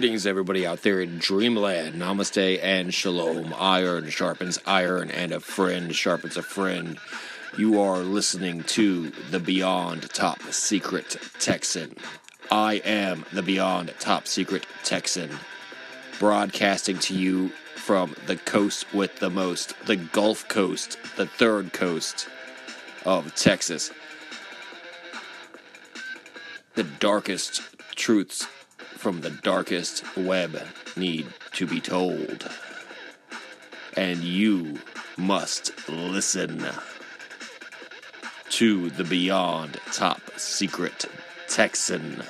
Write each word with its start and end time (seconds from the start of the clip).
Greetings, 0.00 0.26
everybody 0.26 0.66
out 0.66 0.80
there 0.80 1.02
in 1.02 1.18
Dreamland. 1.18 1.96
Namaste 1.96 2.58
and 2.62 2.94
shalom. 2.94 3.54
Iron 3.58 4.08
sharpens 4.08 4.58
iron, 4.64 5.10
and 5.10 5.30
a 5.30 5.40
friend 5.40 5.94
sharpens 5.94 6.38
a 6.38 6.42
friend. 6.42 6.98
You 7.58 7.82
are 7.82 7.98
listening 7.98 8.62
to 8.62 9.10
the 9.30 9.38
Beyond 9.38 10.08
Top 10.08 10.40
Secret 10.44 11.18
Texan. 11.38 11.96
I 12.50 12.76
am 12.76 13.26
the 13.34 13.42
Beyond 13.42 13.92
Top 13.98 14.26
Secret 14.26 14.64
Texan, 14.84 15.32
broadcasting 16.18 16.98
to 17.00 17.14
you 17.14 17.50
from 17.76 18.16
the 18.24 18.36
coast 18.36 18.94
with 18.94 19.18
the 19.18 19.28
most, 19.28 19.74
the 19.84 19.96
Gulf 19.96 20.48
Coast, 20.48 20.96
the 21.16 21.26
third 21.26 21.74
coast 21.74 22.26
of 23.04 23.34
Texas. 23.34 23.90
The 26.74 26.84
darkest 26.84 27.60
truths 27.96 28.46
from 29.00 29.22
the 29.22 29.30
darkest 29.30 30.04
web 30.14 30.60
need 30.94 31.26
to 31.52 31.66
be 31.66 31.80
told. 31.80 32.46
And 33.96 34.22
you 34.22 34.78
must 35.16 35.88
listen 35.88 36.62
to 38.50 38.90
the 38.90 39.04
Beyond 39.04 39.80
Top 39.90 40.20
Secret 40.36 41.06
Texan. 41.48 42.22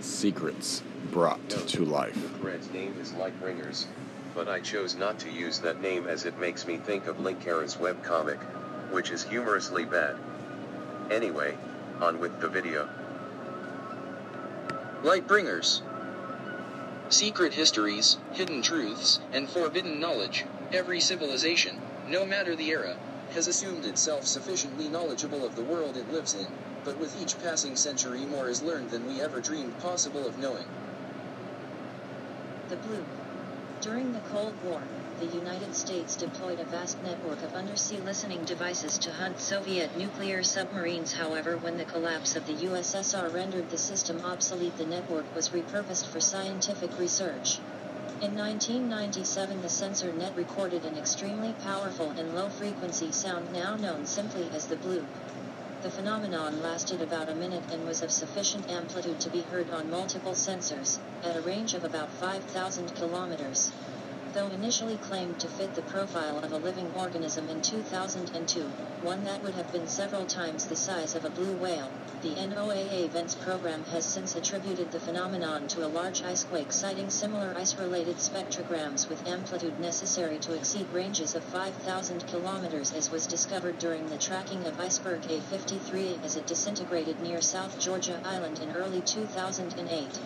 Secrets 0.00 0.82
brought 1.12 1.48
to 1.48 1.84
life. 1.84 2.18
Red's 2.42 2.68
name 2.72 2.96
is 3.00 3.12
but 4.40 4.48
I 4.48 4.58
chose 4.60 4.96
not 4.96 5.18
to 5.18 5.30
use 5.30 5.58
that 5.58 5.82
name 5.82 6.06
as 6.06 6.24
it 6.24 6.38
makes 6.38 6.66
me 6.66 6.78
think 6.78 7.06
of 7.06 7.18
Linkara's 7.18 7.76
webcomic, 7.76 8.38
which 8.90 9.10
is 9.10 9.22
humorously 9.22 9.84
bad. 9.84 10.16
Anyway, 11.10 11.58
on 12.00 12.18
with 12.18 12.40
the 12.40 12.48
video. 12.48 12.88
Lightbringers. 15.02 15.82
Secret 17.10 17.52
histories, 17.52 18.16
hidden 18.32 18.62
truths, 18.62 19.20
and 19.34 19.46
forbidden 19.46 20.00
knowledge. 20.00 20.46
Every 20.72 21.00
civilization, 21.00 21.78
no 22.08 22.24
matter 22.24 22.56
the 22.56 22.70
era, 22.70 22.96
has 23.34 23.46
assumed 23.46 23.84
itself 23.84 24.26
sufficiently 24.26 24.88
knowledgeable 24.88 25.44
of 25.44 25.54
the 25.54 25.64
world 25.64 25.98
it 25.98 26.10
lives 26.10 26.32
in, 26.32 26.46
but 26.82 26.96
with 26.96 27.14
each 27.20 27.38
passing 27.42 27.76
century 27.76 28.24
more 28.24 28.48
is 28.48 28.62
learned 28.62 28.88
than 28.88 29.06
we 29.06 29.20
ever 29.20 29.42
dreamed 29.42 29.78
possible 29.80 30.26
of 30.26 30.38
knowing. 30.38 30.64
The 32.70 32.76
Bloop. 32.76 33.19
During 33.80 34.12
the 34.12 34.20
Cold 34.20 34.62
War, 34.62 34.82
the 35.18 35.24
United 35.24 35.74
States 35.74 36.14
deployed 36.14 36.60
a 36.60 36.64
vast 36.64 37.02
network 37.02 37.42
of 37.42 37.54
undersea 37.54 37.96
listening 37.96 38.44
devices 38.44 38.98
to 38.98 39.10
hunt 39.10 39.40
Soviet 39.40 39.96
nuclear 39.96 40.42
submarines. 40.42 41.14
However, 41.14 41.56
when 41.56 41.78
the 41.78 41.86
collapse 41.86 42.36
of 42.36 42.44
the 42.44 42.56
USSR 42.66 43.32
rendered 43.32 43.70
the 43.70 43.78
system 43.78 44.20
obsolete, 44.22 44.76
the 44.76 44.84
network 44.84 45.34
was 45.34 45.48
repurposed 45.48 46.04
for 46.12 46.20
scientific 46.20 46.98
research. 46.98 47.58
In 48.20 48.36
1997, 48.36 49.62
the 49.62 49.68
sensor 49.70 50.12
net 50.12 50.36
recorded 50.36 50.84
an 50.84 50.98
extremely 50.98 51.54
powerful 51.54 52.10
and 52.10 52.34
low 52.34 52.50
frequency 52.50 53.10
sound 53.12 53.50
now 53.50 53.76
known 53.76 54.04
simply 54.04 54.50
as 54.52 54.66
the 54.66 54.76
bloop. 54.76 55.06
The 55.82 55.90
phenomenon 55.90 56.62
lasted 56.62 57.00
about 57.00 57.30
a 57.30 57.34
minute 57.34 57.62
and 57.72 57.86
was 57.86 58.02
of 58.02 58.10
sufficient 58.10 58.70
amplitude 58.70 59.18
to 59.20 59.30
be 59.30 59.40
heard 59.40 59.70
on 59.70 59.90
multiple 59.90 60.32
sensors, 60.32 60.98
at 61.24 61.36
a 61.36 61.40
range 61.40 61.72
of 61.72 61.84
about 61.84 62.10
5,000 62.10 62.94
kilometers. 62.96 63.72
Though 64.32 64.46
initially 64.46 64.96
claimed 64.96 65.40
to 65.40 65.48
fit 65.48 65.74
the 65.74 65.82
profile 65.82 66.38
of 66.38 66.52
a 66.52 66.56
living 66.58 66.86
organism 66.96 67.48
in 67.48 67.60
2002, 67.60 68.60
one 69.02 69.24
that 69.24 69.42
would 69.42 69.54
have 69.54 69.72
been 69.72 69.88
several 69.88 70.24
times 70.24 70.66
the 70.66 70.76
size 70.76 71.16
of 71.16 71.24
a 71.24 71.30
blue 71.30 71.56
whale, 71.56 71.90
the 72.22 72.36
NOAA 72.36 73.10
Vents 73.10 73.34
Program 73.34 73.82
has 73.86 74.04
since 74.04 74.36
attributed 74.36 74.92
the 74.92 75.00
phenomenon 75.00 75.66
to 75.66 75.84
a 75.84 75.88
large 75.88 76.22
icequake 76.22 76.72
citing 76.72 77.10
similar 77.10 77.52
ice-related 77.56 78.18
spectrograms 78.18 79.08
with 79.08 79.26
amplitude 79.26 79.80
necessary 79.80 80.38
to 80.38 80.54
exceed 80.54 80.86
ranges 80.92 81.34
of 81.34 81.42
5,000 81.42 82.24
kilometers 82.28 82.92
as 82.92 83.10
was 83.10 83.26
discovered 83.26 83.80
during 83.80 84.08
the 84.10 84.18
tracking 84.18 84.64
of 84.64 84.78
iceberg 84.78 85.22
A53 85.22 86.24
as 86.24 86.36
it 86.36 86.46
disintegrated 86.46 87.20
near 87.20 87.40
South 87.40 87.80
Georgia 87.80 88.20
Island 88.24 88.60
in 88.60 88.70
early 88.76 89.00
2008. 89.00 90.20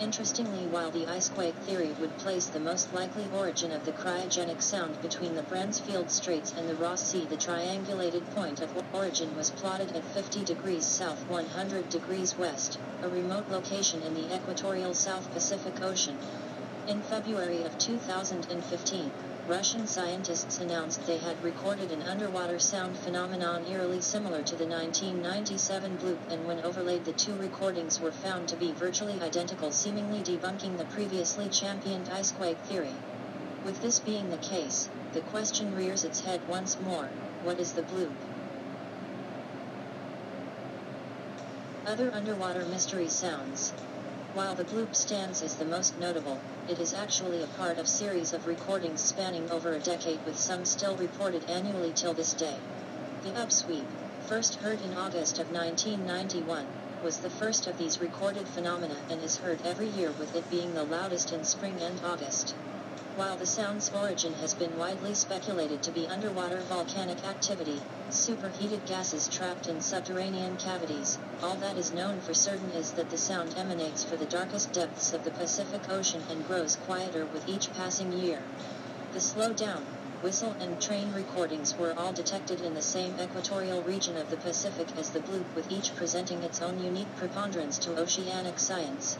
Interestingly, 0.00 0.64
while 0.68 0.92
the 0.92 1.06
icequake 1.06 1.54
theory 1.66 1.90
would 2.00 2.16
place 2.18 2.46
the 2.46 2.60
most 2.60 2.94
likely 2.94 3.24
origin 3.36 3.72
of 3.72 3.84
the 3.84 3.90
cryogenic 3.90 4.62
sound 4.62 5.00
between 5.02 5.34
the 5.34 5.42
Bransfield 5.42 6.08
Straits 6.08 6.54
and 6.56 6.68
the 6.68 6.76
Ross 6.76 7.02
Sea, 7.02 7.26
the 7.28 7.36
triangulated 7.36 8.22
point 8.34 8.60
of 8.62 8.70
origin 8.94 9.36
was 9.36 9.50
plotted 9.50 9.94
at 9.96 10.04
50 10.04 10.44
degrees 10.44 10.86
south 10.86 11.18
100 11.28 11.90
degrees 11.90 12.38
west, 12.38 12.78
a 13.02 13.08
remote 13.08 13.50
location 13.50 14.00
in 14.02 14.14
the 14.14 14.32
equatorial 14.34 14.94
South 14.94 15.28
Pacific 15.32 15.82
Ocean. 15.82 16.16
In 16.86 17.02
February 17.02 17.64
of 17.64 17.76
2015, 17.78 19.10
Russian 19.48 19.86
scientists 19.86 20.60
announced 20.60 21.06
they 21.06 21.16
had 21.16 21.42
recorded 21.42 21.90
an 21.90 22.02
underwater 22.02 22.58
sound 22.58 22.94
phenomenon 22.98 23.64
eerily 23.70 24.02
similar 24.02 24.42
to 24.42 24.54
the 24.56 24.66
1997 24.66 25.96
bloop 25.96 26.18
and 26.30 26.46
when 26.46 26.60
overlaid 26.60 27.02
the 27.06 27.12
two 27.12 27.34
recordings 27.36 27.98
were 27.98 28.12
found 28.12 28.46
to 28.46 28.56
be 28.56 28.72
virtually 28.72 29.18
identical 29.22 29.70
seemingly 29.70 30.18
debunking 30.18 30.76
the 30.76 30.84
previously 30.84 31.48
championed 31.48 32.10
icequake 32.10 32.58
theory. 32.64 32.92
With 33.64 33.80
this 33.80 34.00
being 34.00 34.28
the 34.28 34.36
case, 34.36 34.90
the 35.14 35.22
question 35.22 35.74
rears 35.74 36.04
its 36.04 36.20
head 36.20 36.46
once 36.46 36.78
more, 36.80 37.08
what 37.42 37.58
is 37.58 37.72
the 37.72 37.82
bloop? 37.84 38.12
Other 41.86 42.12
underwater 42.12 42.66
mystery 42.66 43.08
sounds. 43.08 43.72
While 44.34 44.54
the 44.54 44.64
bloop 44.64 44.94
stands 44.94 45.42
as 45.42 45.56
the 45.56 45.64
most 45.64 45.96
notable, 45.96 46.38
it 46.68 46.78
is 46.78 46.92
actually 46.92 47.42
a 47.42 47.46
part 47.46 47.78
of 47.78 47.88
series 47.88 48.34
of 48.34 48.46
recordings 48.46 49.00
spanning 49.00 49.50
over 49.50 49.72
a 49.72 49.80
decade 49.80 50.22
with 50.26 50.38
some 50.38 50.66
still 50.66 50.96
reported 50.98 51.48
annually 51.48 51.94
till 51.94 52.12
this 52.12 52.34
day. 52.34 52.60
The 53.22 53.30
upsweep, 53.30 53.88
first 54.28 54.56
heard 54.56 54.82
in 54.82 54.92
August 54.92 55.38
of 55.38 55.50
1991, 55.50 56.66
was 57.02 57.18
the 57.18 57.30
first 57.30 57.66
of 57.66 57.78
these 57.78 58.00
recorded 58.00 58.46
phenomena 58.46 59.00
and 59.08 59.22
is 59.22 59.38
heard 59.38 59.62
every 59.64 59.88
year 59.88 60.12
with 60.18 60.34
it 60.36 60.50
being 60.50 60.74
the 60.74 60.84
loudest 60.84 61.32
in 61.32 61.42
spring 61.42 61.80
and 61.80 61.98
August. 62.04 62.54
While 63.18 63.36
the 63.36 63.46
sound's 63.46 63.90
origin 63.96 64.32
has 64.34 64.54
been 64.54 64.78
widely 64.78 65.12
speculated 65.12 65.82
to 65.82 65.90
be 65.90 66.06
underwater 66.06 66.60
volcanic 66.68 67.18
activity, 67.26 67.80
superheated 68.10 68.86
gases 68.86 69.26
trapped 69.26 69.66
in 69.66 69.80
subterranean 69.80 70.56
cavities, 70.56 71.18
all 71.42 71.56
that 71.56 71.76
is 71.76 71.92
known 71.92 72.20
for 72.20 72.32
certain 72.32 72.70
is 72.70 72.92
that 72.92 73.10
the 73.10 73.18
sound 73.18 73.56
emanates 73.58 74.04
from 74.04 74.18
the 74.18 74.26
darkest 74.26 74.72
depths 74.72 75.12
of 75.12 75.24
the 75.24 75.32
Pacific 75.32 75.90
Ocean 75.90 76.22
and 76.30 76.46
grows 76.46 76.76
quieter 76.76 77.26
with 77.32 77.48
each 77.48 77.74
passing 77.74 78.12
year. 78.12 78.38
The 79.12 79.20
slow 79.20 79.52
down, 79.52 79.82
whistle 80.22 80.54
and 80.60 80.80
train 80.80 81.12
recordings 81.12 81.76
were 81.76 81.98
all 81.98 82.12
detected 82.12 82.60
in 82.60 82.72
the 82.72 82.80
same 82.80 83.18
equatorial 83.20 83.82
region 83.82 84.16
of 84.16 84.30
the 84.30 84.36
Pacific 84.36 84.86
as 84.96 85.10
the 85.10 85.18
bloop 85.18 85.56
with 85.56 85.72
each 85.72 85.92
presenting 85.96 86.40
its 86.44 86.62
own 86.62 86.78
unique 86.78 87.16
preponderance 87.16 87.78
to 87.78 87.98
oceanic 87.98 88.60
science. 88.60 89.18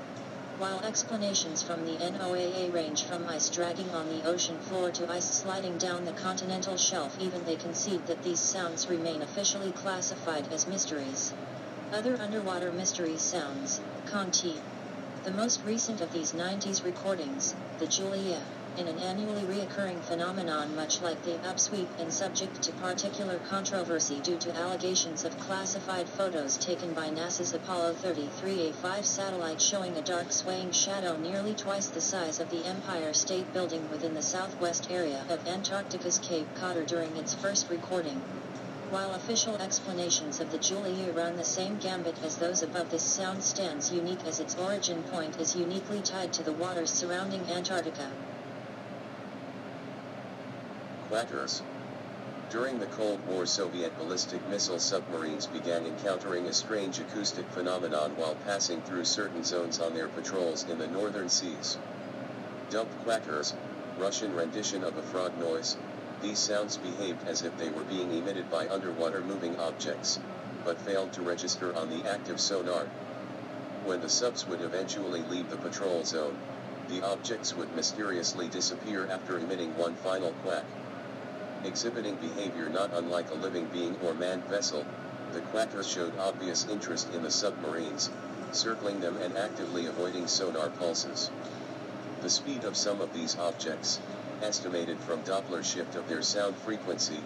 While 0.58 0.81
explanations 0.81 1.62
from 1.62 1.84
the 1.84 1.96
NOAA 1.99 2.75
range 2.75 3.05
from 3.05 3.28
ice 3.28 3.49
dragging 3.49 3.88
on 3.90 4.08
the 4.08 4.28
ocean 4.28 4.58
floor 4.58 4.90
to 4.90 5.08
ice 5.08 5.25
sliding 5.25 5.78
down 5.78 6.05
the 6.05 6.10
continental 6.10 6.76
shelf 6.76 7.16
even 7.20 7.44
they 7.44 7.55
concede 7.55 8.05
that 8.08 8.25
these 8.25 8.40
sounds 8.40 8.88
remain 8.88 9.22
officially 9.22 9.70
classified 9.70 10.52
as 10.52 10.66
mysteries. 10.66 11.32
Other 11.93 12.20
underwater 12.20 12.72
mystery 12.72 13.16
sounds, 13.19 13.81
Conti. 14.06 14.56
The 15.22 15.31
most 15.31 15.60
recent 15.64 16.00
of 16.00 16.12
these 16.12 16.32
90s 16.32 16.84
recordings, 16.84 17.55
the 17.78 17.87
Julia, 17.87 18.40
in 18.78 18.86
an 18.86 18.98
annually 19.00 19.42
reoccurring 19.42 20.00
phenomenon 20.02 20.76
much 20.76 21.02
like 21.02 21.20
the 21.25 21.32
upsweep 21.38 21.88
and 21.98 22.12
subject 22.12 22.62
to 22.62 22.70
particular 22.75 23.40
controversy 23.50 24.20
due 24.20 24.36
to 24.36 24.54
allegations 24.54 25.25
of 25.25 25.36
classified 25.40 26.08
photos 26.08 26.56
taken 26.56 26.92
by 26.92 27.08
NASA's 27.08 27.52
Apollo 27.52 27.94
33A5 27.94 29.04
satellite 29.04 29.60
showing 29.60 29.96
a 29.96 30.02
dark 30.02 30.30
swaying 30.30 30.70
shadow 30.70 31.16
nearly 31.16 31.54
twice 31.54 31.88
the 31.88 32.00
size 32.00 32.38
of 32.38 32.50
the 32.50 32.64
Empire 32.64 33.12
State 33.12 33.52
Building 33.52 33.90
within 33.90 34.14
the 34.14 34.22
southwest 34.22 34.88
area 34.92 35.24
of 35.28 35.44
Antarctica's 35.48 36.19
Cape 36.19 36.46
Cotter 36.54 36.84
during 36.84 37.16
its 37.16 37.34
first 37.34 37.69
recording. 37.69 38.22
While 38.90 39.12
official 39.12 39.56
explanations 39.56 40.38
of 40.38 40.52
the 40.52 40.58
Julia 40.58 41.10
run 41.10 41.36
the 41.36 41.44
same 41.44 41.78
gambit 41.78 42.14
as 42.22 42.36
those 42.36 42.62
above 42.62 42.90
this 42.90 43.02
sound 43.02 43.42
stands 43.42 43.92
unique 43.92 44.24
as 44.24 44.38
its 44.38 44.56
origin 44.56 45.02
point 45.02 45.40
is 45.40 45.56
uniquely 45.56 46.00
tied 46.00 46.32
to 46.34 46.44
the 46.44 46.52
waters 46.52 46.90
surrounding 46.90 47.42
Antarctica. 47.50 48.08
During 52.50 52.78
the 52.78 52.87
Cold 52.87 53.19
War 53.28 53.46
Soviet 53.46 53.96
ballistic 53.96 54.46
missile 54.50 54.78
submarines 54.78 55.46
began 55.46 55.87
encountering 55.87 56.46
a 56.46 56.52
strange 56.52 57.00
acoustic 57.00 57.46
phenomenon 57.52 58.14
while 58.19 58.37
passing 58.46 58.82
through 58.82 59.06
certain 59.06 59.43
zones 59.43 59.81
on 59.81 59.94
their 59.94 60.08
patrols 60.08 60.66
in 60.69 60.78
the 60.78 60.87
northern 60.87 61.31
seas. 61.31 61.78
Dubbed 62.69 62.93
quackers, 63.05 63.55
Russian 63.99 64.34
rendition 64.34 64.84
of 64.84 64.99
a 64.99 65.02
frog 65.02 65.32
noise, 65.38 65.78
These 66.20 66.38
sounds 66.38 66.76
behaved 66.76 67.26
as 67.26 67.43
if 67.43 67.56
they 67.56 67.70
were 67.70 67.84
being 67.84 68.12
emitted 68.12 68.50
by 68.50 68.69
underwater 68.69 69.22
moving 69.22 69.58
objects, 69.58 70.19
but 70.64 70.78
failed 70.81 71.12
to 71.14 71.22
register 71.22 71.75
on 71.75 71.88
the 71.88 72.06
active 72.06 72.38
sonar. 72.38 72.84
When 73.84 74.02
the 74.02 74.10
subs 74.10 74.46
would 74.46 74.60
eventually 74.60 75.22
leave 75.31 75.49
the 75.49 75.56
patrol 75.56 76.05
zone, 76.05 76.37
the 76.90 77.02
objects 77.02 77.55
would 77.55 77.75
mysteriously 77.75 78.49
disappear 78.49 79.06
after 79.10 79.38
emitting 79.38 79.76
one 79.78 79.94
final 79.94 80.32
quack. 80.43 80.64
Exhibiting 81.64 82.14
behavior 82.16 82.69
not 82.69 82.90
unlike 82.94 83.31
a 83.31 83.34
living 83.34 83.66
being 83.72 83.96
or 84.05 84.14
manned 84.14 84.44
vessel, 84.44 84.87
the 85.32 85.40
quackers 85.40 85.88
showed 85.88 86.16
obvious 86.19 86.66
interest 86.70 87.08
in 87.12 87.22
the 87.22 87.31
submarines, 87.31 88.10
circling 88.52 89.00
them 89.00 89.16
and 89.16 89.37
actively 89.37 89.87
avoiding 89.87 90.26
sonar 90.28 90.69
pulses. 90.78 91.31
The 92.22 92.31
speed 92.31 92.64
of 92.64 92.76
some 92.76 93.00
of 93.00 93.12
these 93.12 93.37
objects, 93.38 93.99
estimated 94.40 94.99
from 95.00 95.22
Doppler 95.22 95.64
shift 95.64 95.96
of 95.96 96.08
their 96.08 96.22
sound 96.22 96.56
frequency, 96.56 97.20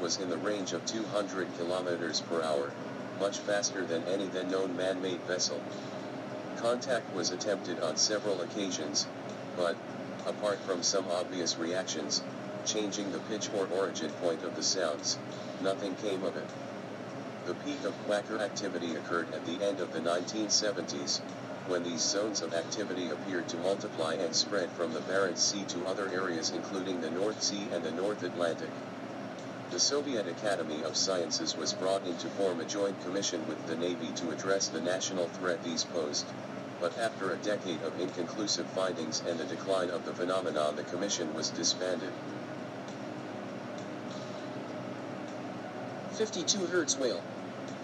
was 0.00 0.18
in 0.18 0.28
the 0.28 0.38
range 0.38 0.72
of 0.72 0.84
200 0.86 1.56
kilometers 1.56 2.20
per 2.22 2.42
hour, 2.42 2.72
much 3.20 3.38
faster 3.38 3.84
than 3.84 4.02
any 4.04 4.26
then 4.26 4.50
known 4.50 4.76
man-made 4.76 5.20
vessel. 5.20 5.60
Contact 6.58 7.14
was 7.14 7.30
attempted 7.30 7.80
on 7.80 7.96
several 7.96 8.40
occasions, 8.42 9.06
but, 9.56 9.76
apart 10.26 10.58
from 10.58 10.82
some 10.82 11.06
obvious 11.08 11.56
reactions, 11.56 12.22
changing 12.66 13.12
the 13.12 13.18
pitch 13.30 13.48
or 13.56 13.66
origin 13.68 14.10
point 14.20 14.42
of 14.42 14.56
the 14.56 14.62
sounds, 14.62 15.18
nothing 15.62 15.94
came 15.96 16.22
of 16.24 16.36
it. 16.36 16.50
The 17.46 17.54
peak 17.54 17.84
of 17.84 17.94
quacker 18.06 18.40
activity 18.40 18.96
occurred 18.96 19.32
at 19.32 19.46
the 19.46 19.64
end 19.64 19.78
of 19.78 19.92
the 19.92 20.00
1970s, 20.00 21.20
when 21.68 21.82
these 21.82 22.02
zones 22.02 22.42
of 22.42 22.54
activity 22.54 23.10
appeared 23.10 23.48
to 23.48 23.56
multiply 23.58 24.14
and 24.14 24.34
spread 24.34 24.70
from 24.70 24.92
the 24.92 25.00
Barents 25.00 25.38
Sea 25.38 25.64
to 25.68 25.86
other 25.86 26.08
areas 26.08 26.50
including 26.50 27.00
the 27.00 27.10
North 27.10 27.42
Sea 27.42 27.68
and 27.72 27.84
the 27.84 27.92
North 27.92 28.22
Atlantic. 28.22 28.70
The 29.70 29.80
Soviet 29.80 30.28
Academy 30.28 30.82
of 30.84 30.96
Sciences 30.96 31.56
was 31.56 31.72
brought 31.72 32.06
in 32.06 32.16
to 32.18 32.28
form 32.30 32.60
a 32.60 32.64
joint 32.64 33.00
commission 33.02 33.46
with 33.48 33.64
the 33.66 33.76
Navy 33.76 34.10
to 34.16 34.30
address 34.30 34.68
the 34.68 34.80
national 34.80 35.26
threat 35.28 35.62
these 35.62 35.84
posed, 35.84 36.26
but 36.80 36.96
after 36.98 37.32
a 37.32 37.36
decade 37.36 37.82
of 37.82 38.00
inconclusive 38.00 38.66
findings 38.68 39.22
and 39.28 39.38
the 39.38 39.44
decline 39.44 39.90
of 39.90 40.04
the 40.04 40.12
phenomenon 40.12 40.76
the 40.76 40.82
commission 40.84 41.34
was 41.34 41.50
disbanded. 41.50 42.12
52 46.16 46.60
Hz 46.60 46.98
whale. 46.98 47.20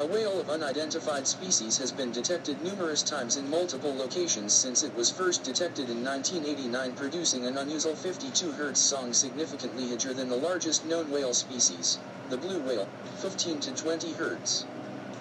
A 0.00 0.06
whale 0.06 0.40
of 0.40 0.48
unidentified 0.48 1.28
species 1.28 1.76
has 1.76 1.92
been 1.92 2.12
detected 2.12 2.62
numerous 2.62 3.02
times 3.02 3.36
in 3.36 3.50
multiple 3.50 3.94
locations 3.94 4.54
since 4.54 4.82
it 4.82 4.94
was 4.96 5.10
first 5.10 5.44
detected 5.44 5.90
in 5.90 6.02
1989 6.02 6.92
producing 6.92 7.44
an 7.44 7.58
unusual 7.58 7.94
52 7.94 8.52
Hz 8.52 8.76
song 8.78 9.12
significantly 9.12 9.86
higher 9.88 10.14
than 10.14 10.30
the 10.30 10.36
largest 10.36 10.86
known 10.86 11.10
whale 11.10 11.34
species, 11.34 11.98
the 12.30 12.38
blue 12.38 12.60
whale, 12.60 12.88
15 13.18 13.60
to 13.60 13.72
20 13.72 14.14
Hz. 14.14 14.64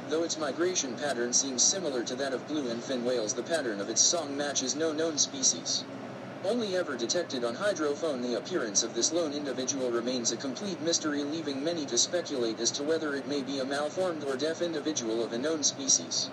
Though 0.07 0.23
its 0.23 0.37
migration 0.37 0.95
pattern 0.95 1.33
seems 1.33 1.61
similar 1.61 2.03
to 2.03 2.15
that 2.15 2.33
of 2.33 2.47
blue 2.47 2.69
and 2.69 2.81
fin 2.81 3.03
whales 3.03 3.33
the 3.33 3.43
pattern 3.43 3.81
of 3.81 3.89
its 3.89 4.01
song 4.01 4.37
matches 4.37 4.73
no 4.73 4.93
known 4.93 5.17
species. 5.17 5.83
Only 6.43 6.75
ever 6.75 6.97
detected 6.97 7.43
on 7.43 7.55
hydrophone 7.55 8.23
the 8.23 8.33
appearance 8.33 8.81
of 8.81 8.95
this 8.95 9.11
lone 9.11 9.31
individual 9.31 9.91
remains 9.91 10.31
a 10.31 10.37
complete 10.37 10.81
mystery 10.81 11.23
leaving 11.23 11.63
many 11.63 11.85
to 11.85 11.99
speculate 11.99 12.59
as 12.59 12.71
to 12.71 12.83
whether 12.83 13.15
it 13.15 13.27
may 13.27 13.43
be 13.43 13.59
a 13.59 13.65
malformed 13.65 14.23
or 14.23 14.35
deaf 14.35 14.63
individual 14.63 15.23
of 15.23 15.33
a 15.33 15.37
known 15.37 15.61
species. 15.61 16.29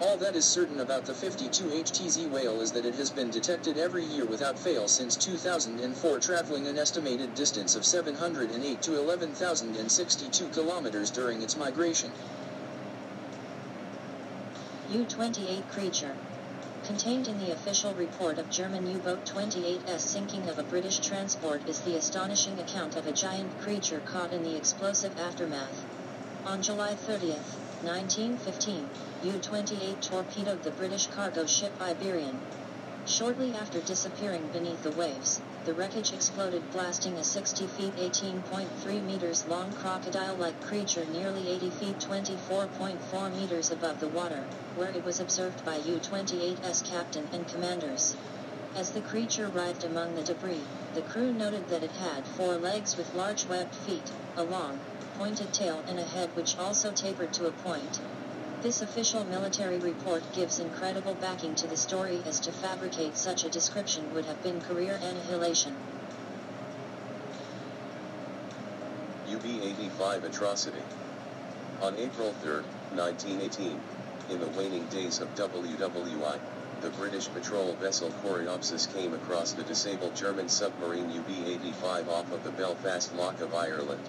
All 0.00 0.16
that 0.16 0.34
is 0.34 0.46
certain 0.46 0.80
about 0.80 1.04
the 1.04 1.12
52 1.12 1.64
HTZ 1.64 2.30
whale 2.30 2.62
is 2.62 2.72
that 2.72 2.86
it 2.86 2.94
has 2.94 3.10
been 3.10 3.30
detected 3.30 3.76
every 3.76 4.06
year 4.06 4.24
without 4.24 4.58
fail 4.58 4.88
since 4.88 5.16
2004 5.16 6.18
traveling 6.18 6.66
an 6.66 6.78
estimated 6.78 7.34
distance 7.34 7.76
of 7.76 7.84
708 7.84 8.80
to 8.80 8.96
11,062 8.96 10.48
kilometers 10.48 11.10
during 11.10 11.42
its 11.42 11.58
migration. 11.58 12.10
U-28 14.90 15.68
creature. 15.68 16.14
Contained 16.84 17.28
in 17.28 17.38
the 17.38 17.52
official 17.52 17.94
report 17.94 18.38
of 18.38 18.50
German 18.50 18.84
U-boat 18.90 19.24
28's 19.24 20.02
sinking 20.02 20.48
of 20.48 20.58
a 20.58 20.64
British 20.64 20.98
transport 20.98 21.62
is 21.68 21.78
the 21.80 21.96
astonishing 21.96 22.58
account 22.58 22.96
of 22.96 23.06
a 23.06 23.12
giant 23.12 23.56
creature 23.60 24.00
caught 24.04 24.32
in 24.32 24.42
the 24.42 24.56
explosive 24.56 25.16
aftermath. 25.20 25.84
On 26.44 26.60
July 26.60 26.96
30, 26.96 27.28
1915, 27.84 28.88
U-28 29.22 30.00
torpedoed 30.00 30.64
the 30.64 30.72
British 30.72 31.06
cargo 31.06 31.46
ship 31.46 31.72
Iberian. 31.80 32.36
Shortly 33.06 33.54
after 33.54 33.80
disappearing 33.80 34.48
beneath 34.52 34.82
the 34.82 34.90
waves, 34.90 35.40
the 35.64 35.74
wreckage 35.74 36.12
exploded 36.12 36.60
blasting 36.72 37.16
a 37.18 37.22
60 37.22 37.66
feet 37.68 37.94
18.3 37.94 39.04
meters 39.04 39.46
long 39.46 39.70
crocodile-like 39.74 40.60
creature 40.62 41.04
nearly 41.12 41.48
80 41.50 41.70
feet 41.70 41.98
24.4 42.00 43.40
meters 43.40 43.70
above 43.70 44.00
the 44.00 44.08
water, 44.08 44.42
where 44.74 44.88
it 44.88 45.04
was 45.04 45.20
observed 45.20 45.64
by 45.64 45.76
U-28's 45.76 46.82
captain 46.82 47.28
and 47.32 47.46
commanders. 47.46 48.16
As 48.74 48.90
the 48.90 49.02
creature 49.02 49.46
writhed 49.48 49.84
among 49.84 50.16
the 50.16 50.22
debris, 50.22 50.64
the 50.94 51.02
crew 51.02 51.32
noted 51.32 51.68
that 51.68 51.84
it 51.84 51.92
had 51.92 52.26
four 52.26 52.56
legs 52.56 52.96
with 52.96 53.14
large 53.14 53.46
webbed 53.46 53.74
feet, 53.74 54.10
a 54.36 54.42
long, 54.42 54.80
pointed 55.16 55.52
tail 55.52 55.84
and 55.86 56.00
a 56.00 56.04
head 56.04 56.30
which 56.34 56.58
also 56.58 56.90
tapered 56.90 57.32
to 57.34 57.46
a 57.46 57.52
point. 57.52 58.00
This 58.62 58.80
official 58.80 59.24
military 59.24 59.78
report 59.78 60.22
gives 60.32 60.60
incredible 60.60 61.14
backing 61.14 61.56
to 61.56 61.66
the 61.66 61.76
story 61.76 62.22
as 62.24 62.38
to 62.38 62.52
fabricate 62.52 63.16
such 63.16 63.44
a 63.44 63.48
description 63.48 64.14
would 64.14 64.24
have 64.26 64.40
been 64.44 64.60
career 64.60 65.00
annihilation. 65.02 65.74
UB-85 69.28 70.22
atrocity. 70.22 70.82
On 71.82 71.96
April 71.96 72.32
3, 72.40 72.62
1918, 72.94 73.80
in 74.30 74.38
the 74.38 74.46
waning 74.56 74.86
days 74.86 75.20
of 75.20 75.34
WWI, 75.34 76.38
the 76.82 76.90
British 76.90 77.26
patrol 77.30 77.74
vessel 77.74 78.12
Coreopsis 78.22 78.86
came 78.94 79.12
across 79.12 79.52
the 79.52 79.64
disabled 79.64 80.14
German 80.14 80.48
submarine 80.48 81.10
UB-85 81.10 82.06
off 82.06 82.30
of 82.30 82.44
the 82.44 82.52
Belfast 82.52 83.12
Lough 83.16 83.34
of 83.40 83.54
Ireland. 83.56 84.08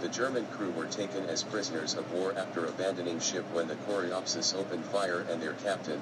The 0.00 0.08
German 0.08 0.46
crew 0.46 0.70
were 0.70 0.86
taken 0.86 1.26
as 1.26 1.42
prisoners 1.42 1.94
of 1.94 2.10
war 2.10 2.32
after 2.34 2.64
abandoning 2.64 3.20
ship 3.20 3.44
when 3.52 3.68
the 3.68 3.76
Coreopsis 3.86 4.54
opened 4.54 4.86
fire 4.86 5.26
and 5.28 5.42
their 5.42 5.52
captain, 5.52 6.00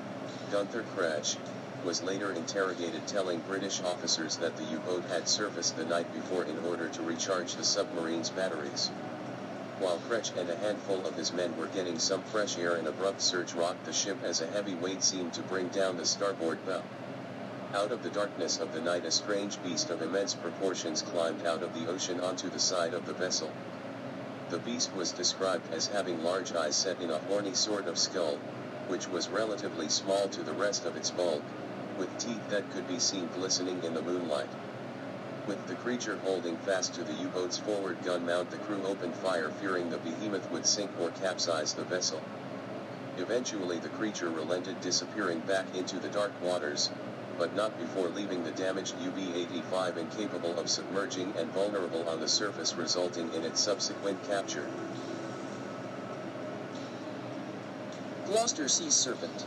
Gunther 0.53 0.85
Krech, 0.95 1.37
was 1.85 2.01
later 2.05 2.33
interrogated 2.33 3.09
telling 3.09 3.41
British 3.41 3.83
officers 3.83 4.37
that 4.37 4.57
the 4.57 4.63
U-boat 4.63 5.03
had 5.07 5.29
surfaced 5.29 5.77
the 5.77 5.85
night 5.85 6.07
before 6.15 6.45
in 6.45 6.57
order 6.65 6.89
to 6.89 7.03
recharge 7.03 7.57
the 7.57 7.65
submarine's 7.65 8.31
batteries. 8.31 8.87
While 9.81 9.99
Krech 10.09 10.31
and 10.39 10.49
a 10.49 10.57
handful 10.57 11.05
of 11.05 11.17
his 11.17 11.33
men 11.33 11.57
were 11.57 11.67
getting 11.67 11.99
some 11.99 12.23
fresh 12.23 12.57
air 12.57 12.77
an 12.77 12.87
abrupt 12.87 13.21
surge 13.21 13.53
rocked 13.55 13.85
the 13.85 13.93
ship 13.93 14.19
as 14.23 14.41
a 14.41 14.47
heavy 14.47 14.77
weight 14.77 15.03
seemed 15.03 15.33
to 15.35 15.43
bring 15.43 15.69
down 15.69 15.97
the 15.97 16.07
starboard 16.07 16.65
bow. 16.65 16.83
Out 17.75 17.91
of 17.91 18.05
the 18.05 18.11
darkness 18.11 18.61
of 18.61 18.73
the 18.73 18.81
night 18.81 19.05
a 19.05 19.11
strange 19.11 19.61
beast 19.65 19.91
of 19.91 20.03
immense 20.03 20.35
proportions 20.35 21.03
climbed 21.03 21.45
out 21.45 21.65
of 21.65 21.75
the 21.75 21.91
ocean 21.91 22.21
onto 22.21 22.49
the 22.49 22.61
side 22.61 22.95
of 22.95 23.05
the 23.05 23.13
vessel. 23.13 23.51
The 24.51 24.59
beast 24.59 24.95
was 24.95 25.13
described 25.13 25.75
as 25.75 25.89
having 25.89 26.25
large 26.25 26.55
eyes 26.55 26.75
set 26.75 27.03
in 27.03 27.11
a 27.11 27.19
horny 27.19 27.53
sort 27.53 27.87
of 27.87 27.99
skull, 27.99 28.39
which 28.89 29.07
was 29.07 29.29
relatively 29.29 29.91
small 29.91 30.27
to 30.29 30.43
the 30.43 30.55
rest 30.55 30.87
of 30.87 30.97
its 30.97 31.11
bulk, 31.11 31.43
with 31.99 32.09
teeth 32.19 32.49
that 32.49 32.71
could 32.73 32.89
be 32.89 32.99
seen 32.99 33.29
glistening 33.35 33.83
in 33.85 33.93
the 33.93 34.01
moonlight. 34.01 34.49
With 35.47 35.67
the 35.67 35.75
creature 35.75 36.17
holding 36.25 36.57
fast 36.59 36.95
to 36.95 37.05
the 37.05 37.13
U-boat's 37.13 37.59
forward 37.59 38.03
gun 38.05 38.25
mount 38.25 38.51
the 38.51 38.57
crew 38.57 38.87
opened 38.87 39.15
fire 39.17 39.51
fearing 39.61 39.91
the 39.91 39.99
behemoth 39.99 40.51
would 40.51 40.65
sink 40.65 40.91
or 40.99 41.11
capsize 41.11 41.75
the 41.75 41.85
vessel. 41.85 42.23
Eventually 43.19 43.79
the 43.79 43.91
creature 43.91 44.31
relented 44.31 44.81
disappearing 44.81 45.41
back 45.41 45.67
into 45.75 45.99
the 45.99 46.09
dark 46.09 46.33
waters, 46.43 46.89
but 47.39 47.55
not 47.55 47.79
before 47.79 48.09
leaving 48.09 48.43
the 48.43 48.51
damaged 48.51 48.95
UB-85 49.01 49.97
incapable 49.97 50.59
of 50.59 50.69
submerging 50.69 51.33
and 51.39 51.49
vulnerable 51.53 52.09
on 52.09 52.21
the 52.21 52.29
surface 52.29 52.75
resulting 52.75 53.33
in 53.33 53.45
its 53.45 53.61
subsequent 53.61 54.23
capture. 54.29 54.67
Gloucester 58.27 58.69
Sea 58.69 58.91
Serpent. 58.91 59.47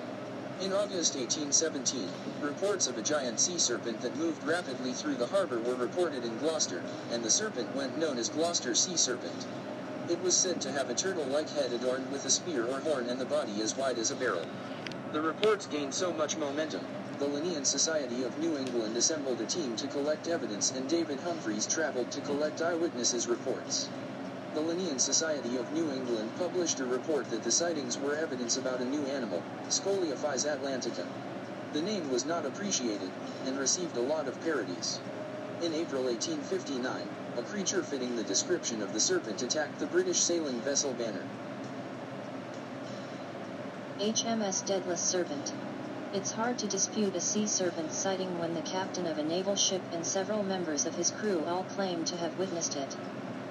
In 0.61 0.73
August 0.73 1.15
1817, 1.15 2.07
reports 2.39 2.87
of 2.87 2.97
a 2.97 3.01
giant 3.01 3.39
sea 3.39 3.57
serpent 3.57 3.99
that 4.01 4.15
moved 4.15 4.43
rapidly 4.43 4.93
through 4.93 5.15
the 5.15 5.27
harbor 5.27 5.59
were 5.59 5.75
reported 5.75 6.23
in 6.23 6.37
Gloucester, 6.37 6.81
and 7.11 7.23
the 7.23 7.29
serpent 7.29 7.75
went 7.75 7.97
known 7.97 8.17
as 8.17 8.29
Gloucester 8.29 8.73
Sea 8.73 8.95
Serpent. 8.95 9.45
It 10.07 10.21
was 10.21 10.35
said 10.35 10.61
to 10.61 10.71
have 10.71 10.89
a 10.89 10.93
turtle-like 10.93 11.49
head 11.49 11.73
adorned 11.73 12.11
with 12.11 12.25
a 12.25 12.29
spear 12.29 12.67
or 12.67 12.79
horn 12.79 13.09
and 13.09 13.19
the 13.19 13.25
body 13.25 13.61
as 13.61 13.75
wide 13.75 13.97
as 13.97 14.11
a 14.11 14.15
barrel. 14.15 14.45
The 15.13 15.21
reports 15.21 15.65
gained 15.65 15.93
so 15.93 16.13
much 16.13 16.37
momentum, 16.37 16.85
the 17.21 17.27
Linnean 17.27 17.63
Society 17.63 18.23
of 18.23 18.35
New 18.39 18.57
England 18.57 18.97
assembled 18.97 19.39
a 19.41 19.45
team 19.45 19.75
to 19.75 19.87
collect 19.87 20.27
evidence 20.27 20.71
and 20.71 20.89
David 20.89 21.19
Humphreys 21.19 21.67
traveled 21.67 22.09
to 22.13 22.19
collect 22.19 22.63
eyewitnesses' 22.63 23.27
reports. 23.27 23.89
The 24.55 24.61
Linnean 24.61 24.99
Society 24.99 25.55
of 25.55 25.71
New 25.71 25.91
England 25.91 26.31
published 26.35 26.79
a 26.79 26.83
report 26.83 27.29
that 27.29 27.43
the 27.43 27.51
sightings 27.51 27.99
were 27.99 28.15
evidence 28.15 28.57
about 28.57 28.81
a 28.81 28.85
new 28.85 29.05
animal, 29.05 29.43
Scoliophis 29.69 30.47
atlantica. 30.47 31.05
The 31.73 31.81
name 31.83 32.09
was 32.09 32.25
not 32.25 32.43
appreciated, 32.43 33.11
and 33.45 33.55
received 33.59 33.97
a 33.97 34.01
lot 34.01 34.27
of 34.27 34.41
parodies. 34.41 34.97
In 35.61 35.75
April 35.75 36.05
1859, 36.05 37.05
a 37.37 37.43
creature 37.43 37.83
fitting 37.83 38.15
the 38.15 38.23
description 38.23 38.81
of 38.81 38.93
the 38.93 38.99
serpent 38.99 39.43
attacked 39.43 39.77
the 39.77 39.85
British 39.85 40.21
sailing 40.21 40.59
vessel 40.61 40.95
Banner. 40.95 41.25
HMS 43.99 44.65
Daedalus 44.65 45.01
Serpent. 45.01 45.53
It's 46.13 46.33
hard 46.33 46.57
to 46.59 46.67
dispute 46.67 47.15
a 47.15 47.21
sea 47.21 47.47
serpent 47.47 47.89
sighting 47.93 48.37
when 48.37 48.53
the 48.53 48.61
captain 48.63 49.07
of 49.07 49.17
a 49.17 49.23
naval 49.23 49.55
ship 49.55 49.81
and 49.93 50.05
several 50.05 50.43
members 50.43 50.85
of 50.85 50.93
his 50.93 51.09
crew 51.09 51.41
all 51.47 51.63
claim 51.63 52.03
to 52.03 52.17
have 52.17 52.37
witnessed 52.37 52.75
it. 52.75 52.97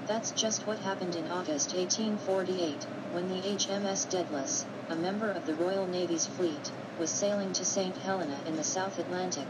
That's 0.07 0.31
just 0.33 0.67
what 0.67 0.79
happened 0.81 1.17
in 1.17 1.27
August 1.29 1.75
1848, 1.75 2.87
when 3.15 3.29
the 3.29 3.41
HMS 3.49 4.11
Daedalus, 4.11 4.67
a 4.91 4.97
member 4.97 5.31
of 5.31 5.47
the 5.47 5.55
Royal 5.55 5.87
Navy's 5.87 6.27
fleet, 6.27 6.71
was 6.99 7.09
sailing 7.09 7.51
to 7.55 7.65
St. 7.65 7.97
Helena 7.97 8.37
in 8.47 8.57
the 8.57 8.63
South 8.63 8.99
Atlantic. 8.99 9.49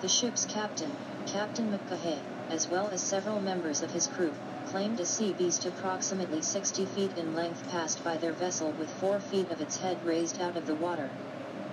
The 0.00 0.08
ship's 0.08 0.44
captain, 0.44 0.90
Captain 1.26 1.70
McCaughey, 1.70 2.18
as 2.50 2.66
well 2.68 2.88
as 2.88 3.00
several 3.00 3.40
members 3.40 3.84
of 3.84 3.92
his 3.92 4.08
crew, 4.08 4.32
claimed 4.66 4.98
a 4.98 5.06
sea 5.06 5.32
beast 5.38 5.64
approximately 5.64 6.42
60 6.42 6.86
feet 6.86 7.16
in 7.16 7.36
length 7.36 7.70
passed 7.70 8.02
by 8.02 8.16
their 8.16 8.32
vessel 8.32 8.72
with 8.80 8.90
4 8.90 9.20
feet 9.20 9.48
of 9.52 9.60
its 9.60 9.76
head 9.76 9.96
raised 10.04 10.40
out 10.42 10.56
of 10.56 10.66
the 10.66 10.74
water. 10.74 11.08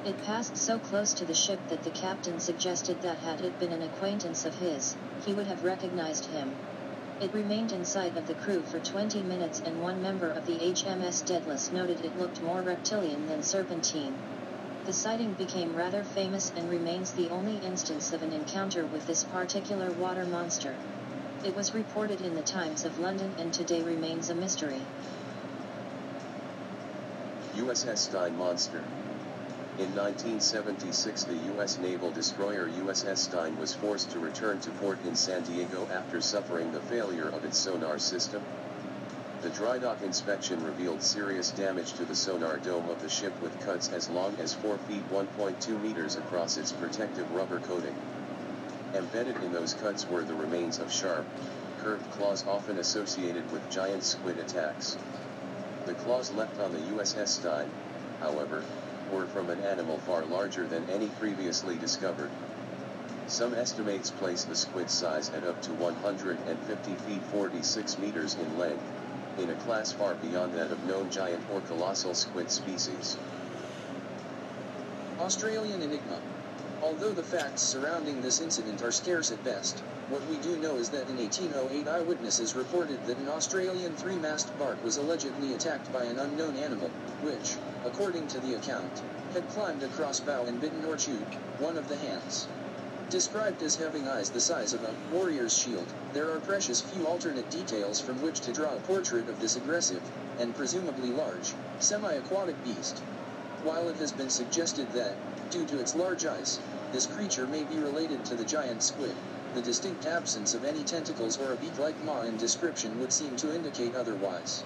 It 0.02 0.18
passed 0.18 0.56
so 0.56 0.80
close 0.80 1.14
to 1.16 1.26
the 1.26 1.34
ship 1.34 1.68
that 1.68 1.84
the 1.84 1.92
captain 1.92 2.40
suggested 2.40 3.02
that 3.02 3.20
had 3.20 3.42
it 3.42 3.58
been 3.60 3.74
an 3.74 3.82
acquaintance 3.82 4.46
of 4.46 4.56
his, 4.56 4.96
he 5.18 5.34
would 5.34 5.48
have 5.48 5.62
recognized 5.64 6.26
him. 6.26 6.62
It 7.20 7.34
remained 7.34 7.74
in 7.74 7.84
sight 7.84 8.16
of 8.16 8.26
the 8.26 8.34
crew 8.34 8.64
for 8.64 8.80
20 8.80 9.24
minutes 9.24 9.62
and 9.66 9.82
one 9.82 10.02
member 10.02 10.32
of 10.32 10.46
the 10.46 10.58
HMS 10.58 11.26
Daedalus 11.26 11.74
noted 11.74 12.00
it 12.00 12.16
looked 12.16 12.42
more 12.42 12.64
reptilian 12.64 13.26
than 13.26 13.44
serpentine. 13.44 14.22
The 14.86 14.94
sighting 14.94 15.34
became 15.34 15.76
rather 15.76 16.06
famous 16.06 16.50
and 16.56 16.70
remains 16.70 17.12
the 17.12 17.30
only 17.30 17.58
instance 17.58 18.14
of 18.14 18.24
an 18.24 18.32
encounter 18.32 18.86
with 18.86 19.06
this 19.06 19.26
particular 19.26 19.92
water 19.92 20.26
monster. 20.26 20.80
It 21.44 21.54
was 21.54 21.74
reported 21.74 22.22
in 22.22 22.36
the 22.36 22.44
Times 22.44 22.86
of 22.86 22.98
London 23.00 23.36
and 23.38 23.54
today 23.54 23.84
remains 23.84 24.30
a 24.30 24.36
mystery. 24.36 24.82
USS 27.54 27.98
Stein 27.98 28.34
Monster. 28.38 28.82
In 29.80 29.96
1976 29.96 31.24
the 31.24 31.38
U.S. 31.56 31.78
naval 31.80 32.12
destroyer 32.12 32.68
USS 32.68 33.18
Stein 33.18 33.58
was 33.58 33.74
forced 33.74 34.12
to 34.12 34.20
return 34.20 34.60
to 34.60 34.72
port 34.72 34.98
in 35.06 35.16
San 35.16 35.42
Diego 35.44 35.88
after 35.90 36.20
suffering 36.20 36.70
the 36.74 36.82
failure 36.82 37.30
of 37.30 37.46
its 37.46 37.58
sonar 37.58 37.98
system. 37.98 38.42
The 39.42 39.48
dry 39.52 39.78
dock 39.80 40.02
inspection 40.04 40.62
revealed 40.66 41.02
serious 41.02 41.52
damage 41.52 41.94
to 41.94 42.04
the 42.04 42.14
sonar 42.14 42.58
dome 42.58 42.90
of 42.90 43.02
the 43.02 43.08
ship 43.08 43.32
with 43.42 43.58
cuts 43.62 43.90
as 43.94 44.10
long 44.10 44.36
as 44.42 44.54
4 44.54 44.78
feet 44.80 45.10
1.2 45.14 45.82
meters 45.82 46.18
across 46.18 46.58
its 46.58 46.74
protective 46.74 47.32
rubber 47.34 47.60
coating. 47.60 47.96
Embedded 48.94 49.38
in 49.38 49.54
those 49.54 49.76
cuts 49.76 50.06
were 50.10 50.26
the 50.26 50.34
remains 50.34 50.80
of 50.80 50.92
sharp, 50.92 51.26
curved 51.82 52.12
claws 52.12 52.44
often 52.50 52.80
associated 52.80 53.50
with 53.54 53.62
giant 53.72 54.04
squid 54.04 54.40
attacks. 54.40 54.98
The 55.86 55.94
claws 55.94 56.34
left 56.34 56.60
on 56.60 56.74
the 56.74 56.98
USS 56.98 57.30
Stein, 57.30 57.70
however, 58.20 58.62
were 59.12 59.26
from 59.28 59.50
an 59.50 59.60
animal 59.62 59.98
far 60.00 60.26
larger 60.26 60.68
than 60.68 60.90
any 60.90 61.08
previously 61.20 61.78
discovered. 61.78 62.30
Some 63.28 63.54
estimates 63.54 64.10
place 64.12 64.44
the 64.44 64.56
squid 64.56 64.90
size 64.90 65.30
at 65.30 65.44
up 65.44 65.62
to 65.64 65.72
150 65.74 66.96
feet 66.96 67.22
46 67.32 67.98
meters 68.00 68.36
in 68.36 68.58
length, 68.58 68.84
in 69.38 69.50
a 69.50 69.56
class 69.56 69.92
far 69.92 70.16
beyond 70.16 70.54
that 70.54 70.72
of 70.72 70.84
known 70.86 71.10
giant 71.12 71.44
or 71.54 71.62
colossal 71.62 72.14
squid 72.14 72.50
species. 72.50 73.18
Australian 75.20 75.82
Enigma. 75.82 76.20
Although 76.82 77.12
the 77.12 77.26
facts 77.26 77.64
surrounding 77.64 78.22
this 78.22 78.40
incident 78.40 78.82
are 78.82 78.90
scarce 78.94 79.32
at 79.32 79.44
best, 79.44 79.84
what 80.06 80.26
we 80.26 80.40
do 80.40 80.56
know 80.56 80.78
is 80.78 80.92
that 80.92 81.10
in 81.10 81.18
1808 81.18 81.86
eyewitnesses 81.90 82.56
reported 82.56 83.04
that 83.04 83.18
an 83.18 83.28
Australian 83.28 83.98
three-mast 83.98 84.56
bark 84.56 84.82
was 84.82 84.96
allegedly 84.96 85.52
attacked 85.52 85.92
by 85.92 86.06
an 86.06 86.18
unknown 86.18 86.56
animal, 86.56 86.96
which, 87.18 87.62
according 87.84 88.30
to 88.30 88.40
the 88.40 88.54
account, 88.54 89.04
had 89.32 89.50
climbed 89.50 89.84
across 89.84 90.22
bow 90.22 90.46
and 90.46 90.62
bitten 90.62 90.86
or 90.86 90.96
chewed 90.96 91.36
one 91.58 91.76
of 91.76 91.90
the 91.90 91.98
hands. 91.98 92.48
Described 93.10 93.62
as 93.62 93.76
having 93.76 94.08
eyes 94.08 94.32
the 94.32 94.40
size 94.40 94.72
of 94.72 94.82
a 94.82 95.00
warrior's 95.06 95.54
shield, 95.54 95.96
there 96.14 96.32
are 96.32 96.40
precious 96.40 96.80
few 96.82 97.06
alternate 97.06 97.50
details 97.50 98.00
from 98.00 98.22
which 98.22 98.40
to 98.40 98.54
draw 98.54 98.78
a 98.78 98.80
portrait 98.80 99.28
of 99.28 99.40
this 99.40 99.58
aggressive, 99.58 100.10
and 100.38 100.56
presumably 100.56 101.12
large, 101.12 101.60
semi-aquatic 101.78 102.64
beast. 102.64 103.04
While 103.60 103.90
it 103.90 103.98
has 103.98 104.14
been 104.14 104.30
suggested 104.30 104.92
that, 104.94 105.20
due 105.50 105.66
to 105.66 105.80
its 105.80 105.96
large 105.96 106.26
eyes, 106.26 106.60
this 106.92 107.08
creature 107.08 107.48
may 107.48 107.64
be 107.64 107.80
related 107.80 108.24
to 108.24 108.36
the 108.36 108.46
giant 108.46 108.84
squid, 108.84 109.16
the 109.56 109.62
distinct 109.62 110.06
absence 110.06 110.54
of 110.54 110.64
any 110.64 110.84
tentacles 110.84 111.40
or 111.40 111.54
a 111.54 111.56
beak-like 111.56 112.00
maw 112.04 112.22
in 112.22 112.38
description 112.38 113.00
would 113.00 113.12
seem 113.12 113.36
to 113.36 113.54
indicate 113.56 113.96
otherwise. 113.96 114.64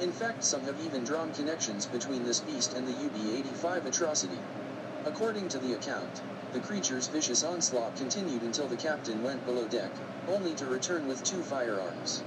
In 0.00 0.10
fact 0.10 0.42
some 0.42 0.62
have 0.64 0.80
even 0.80 1.04
drawn 1.04 1.30
connections 1.32 1.84
between 1.86 2.24
this 2.24 2.40
beast 2.40 2.72
and 2.72 2.86
the 2.86 2.92
UB-85 2.92 3.84
atrocity. 3.84 4.38
According 5.04 5.48
to 5.48 5.58
the 5.58 5.74
account, 5.74 6.22
the 6.54 6.60
creature's 6.60 7.06
vicious 7.08 7.44
onslaught 7.44 7.94
continued 7.96 8.42
until 8.42 8.66
the 8.66 8.76
captain 8.76 9.22
went 9.22 9.44
below 9.44 9.66
deck, 9.66 9.90
only 10.28 10.54
to 10.54 10.64
return 10.64 11.06
with 11.06 11.22
two 11.22 11.42
firearms. 11.42 12.22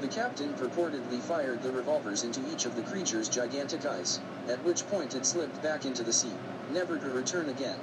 The 0.00 0.08
captain 0.08 0.54
purportedly 0.54 1.20
fired 1.20 1.62
the 1.62 1.70
revolvers 1.70 2.24
into 2.24 2.40
each 2.52 2.66
of 2.66 2.74
the 2.74 2.82
creature's 2.82 3.28
gigantic 3.28 3.86
eyes, 3.86 4.18
at 4.48 4.64
which 4.64 4.88
point 4.88 5.14
it 5.14 5.24
slipped 5.24 5.62
back 5.62 5.84
into 5.84 6.02
the 6.02 6.12
sea, 6.12 6.32
never 6.72 6.98
to 6.98 7.10
return 7.10 7.48
again. 7.48 7.76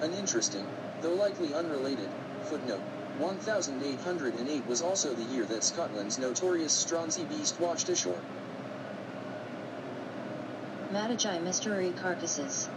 An 0.00 0.12
interesting, 0.14 0.66
though 1.02 1.14
likely 1.14 1.54
unrelated, 1.54 2.08
footnote. 2.44 2.82
1808 3.18 4.66
was 4.66 4.82
also 4.82 5.14
the 5.14 5.34
year 5.34 5.44
that 5.44 5.62
Scotland's 5.62 6.18
notorious 6.18 6.72
Stronsay 6.72 7.28
beast 7.28 7.60
washed 7.60 7.88
ashore. 7.88 8.18
Matagi 10.92 11.42
Mystery 11.42 11.92
Carcasses. 12.00 12.68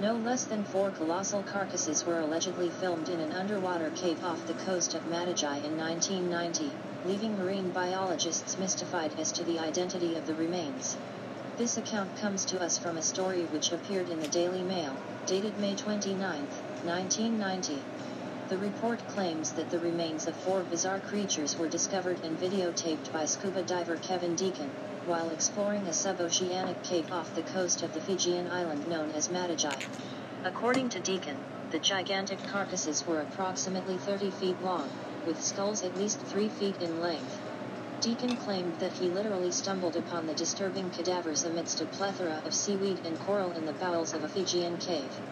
No 0.00 0.14
less 0.14 0.44
than 0.44 0.64
four 0.64 0.90
colossal 0.90 1.42
carcasses 1.42 2.04
were 2.04 2.20
allegedly 2.20 2.70
filmed 2.70 3.08
in 3.08 3.20
an 3.20 3.32
underwater 3.32 3.90
cave 3.90 4.24
off 4.24 4.46
the 4.46 4.54
coast 4.64 4.94
of 4.94 5.02
Matagi 5.02 5.64
in 5.64 5.76
1990, 5.76 6.70
leaving 7.06 7.36
marine 7.36 7.70
biologists 7.70 8.58
mystified 8.58 9.12
as 9.18 9.30
to 9.32 9.44
the 9.44 9.58
identity 9.58 10.16
of 10.16 10.26
the 10.26 10.34
remains. 10.34 10.96
This 11.62 11.76
account 11.76 12.16
comes 12.16 12.44
to 12.46 12.60
us 12.60 12.76
from 12.76 12.96
a 12.96 13.02
story 13.02 13.44
which 13.52 13.70
appeared 13.70 14.08
in 14.08 14.20
the 14.20 14.26
Daily 14.26 14.64
Mail, 14.64 14.96
dated 15.28 15.56
May 15.60 15.76
29, 15.76 16.18
1990. 16.18 17.78
The 18.48 18.58
report 18.58 18.98
claims 19.06 19.52
that 19.52 19.70
the 19.70 19.78
remains 19.78 20.26
of 20.26 20.34
four 20.34 20.64
bizarre 20.64 20.98
creatures 20.98 21.56
were 21.56 21.68
discovered 21.68 22.18
and 22.24 22.36
videotaped 22.36 23.12
by 23.12 23.26
scuba 23.26 23.62
diver 23.62 23.94
Kevin 23.94 24.34
Deacon, 24.34 24.72
while 25.06 25.30
exploring 25.30 25.86
a 25.86 25.92
suboceanic 25.92 26.82
cave 26.82 27.06
off 27.12 27.32
the 27.36 27.42
coast 27.42 27.84
of 27.84 27.94
the 27.94 28.00
Fijian 28.00 28.48
island 28.48 28.84
known 28.88 29.12
as 29.12 29.28
Matagi. 29.28 29.78
According 30.44 30.88
to 30.88 30.98
Deacon, 30.98 31.36
the 31.70 31.78
gigantic 31.78 32.42
carcasses 32.50 33.06
were 33.06 33.20
approximately 33.20 33.98
30 33.98 34.30
feet 34.30 34.60
long, 34.64 34.90
with 35.24 35.40
skulls 35.40 35.84
at 35.84 35.96
least 35.96 36.18
3 36.26 36.48
feet 36.48 36.82
in 36.82 37.00
length. 37.00 37.41
Deacon 38.02 38.36
claimed 38.36 38.80
that 38.80 38.94
he 38.94 39.08
literally 39.10 39.52
stumbled 39.52 39.94
upon 39.94 40.26
the 40.26 40.34
disturbing 40.34 40.90
cadavers 40.90 41.44
amidst 41.44 41.80
a 41.80 41.86
plethora 41.86 42.42
of 42.44 42.52
seaweed 42.52 43.00
and 43.04 43.16
coral 43.20 43.52
in 43.52 43.64
the 43.64 43.72
bowels 43.74 44.12
of 44.12 44.24
a 44.24 44.28
Fijian 44.28 44.76
cave. 44.76 45.22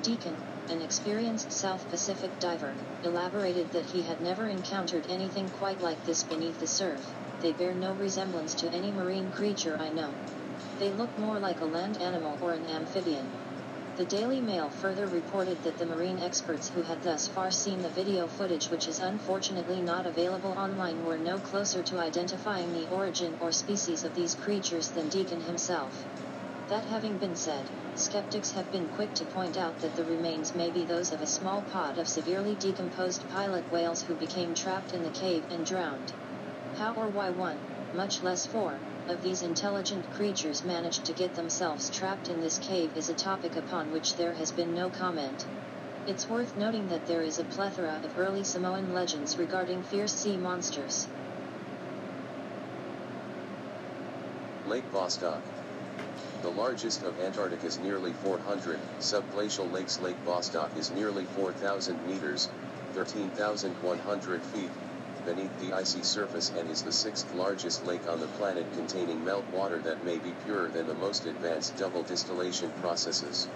Deacon, 0.00 0.42
an 0.70 0.80
experienced 0.80 1.52
South 1.52 1.86
Pacific 1.90 2.38
diver, 2.38 2.78
elaborated 3.02 3.70
that 3.72 3.84
he 3.84 4.00
had 4.00 4.22
never 4.22 4.48
encountered 4.48 5.04
anything 5.06 5.50
quite 5.50 5.82
like 5.82 6.02
this 6.04 6.22
beneath 6.22 6.58
the 6.58 6.66
surf. 6.66 7.14
They 7.42 7.52
bear 7.52 7.74
no 7.74 7.92
resemblance 7.92 8.54
to 8.54 8.74
any 8.74 8.90
marine 8.90 9.30
creature 9.30 9.76
I 9.78 9.90
know. 9.90 10.16
They 10.78 10.94
look 10.94 11.18
more 11.18 11.38
like 11.38 11.60
a 11.60 11.66
land 11.66 12.00
animal 12.00 12.38
or 12.40 12.54
an 12.54 12.64
amphibian. 12.64 13.34
The 13.96 14.04
Daily 14.04 14.40
Mail 14.40 14.70
further 14.70 15.06
reported 15.06 15.62
that 15.62 15.78
the 15.78 15.86
marine 15.86 16.18
experts 16.18 16.66
who 16.66 16.82
had 16.82 17.00
thus 17.02 17.28
far 17.28 17.52
seen 17.52 17.80
the 17.80 17.90
video 17.90 18.26
footage 18.26 18.68
which 18.68 18.88
is 18.88 18.98
unfortunately 18.98 19.80
not 19.82 20.04
available 20.04 20.50
online 20.50 21.04
were 21.04 21.16
no 21.16 21.38
closer 21.38 21.80
to 21.84 21.98
identifying 22.00 22.72
the 22.72 22.88
origin 22.88 23.36
or 23.38 23.52
species 23.52 24.02
of 24.02 24.12
these 24.12 24.34
creatures 24.34 24.90
than 24.90 25.08
Deacon 25.08 25.42
himself. 25.42 26.08
That 26.66 26.86
having 26.86 27.18
been 27.18 27.36
said, 27.36 27.70
skeptics 27.94 28.50
have 28.50 28.68
been 28.68 28.88
quick 28.88 29.14
to 29.14 29.26
point 29.26 29.56
out 29.56 29.78
that 29.78 29.94
the 29.94 30.04
remains 30.04 30.56
may 30.56 30.72
be 30.72 30.84
those 30.84 31.12
of 31.12 31.22
a 31.22 31.26
small 31.28 31.62
pod 31.62 31.96
of 31.96 32.08
severely 32.08 32.56
decomposed 32.56 33.28
pilot 33.28 33.70
whales 33.70 34.02
who 34.02 34.16
became 34.16 34.56
trapped 34.56 34.92
in 34.92 35.04
the 35.04 35.10
cave 35.10 35.46
and 35.50 35.64
drowned. 35.64 36.12
How 36.72 36.94
or 36.94 37.10
why 37.10 37.30
one, 37.30 37.68
much 37.94 38.22
less 38.22 38.44
four, 38.44 38.78
of 39.08 39.22
these 39.22 39.42
intelligent 39.42 40.10
creatures 40.12 40.64
managed 40.64 41.04
to 41.04 41.12
get 41.12 41.34
themselves 41.34 41.90
trapped 41.90 42.28
in 42.28 42.40
this 42.40 42.58
cave 42.58 42.90
is 42.96 43.08
a 43.08 43.14
topic 43.14 43.56
upon 43.56 43.92
which 43.92 44.16
there 44.16 44.32
has 44.32 44.50
been 44.50 44.74
no 44.74 44.90
comment. 44.90 45.46
It's 46.06 46.28
worth 46.28 46.56
noting 46.56 46.88
that 46.88 47.06
there 47.06 47.22
is 47.22 47.38
a 47.38 47.44
plethora 47.44 48.00
of 48.04 48.18
early 48.18 48.42
Samoan 48.44 48.92
legends 48.92 49.38
regarding 49.38 49.82
fierce 49.84 50.12
sea 50.12 50.36
monsters. 50.36 51.06
Lake 54.66 54.90
Vostok. 54.92 55.40
The 56.42 56.50
largest 56.50 57.02
of 57.04 57.18
Antarctica's 57.20 57.78
nearly 57.78 58.12
400, 58.12 58.78
subglacial 58.98 59.70
lakes 59.72 60.00
Lake 60.00 60.22
Vostok 60.26 60.76
is 60.76 60.90
nearly 60.90 61.24
4,000 61.36 62.06
meters, 62.06 62.48
13,100 62.92 64.42
feet, 64.42 64.70
beneath 65.24 65.58
the 65.58 65.72
icy 65.72 66.02
surface 66.02 66.52
and 66.58 66.68
is 66.70 66.82
the 66.82 66.92
sixth 66.92 67.32
largest 67.34 67.86
lake 67.86 68.08
on 68.08 68.20
the 68.20 68.26
planet 68.38 68.66
containing 68.74 69.18
meltwater 69.20 69.82
that 69.82 70.04
may 70.04 70.18
be 70.18 70.32
purer 70.44 70.68
than 70.68 70.86
the 70.86 70.94
most 70.94 71.24
advanced 71.26 71.76
double 71.78 72.02
distillation 72.02 72.70
processes. 72.80 73.48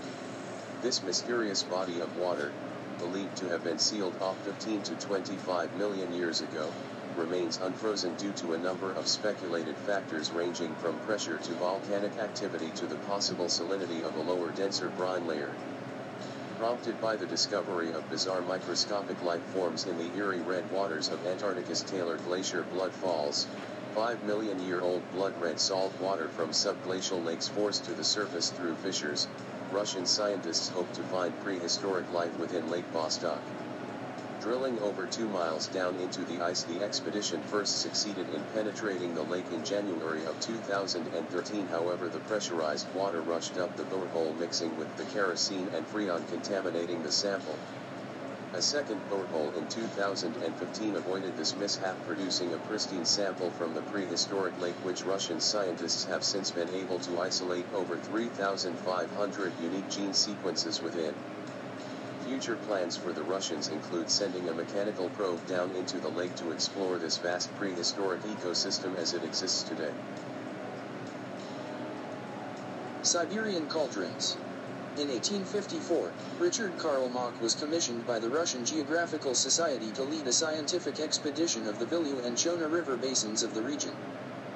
This 0.83 1.03
mysterious 1.03 1.63
body 1.63 2.01
of 2.01 2.17
water, 2.17 2.53
believed 2.99 3.37
to 3.37 3.49
have 3.49 3.65
been 3.65 3.79
sealed 3.79 4.17
off 4.21 4.37
15 4.45 4.83
to 4.83 4.95
25 4.95 5.77
million 5.77 6.13
years 6.13 6.41
ago, 6.41 6.71
remains 7.17 7.59
unfrozen 7.63 8.15
due 8.15 8.33
to 8.33 8.55
a 8.55 8.59
number 8.59 8.93
of 8.93 9.07
speculated 9.07 9.77
factors 9.77 10.31
ranging 10.31 10.75
from 10.77 10.99
pressure 11.01 11.39
to 11.39 11.53
volcanic 11.55 12.17
activity 12.19 12.71
to 12.77 12.87
the 12.87 12.97
possible 13.09 13.47
salinity 13.47 14.03
of 14.05 14.15
a 14.15 14.21
lower 14.21 14.51
denser 14.53 14.89
brine 14.97 15.27
layer. 15.27 15.51
Prompted 16.59 16.99
by 17.01 17.15
the 17.15 17.25
discovery 17.25 17.93
of 17.93 18.09
bizarre 18.09 18.43
microscopic 18.43 19.23
life 19.23 19.45
forms 19.45 19.87
in 19.87 19.97
the 19.97 20.11
eerie 20.17 20.41
red 20.41 20.69
waters 20.73 21.09
of 21.09 21.25
Antarctica's 21.25 21.85
Taylor 21.85 22.17
Glacier 22.19 22.65
Blood 22.65 22.93
Falls, 22.93 23.47
5 23.95 24.25
million 24.25 24.59
year 24.59 24.81
old 24.81 25.09
blood 25.13 25.41
red 25.41 25.61
salt 25.61 25.93
water 26.01 26.29
from 26.29 26.51
subglacial 26.51 27.25
lakes 27.25 27.47
forced 27.47 27.85
to 27.85 27.95
the 27.95 28.03
surface 28.03 28.51
through 28.51 28.75
fissures, 28.75 29.29
Russian 29.71 30.05
scientists 30.05 30.69
hope 30.71 30.93
to 30.95 31.05
find 31.05 31.33
prehistoric 31.45 32.11
life 32.13 32.37
within 32.41 32.69
Lake 32.69 32.93
Vostok. 32.93 33.39
Drilling 34.41 34.79
over 34.79 35.05
two 35.09 35.27
miles 35.27 35.67
down 35.67 35.99
into 35.99 36.25
the 36.25 36.41
ice 36.41 36.63
the 36.63 36.81
expedition 36.81 37.43
first 37.43 37.81
succeeded 37.81 38.29
in 38.29 38.45
penetrating 38.55 39.13
the 39.13 39.23
lake 39.25 39.51
in 39.51 39.65
January 39.65 40.25
of 40.25 40.39
2013 40.39 41.67
however 41.67 42.09
the 42.09 42.21
pressurized 42.21 42.87
water 42.95 43.21
rushed 43.21 43.59
up 43.59 43.75
the 43.77 43.83
borehole 43.83 44.39
mixing 44.39 44.77
with 44.77 44.97
the 44.97 45.03
kerosene 45.07 45.69
and 45.75 45.85
freon 45.89 46.25
contaminating 46.29 47.03
the 47.03 47.11
sample. 47.11 47.59
A 48.55 48.63
second 48.63 49.01
borehole 49.11 49.57
in 49.57 49.67
2015 49.67 50.95
avoided 50.95 51.37
this 51.37 51.57
mishap 51.57 51.97
producing 52.07 52.55
a 52.55 52.59
pristine 52.59 53.05
sample 53.05 53.51
from 53.51 53.75
the 53.75 53.83
prehistoric 53.83 54.57
lake 54.63 54.77
which 54.85 55.05
Russian 55.05 55.41
scientists 55.41 56.05
have 56.05 56.23
since 56.23 56.53
been 56.53 56.71
able 56.71 57.01
to 57.01 57.21
isolate 57.21 57.67
over 57.75 57.99
3,500 57.99 59.53
unique 59.61 59.91
gene 59.91 60.15
sequences 60.15 60.81
within. 60.81 61.38
Future 62.29 62.57
plans 62.57 62.95
for 62.95 63.11
the 63.15 63.23
Russians 63.23 63.69
include 63.69 64.11
sending 64.11 64.51
a 64.51 64.53
mechanical 64.53 65.09
probe 65.09 65.47
down 65.47 65.75
into 65.75 65.99
the 65.99 66.11
lake 66.11 66.37
to 66.37 66.51
explore 66.51 66.99
this 66.99 67.17
vast 67.17 67.49
prehistoric 67.55 68.21
ecosystem 68.21 68.95
as 68.99 69.15
it 69.15 69.25
exists 69.25 69.63
today. 69.63 69.93
Siberian 73.01 73.67
Cauldrons 73.67 74.37
in 74.97 75.09
1854, 75.09 76.13
Richard 76.39 76.77
Karl 76.77 77.09
Mach 77.09 77.41
was 77.41 77.55
commissioned 77.55 78.05
by 78.05 78.19
the 78.19 78.29
Russian 78.29 78.63
Geographical 78.63 79.35
Society 79.35 79.91
to 79.93 80.03
lead 80.03 80.27
a 80.27 80.33
scientific 80.35 81.01
expedition 81.01 81.67
of 81.67 81.79
the 81.79 81.87
Vilu 81.87 82.23
and 82.27 82.37
Chona 82.37 82.69
river 82.69 82.99
basins 82.99 83.43
of 83.43 83.55
the 83.55 83.63
region. 83.63 83.95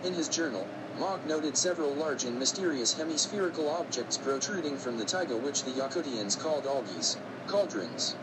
In 0.02 0.12
his 0.12 0.28
journal, 0.28 0.68
Mach 0.98 1.24
noted 1.24 1.56
several 1.56 1.96
large 1.96 2.26
and 2.26 2.38
mysterious 2.38 2.92
hemispherical 2.92 3.70
objects 3.70 4.18
protruding 4.18 4.76
from 4.76 4.98
the 4.98 5.06
taiga 5.06 5.38
which 5.38 5.64
the 5.64 5.72
Yakutians 5.72 6.38
called 6.38 6.66
alges, 6.66 7.16
cauldrons. 7.48 8.14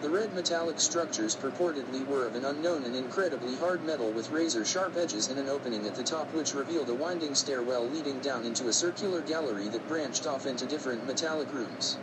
The 0.00 0.08
red 0.08 0.32
metallic 0.32 0.80
structures 0.80 1.36
purportedly 1.36 2.02
were 2.02 2.26
of 2.26 2.34
an 2.34 2.44
unknown 2.46 2.84
and 2.84 2.96
incredibly 2.96 3.56
hard 3.56 3.82
metal 3.82 4.10
with 4.12 4.30
razor-sharp 4.30 4.96
edges 4.96 5.28
and 5.28 5.38
an 5.38 5.48
opening 5.48 5.86
at 5.86 5.94
the 5.94 6.02
top 6.02 6.32
which 6.32 6.54
revealed 6.54 6.88
a 6.88 6.94
winding 6.94 7.34
stairwell 7.34 7.86
leading 7.88 8.20
down 8.20 8.44
into 8.44 8.68
a 8.68 8.72
circular 8.72 9.20
gallery 9.20 9.68
that 9.68 9.86
branched 9.86 10.26
off 10.26 10.46
into 10.46 10.66
different 10.66 11.04
metallic 11.04 11.52
rooms. 11.52 11.98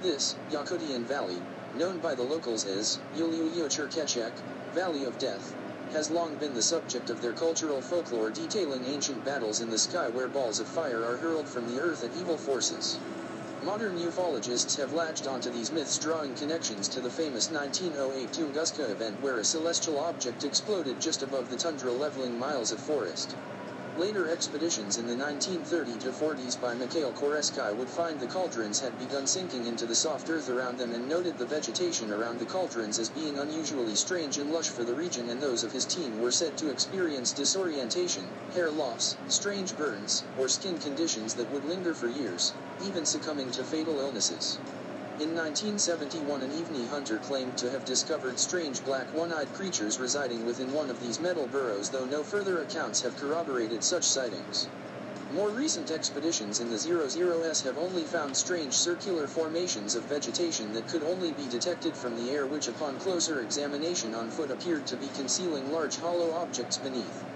This, 0.00 0.34
Yakutian 0.50 1.04
Valley, 1.04 1.40
known 1.72 2.00
by 2.00 2.16
the 2.16 2.24
locals 2.24 2.64
as 2.66 2.98
Yuliuyo 3.14 3.68
Cherkechek, 3.68 4.32
Valley 4.72 5.04
of 5.04 5.18
Death, 5.18 5.54
has 5.92 6.10
long 6.10 6.36
been 6.36 6.54
the 6.54 6.62
subject 6.62 7.10
of 7.10 7.20
their 7.20 7.32
cultural 7.32 7.80
folklore 7.80 8.30
detailing 8.30 8.84
ancient 8.86 9.24
battles 9.24 9.60
in 9.60 9.70
the 9.70 9.78
sky 9.78 10.08
where 10.08 10.26
balls 10.26 10.58
of 10.58 10.66
fire 10.66 11.04
are 11.04 11.16
hurled 11.18 11.48
from 11.48 11.68
the 11.68 11.80
earth 11.80 12.02
at 12.02 12.16
evil 12.16 12.36
forces. 12.36 12.98
Modern 13.64 13.96
ufologists 13.96 14.74
have 14.74 14.92
latched 14.92 15.24
onto 15.24 15.48
these 15.48 15.70
myths 15.70 15.96
drawing 15.96 16.34
connections 16.34 16.88
to 16.88 17.00
the 17.00 17.08
famous 17.08 17.48
1908 17.48 18.32
Tunguska 18.32 18.90
event 18.90 19.20
where 19.20 19.38
a 19.38 19.44
celestial 19.44 20.00
object 20.00 20.42
exploded 20.42 20.98
just 20.98 21.22
above 21.22 21.48
the 21.48 21.56
tundra 21.56 21.92
leveling 21.92 22.36
miles 22.36 22.72
of 22.72 22.80
forest. 22.80 23.36
Later 23.94 24.26
expeditions 24.26 24.96
in 24.96 25.04
the 25.04 25.14
1930 25.14 25.98
to 25.98 26.12
40s 26.12 26.58
by 26.58 26.74
Mikhail 26.74 27.12
Koresky 27.12 27.76
would 27.76 27.90
find 27.90 28.18
the 28.18 28.26
cauldrons 28.26 28.80
had 28.80 28.96
begun 28.96 29.26
sinking 29.26 29.66
into 29.66 29.84
the 29.84 29.94
soft 29.94 30.30
earth 30.30 30.48
around 30.48 30.78
them 30.78 30.94
and 30.94 31.06
noted 31.06 31.36
the 31.36 31.44
vegetation 31.44 32.10
around 32.10 32.38
the 32.38 32.46
cauldrons 32.46 32.98
as 32.98 33.10
being 33.10 33.36
unusually 33.36 33.94
strange 33.94 34.38
and 34.38 34.50
lush 34.50 34.70
for 34.70 34.82
the 34.82 34.94
region 34.94 35.28
and 35.28 35.42
those 35.42 35.62
of 35.62 35.72
his 35.72 35.84
team 35.84 36.18
were 36.18 36.32
said 36.32 36.56
to 36.56 36.70
experience 36.70 37.34
disorientation, 37.34 38.32
hair 38.54 38.70
loss, 38.70 39.18
strange 39.28 39.76
burns, 39.76 40.24
or 40.38 40.48
skin 40.48 40.78
conditions 40.78 41.34
that 41.34 41.50
would 41.50 41.66
linger 41.66 41.92
for 41.92 42.08
years, 42.08 42.54
even 42.80 43.04
succumbing 43.04 43.52
to 43.52 43.62
fatal 43.62 44.00
illnesses. 44.00 44.60
In 45.18 45.34
1971 45.34 46.42
an 46.42 46.50
Evenki 46.50 46.88
hunter 46.88 47.18
claimed 47.18 47.58
to 47.58 47.70
have 47.70 47.84
discovered 47.84 48.40
strange 48.40 48.82
black 48.82 49.12
one-eyed 49.12 49.52
creatures 49.52 49.98
residing 49.98 50.42
within 50.42 50.72
one 50.72 50.88
of 50.88 51.00
these 51.00 51.20
metal 51.20 51.48
burrows 51.48 51.90
though 51.90 52.06
no 52.06 52.24
further 52.24 52.58
accounts 52.60 53.02
have 53.02 53.14
corroborated 53.14 53.84
such 53.84 54.08
sightings. 54.08 54.70
More 55.28 55.50
recent 55.50 55.90
expeditions 55.90 56.58
in 56.60 56.70
the 56.70 56.76
00S 56.76 57.60
have 57.60 57.76
only 57.76 58.06
found 58.06 58.38
strange 58.38 58.78
circular 58.78 59.28
formations 59.28 59.94
of 59.94 60.06
vegetation 60.06 60.72
that 60.72 60.88
could 60.88 61.02
only 61.02 61.30
be 61.30 61.46
detected 61.46 61.98
from 61.98 62.14
the 62.14 62.30
air 62.30 62.46
which 62.46 62.66
upon 62.66 62.98
closer 62.98 63.42
examination 63.42 64.14
on 64.14 64.30
foot 64.30 64.50
appeared 64.50 64.86
to 64.86 64.96
be 64.96 65.10
concealing 65.10 65.70
large 65.70 65.98
hollow 65.98 66.30
objects 66.32 66.78
beneath. 66.78 67.26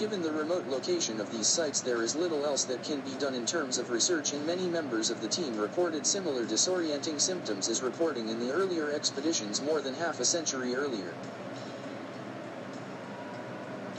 Given 0.00 0.22
the 0.22 0.32
remote 0.32 0.64
location 0.66 1.20
of 1.20 1.30
these 1.30 1.46
sites 1.46 1.82
there 1.82 2.02
is 2.02 2.14
little 2.16 2.46
else 2.46 2.64
that 2.64 2.82
can 2.82 3.02
be 3.02 3.16
done 3.16 3.34
in 3.34 3.44
terms 3.44 3.76
of 3.76 3.90
research 3.90 4.32
and 4.32 4.46
many 4.46 4.66
members 4.66 5.10
of 5.10 5.20
the 5.20 5.28
team 5.28 5.54
reported 5.58 6.06
similar 6.06 6.46
disorienting 6.46 7.20
symptoms 7.20 7.68
as 7.68 7.82
reporting 7.82 8.30
in 8.30 8.40
the 8.40 8.50
earlier 8.50 8.90
expeditions 8.90 9.60
more 9.60 9.82
than 9.82 9.92
half 9.92 10.18
a 10.18 10.24
century 10.24 10.74
earlier. 10.74 11.12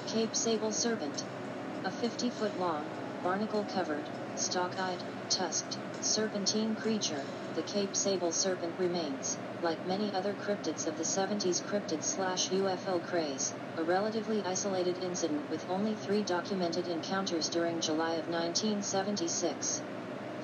Cape 0.07 0.35
Sable 0.35 0.71
Serpent. 0.71 1.21
A 1.85 1.91
50 1.91 2.31
foot 2.31 2.57
long, 2.57 2.83
barnacle 3.21 3.63
covered, 3.65 4.09
stalk 4.37 4.79
eyed, 4.79 5.03
tusked, 5.29 5.77
serpentine 6.01 6.75
creature, 6.75 7.21
the 7.55 7.63
Cape 7.63 7.95
Sable 7.97 8.31
Serpent 8.31 8.73
remains, 8.77 9.37
like 9.61 9.85
many 9.85 10.13
other 10.13 10.33
cryptids 10.33 10.87
of 10.87 10.95
the 10.95 11.03
70s 11.03 11.61
cryptid 11.61 12.01
slash 12.01 12.49
UFO 12.49 13.03
craze, 13.03 13.53
a 13.77 13.83
relatively 13.83 14.41
isolated 14.45 14.97
incident 15.03 15.49
with 15.49 15.65
only 15.69 15.93
three 15.95 16.23
documented 16.23 16.87
encounters 16.87 17.49
during 17.49 17.81
July 17.81 18.13
of 18.13 18.27
1976. 18.29 19.81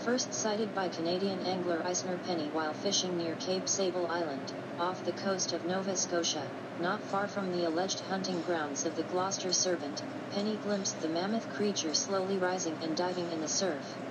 First 0.03 0.33
sighted 0.33 0.73
by 0.73 0.89
Canadian 0.89 1.39
angler 1.41 1.81
Eisner 1.85 2.17
Penny 2.17 2.49
while 2.49 2.73
fishing 2.73 3.15
near 3.15 3.35
Cape 3.35 3.69
Sable 3.69 4.07
Island, 4.07 4.51
off 4.77 5.01
the 5.03 5.13
coast 5.13 5.53
of 5.53 5.63
Nova 5.63 5.95
Scotia, 5.95 6.51
not 6.79 7.01
far 7.03 7.27
from 7.27 7.51
the 7.51 7.63
alleged 7.63 8.01
hunting 8.01 8.41
grounds 8.41 8.85
of 8.85 8.95
the 8.95 9.03
Gloucester 9.03 9.53
Serpent, 9.53 10.03
Penny 10.31 10.57
glimpsed 10.57 10.99
the 11.01 11.07
mammoth 11.07 11.47
creature 11.47 11.93
slowly 11.93 12.37
rising 12.37 12.75
and 12.81 12.97
diving 12.97 13.31
in 13.31 13.39
the 13.39 13.47
surf. 13.47 14.06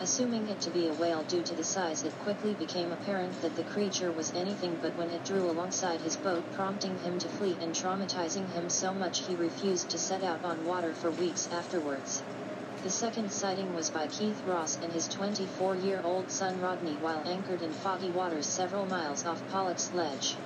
Assuming 0.00 0.46
it 0.46 0.60
to 0.60 0.70
be 0.70 0.86
a 0.86 0.94
whale 0.94 1.24
due 1.24 1.42
to 1.42 1.56
the 1.56 1.64
size 1.64 2.04
it 2.04 2.16
quickly 2.18 2.54
became 2.54 2.92
apparent 2.92 3.40
that 3.40 3.56
the 3.56 3.64
creature 3.64 4.12
was 4.12 4.30
anything 4.32 4.78
but 4.78 4.94
when 4.94 5.10
it 5.10 5.24
drew 5.24 5.50
alongside 5.50 6.00
his 6.02 6.16
boat 6.16 6.48
prompting 6.52 6.96
him 6.98 7.18
to 7.18 7.28
flee 7.28 7.58
and 7.60 7.74
traumatizing 7.74 8.48
him 8.48 8.70
so 8.70 8.94
much 8.94 9.18
he 9.22 9.34
refused 9.34 9.90
to 9.90 9.98
set 9.98 10.22
out 10.22 10.44
on 10.44 10.64
water 10.64 10.94
for 10.94 11.10
weeks 11.10 11.48
afterwards. 11.50 12.22
The 12.80 12.90
second 12.90 13.32
sighting 13.32 13.74
was 13.74 13.90
by 13.90 14.06
Keith 14.06 14.44
Ross 14.44 14.78
and 14.80 14.92
his 14.92 15.08
24-year-old 15.08 16.30
son 16.30 16.60
Rodney 16.60 16.96
while 16.96 17.24
anchored 17.26 17.60
in 17.60 17.74
foggy 17.74 18.12
waters 18.12 18.46
several 18.46 18.86
miles 18.86 19.26
off 19.26 19.44
Pollock's 19.48 19.92
Ledge. 19.92 20.40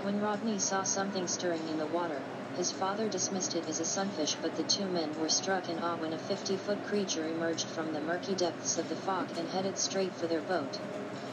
When 0.00 0.20
Rodney 0.20 0.60
saw 0.60 0.84
something 0.84 1.26
stirring 1.26 1.66
in 1.66 1.76
the 1.76 1.88
water, 1.88 2.28
his 2.54 2.70
father 2.70 3.08
dismissed 3.08 3.54
it 3.54 3.66
as 3.66 3.80
a 3.80 3.84
sunfish 3.86 4.38
but 4.38 4.54
the 4.54 4.62
two 4.62 4.86
men 4.86 5.16
were 5.16 5.28
struck 5.30 5.70
in 5.70 5.78
awe 5.78 5.96
when 5.96 6.12
a 6.12 6.18
50-foot 6.18 6.82
creature 6.82 7.26
emerged 7.26 7.70
from 7.70 7.92
the 7.92 8.00
murky 8.02 8.34
depths 8.34 8.76
of 8.76 8.88
the 8.88 8.96
fog 8.96 9.32
and 9.34 9.48
headed 9.48 9.78
straight 9.78 10.14
for 10.14 10.26
their 10.26 10.42
boat. 10.42 10.78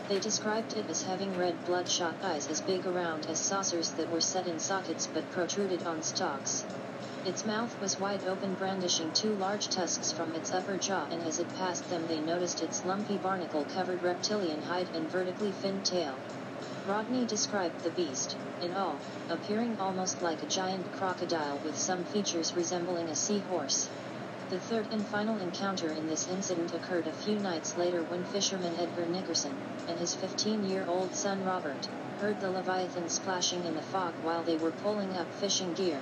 They 0.08 0.18
described 0.18 0.78
it 0.78 0.90
as 0.90 1.02
having 1.02 1.36
red 1.36 1.62
bloodshot 1.66 2.20
eyes 2.22 2.48
as 2.48 2.62
big 2.62 2.86
around 2.88 3.26
as 3.26 3.42
saucers 3.42 3.92
that 3.96 4.08
were 4.08 4.22
set 4.22 4.48
in 4.48 4.60
sockets 4.60 5.08
but 5.08 5.30
protruded 5.30 5.84
on 5.84 6.02
stalks. 6.04 6.66
Its 7.26 7.44
mouth 7.44 7.78
was 7.82 8.00
wide 8.00 8.24
open 8.24 8.56
brandishing 8.56 9.12
two 9.12 9.36
large 9.36 9.68
tusks 9.68 10.14
from 10.14 10.34
its 10.34 10.54
upper 10.54 10.78
jaw 10.78 11.06
and 11.12 11.22
as 11.22 11.38
it 11.38 11.52
passed 11.52 11.90
them 11.90 12.08
they 12.08 12.22
noticed 12.22 12.62
its 12.62 12.86
lumpy 12.86 13.18
barnacle-covered 13.18 14.02
reptilian 14.02 14.62
hide 14.62 14.90
and 14.94 15.12
vertically 15.12 15.52
finned 15.52 15.84
tail. 15.86 16.22
Rodney 16.90 17.24
described 17.28 17.84
the 17.84 17.92
beast, 17.92 18.36
in 18.62 18.74
all, 18.74 18.98
appearing 19.30 19.78
almost 19.80 20.24
like 20.24 20.42
a 20.42 20.48
giant 20.48 20.92
crocodile 20.92 21.60
with 21.64 21.78
some 21.78 22.04
features 22.04 22.56
resembling 22.56 23.08
a 23.10 23.16
seahorse. 23.16 23.88
The 24.50 24.58
third 24.58 24.88
and 24.92 25.06
final 25.08 25.38
encounter 25.38 25.92
in 25.94 26.08
this 26.08 26.28
incident 26.28 26.74
occurred 26.74 27.06
a 27.06 27.14
few 27.14 27.38
nights 27.38 27.78
later 27.78 28.02
when 28.02 28.24
fisherman 28.24 28.74
Edgar 28.76 29.06
Nickerson, 29.06 29.54
and 29.88 30.00
his 30.00 30.16
15-year-old 30.16 31.14
son 31.14 31.44
Robert, 31.44 31.88
heard 32.22 32.40
the 32.40 32.50
Leviathan 32.50 33.08
splashing 33.08 33.64
in 33.66 33.76
the 33.76 33.84
fog 33.84 34.16
while 34.24 34.42
they 34.42 34.58
were 34.58 34.72
pulling 34.72 35.16
up 35.16 35.32
fishing 35.36 35.76
gear. 35.76 36.02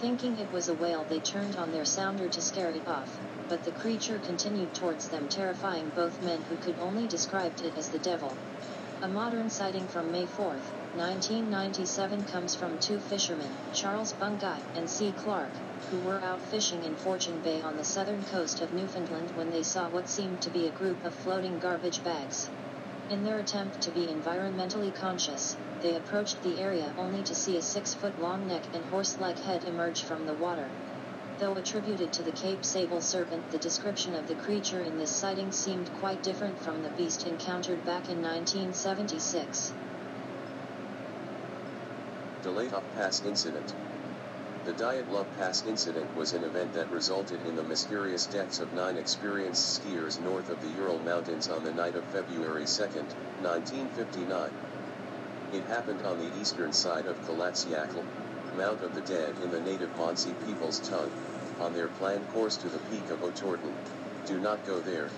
Thinking 0.00 0.36
it 0.40 0.52
was 0.52 0.68
a 0.68 0.74
whale 0.74 1.04
they 1.08 1.20
turned 1.20 1.54
on 1.54 1.70
their 1.70 1.84
sounder 1.84 2.28
to 2.28 2.42
scare 2.42 2.70
it 2.70 2.88
off, 2.88 3.16
but 3.48 3.62
the 3.62 3.70
creature 3.70 4.18
continued 4.18 4.74
towards 4.74 5.08
them 5.08 5.28
terrifying 5.28 5.88
both 5.94 6.20
men 6.20 6.40
who 6.48 6.56
could 6.56 6.74
only 6.80 7.06
describe 7.06 7.52
it 7.62 7.78
as 7.78 7.88
the 7.90 7.98
devil. 8.00 8.34
A 9.02 9.08
modern 9.08 9.48
sighting 9.48 9.88
from 9.88 10.10
May 10.10 10.26
4, 10.26 10.62
1997 10.92 12.26
comes 12.26 12.54
from 12.54 12.78
two 12.78 13.00
fishermen, 13.00 13.58
Charles 13.72 14.12
Bungay 14.12 14.66
and 14.74 14.90
C. 14.90 15.14
Clark, 15.14 15.58
who 15.88 16.02
were 16.02 16.22
out 16.22 16.42
fishing 16.42 16.82
in 16.82 16.96
Fortune 16.96 17.40
Bay 17.40 17.62
on 17.62 17.76
the 17.76 17.84
southern 17.84 18.26
coast 18.26 18.60
of 18.60 18.74
Newfoundland 18.74 19.30
when 19.30 19.48
they 19.48 19.62
saw 19.62 19.88
what 19.88 20.06
seemed 20.10 20.42
to 20.42 20.50
be 20.50 20.66
a 20.66 20.70
group 20.70 21.02
of 21.02 21.14
floating 21.14 21.58
garbage 21.58 22.02
bags. 22.02 22.50
In 23.08 23.22
their 23.22 23.38
attempt 23.38 23.80
to 23.80 23.90
be 23.90 24.08
environmentally 24.08 24.94
conscious, 24.94 25.56
they 25.80 25.94
approached 25.94 26.42
the 26.42 26.58
area 26.58 26.92
only 26.98 27.22
to 27.24 27.34
see 27.34 27.56
a 27.56 27.62
six-foot-long 27.62 28.46
neck 28.46 28.68
and 28.74 28.84
horse-like 28.84 29.38
head 29.38 29.64
emerge 29.64 30.02
from 30.02 30.26
the 30.26 30.34
water. 30.34 30.76
Though 31.40 31.54
attributed 31.54 32.12
to 32.12 32.22
the 32.22 32.32
Cape 32.32 32.62
Sable 32.66 33.00
serpent, 33.00 33.50
the 33.50 33.56
description 33.56 34.14
of 34.14 34.26
the 34.26 34.34
creature 34.34 34.82
in 34.82 34.98
this 34.98 35.08
sighting 35.10 35.50
seemed 35.50 35.90
quite 35.90 36.22
different 36.22 36.58
from 36.58 36.82
the 36.82 36.90
beast 36.90 37.24
encountered 37.26 37.82
back 37.86 38.10
in 38.10 38.20
1976. 38.20 39.72
Dyatlov 42.44 42.82
Pass 42.94 43.24
Incident 43.24 43.72
The 44.66 44.74
Dyatlov 44.74 45.24
Pass 45.38 45.64
incident 45.64 46.14
was 46.14 46.34
an 46.34 46.44
event 46.44 46.74
that 46.74 46.90
resulted 46.90 47.40
in 47.48 47.56
the 47.56 47.64
mysterious 47.64 48.26
deaths 48.26 48.60
of 48.60 48.74
nine 48.74 48.98
experienced 48.98 49.80
skiers 49.80 50.20
north 50.20 50.50
of 50.50 50.60
the 50.60 50.68
Ural 50.76 50.98
Mountains 50.98 51.48
on 51.48 51.64
the 51.64 51.72
night 51.72 51.94
of 51.96 52.04
February 52.12 52.66
2, 52.66 52.82
1959. 52.84 54.50
It 55.56 55.64
happened 55.72 56.02
on 56.04 56.18
the 56.18 56.38
eastern 56.38 56.70
side 56.74 57.06
of 57.06 57.16
Kholat 57.24 57.56
Syakhl, 57.56 58.04
Mount 58.58 58.82
of 58.82 58.94
the 58.94 59.00
Dead 59.02 59.32
in 59.42 59.50
the 59.50 59.60
native 59.60 59.90
Mansi 59.96 60.34
people's 60.44 60.80
tongue, 60.80 61.29
on 61.60 61.74
their 61.74 61.88
planned 61.88 62.26
course 62.28 62.56
to 62.56 62.68
the 62.68 62.78
peak 62.90 63.10
of 63.10 63.20
Otorten. 63.20 63.74
Do 64.26 64.40
not 64.40 64.64
go 64.64 64.80
there. 64.80 65.08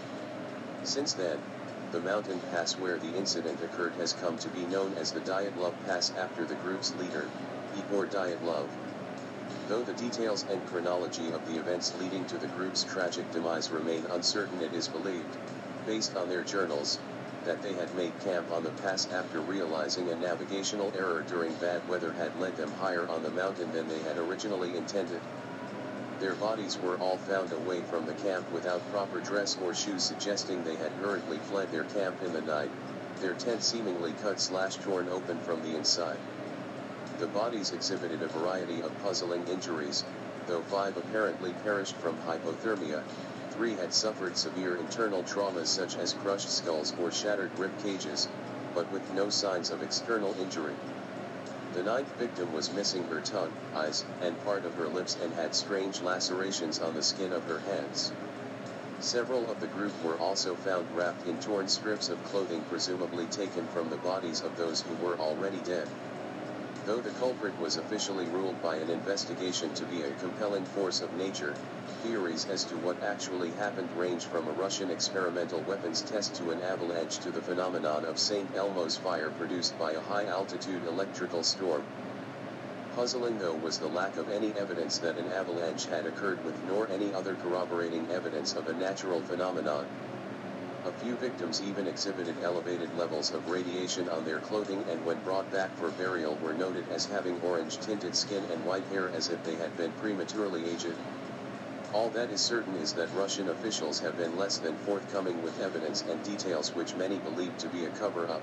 Since 0.84 1.14
then, 1.14 1.38
the 1.92 2.00
mountain 2.00 2.40
pass 2.50 2.76
where 2.78 2.98
the 2.98 3.14
incident 3.16 3.60
occurred 3.62 3.94
has 3.96 4.12
come 4.14 4.36
to 4.38 4.48
be 4.48 4.66
known 4.66 4.94
as 4.94 5.12
the 5.12 5.20
Dyatlov 5.20 5.74
Pass 5.86 6.10
after 6.16 6.44
the 6.44 6.54
group's 6.56 6.90
leader, 6.98 7.28
Igor 7.76 8.06
Dyatlov. 8.06 8.68
Though 9.68 9.82
the 9.82 9.92
details 9.92 10.44
and 10.50 10.66
chronology 10.66 11.30
of 11.32 11.46
the 11.46 11.56
events 11.56 11.92
leading 12.00 12.24
to 12.26 12.38
the 12.38 12.48
group's 12.48 12.82
tragic 12.82 13.30
demise 13.30 13.70
remain 13.70 14.04
uncertain 14.10 14.60
it 14.62 14.72
is 14.74 14.88
believed, 14.88 15.36
based 15.86 16.16
on 16.16 16.28
their 16.28 16.42
journals, 16.42 16.98
that 17.44 17.62
they 17.62 17.74
had 17.74 17.94
made 17.94 18.18
camp 18.20 18.50
on 18.50 18.64
the 18.64 18.70
pass 18.82 19.06
after 19.12 19.40
realizing 19.40 20.08
a 20.10 20.16
navigational 20.16 20.90
error 20.96 21.22
during 21.28 21.52
bad 21.54 21.86
weather 21.88 22.12
had 22.12 22.34
led 22.40 22.56
them 22.56 22.70
higher 22.72 23.06
on 23.08 23.22
the 23.22 23.30
mountain 23.30 23.70
than 23.72 23.86
they 23.86 24.00
had 24.00 24.16
originally 24.16 24.76
intended. 24.76 25.20
Their 26.22 26.36
bodies 26.36 26.78
were 26.78 26.96
all 26.96 27.18
found 27.18 27.50
away 27.52 27.82
from 27.82 28.06
the 28.06 28.14
camp 28.14 28.48
without 28.48 28.86
proper 28.86 29.20
dress 29.20 29.56
or 29.56 29.74
shoes 29.74 30.06
suggesting 30.06 30.62
they 30.62 30.76
had 30.76 30.92
hurriedly 30.92 31.40
fled 31.40 31.72
their 31.72 31.84
camp 31.84 32.20
in 32.20 32.30
the 32.30 32.40
night, 32.40 32.76
their 33.18 33.34
tent 33.34 33.64
seemingly 33.64 34.14
cut 34.14 34.38
slash 34.38 34.78
torn 34.78 35.08
open 35.08 35.40
from 35.40 35.62
the 35.62 35.74
inside. 35.74 36.28
The 37.16 37.26
bodies 37.26 37.72
exhibited 37.72 38.22
a 38.22 38.28
variety 38.28 38.80
of 38.80 38.96
puzzling 38.98 39.48
injuries, 39.48 40.04
though 40.46 40.62
five 40.62 40.96
apparently 40.96 41.54
perished 41.54 41.96
from 41.98 42.20
hypothermia, 42.20 43.08
three 43.50 43.74
had 43.74 43.92
suffered 43.92 44.36
severe 44.36 44.76
internal 44.76 45.24
traumas 45.24 45.72
such 45.74 45.96
as 45.96 46.14
crushed 46.14 46.52
skulls 46.54 46.92
or 46.92 47.10
shattered 47.10 47.52
rib 47.56 47.76
cages, 47.76 48.28
but 48.72 48.88
with 48.88 49.10
no 49.10 49.28
signs 49.28 49.72
of 49.72 49.82
external 49.82 50.36
injury. 50.36 50.84
The 51.74 51.82
ninth 51.82 52.10
victim 52.18 52.52
was 52.52 52.70
missing 52.70 53.06
her 53.06 53.22
tongue, 53.22 53.56
eyes, 53.72 54.04
and 54.20 54.38
part 54.38 54.66
of 54.66 54.74
her 54.74 54.90
lips 54.90 55.16
and 55.16 55.32
had 55.32 55.54
strange 55.54 56.02
lacerations 56.02 56.78
on 56.78 56.92
the 56.92 57.02
skin 57.02 57.32
of 57.32 57.44
her 57.46 57.60
hands. 57.60 58.12
Several 58.98 59.48
of 59.48 59.58
the 59.58 59.68
group 59.68 59.98
were 59.98 60.18
also 60.18 60.54
found 60.54 60.90
wrapped 60.90 61.22
in 61.22 61.38
torn 61.38 61.68
strips 61.68 62.10
of 62.10 62.22
clothing 62.22 62.66
presumably 62.66 63.26
taken 63.26 63.68
from 63.68 63.88
the 63.88 63.96
bodies 63.96 64.42
of 64.42 64.56
those 64.56 64.82
who 64.82 64.94
were 64.94 65.18
already 65.18 65.62
dead. 65.62 65.94
Though 66.84 67.00
the 67.00 67.12
culprit 67.12 67.56
was 67.56 67.76
officially 67.76 68.26
ruled 68.26 68.60
by 68.60 68.78
an 68.78 68.90
investigation 68.90 69.72
to 69.74 69.86
be 69.86 70.02
a 70.02 70.16
compelling 70.16 70.64
force 70.66 71.00
of 71.00 71.12
nature, 71.12 71.60
theories 72.00 72.44
as 72.46 72.64
to 72.64 72.76
what 72.76 73.00
actually 73.04 73.52
happened 73.52 73.92
range 73.92 74.26
from 74.26 74.48
a 74.48 74.52
Russian 74.52 74.90
experimental 74.90 75.62
weapons 75.62 76.02
test 76.02 76.34
to 76.38 76.50
an 76.50 76.60
avalanche 76.60 77.20
to 77.20 77.30
the 77.30 77.40
phenomenon 77.40 78.04
of 78.04 78.18
St. 78.18 78.52
Elmo's 78.56 78.96
fire 78.96 79.30
produced 79.30 79.78
by 79.78 79.92
a 79.92 80.00
high-altitude 80.00 80.82
electrical 80.82 81.44
storm. 81.44 81.84
Puzzling 82.96 83.38
though 83.38 83.54
was 83.54 83.78
the 83.78 83.86
lack 83.86 84.16
of 84.16 84.28
any 84.28 84.52
evidence 84.56 84.98
that 84.98 85.16
an 85.18 85.28
avalanche 85.28 85.86
had 85.86 86.04
occurred 86.04 86.44
with 86.44 86.64
nor 86.64 86.88
any 86.88 87.14
other 87.14 87.36
corroborating 87.36 88.10
evidence 88.10 88.56
of 88.56 88.66
a 88.66 88.74
natural 88.74 89.20
phenomenon. 89.20 89.86
A 90.84 90.90
few 90.92 91.16
victims 91.16 91.62
even 91.62 91.86
exhibited 91.86 92.40
elevated 92.40 92.92
levels 92.92 93.30
of 93.30 93.46
radiation 93.46 94.08
on 94.08 94.24
their 94.24 94.40
clothing 94.40 94.84
and 94.88 95.04
when 95.04 95.20
brought 95.20 95.48
back 95.48 95.76
for 95.76 95.92
burial 95.92 96.36
were 96.36 96.52
noted 96.52 96.88
as 96.88 97.06
having 97.06 97.38
orange-tinted 97.38 98.16
skin 98.16 98.44
and 98.44 98.64
white 98.64 98.86
hair 98.86 99.08
as 99.08 99.28
if 99.28 99.44
they 99.44 99.54
had 99.54 99.76
been 99.76 99.92
prematurely 99.92 100.66
aged. 100.66 101.04
All 101.92 102.10
that 102.10 102.32
is 102.32 102.42
certain 102.42 102.74
is 102.74 102.94
that 102.94 103.12
Russian 103.12 103.48
officials 103.48 104.00
have 104.00 104.16
been 104.16 104.34
less 104.34 104.58
than 104.58 104.76
forthcoming 104.76 105.40
with 105.40 105.60
evidence 105.60 106.02
and 106.02 106.20
details 106.20 106.74
which 106.74 106.96
many 106.96 107.20
believe 107.20 107.56
to 107.58 107.68
be 107.68 107.84
a 107.84 107.90
cover-up. 107.90 108.42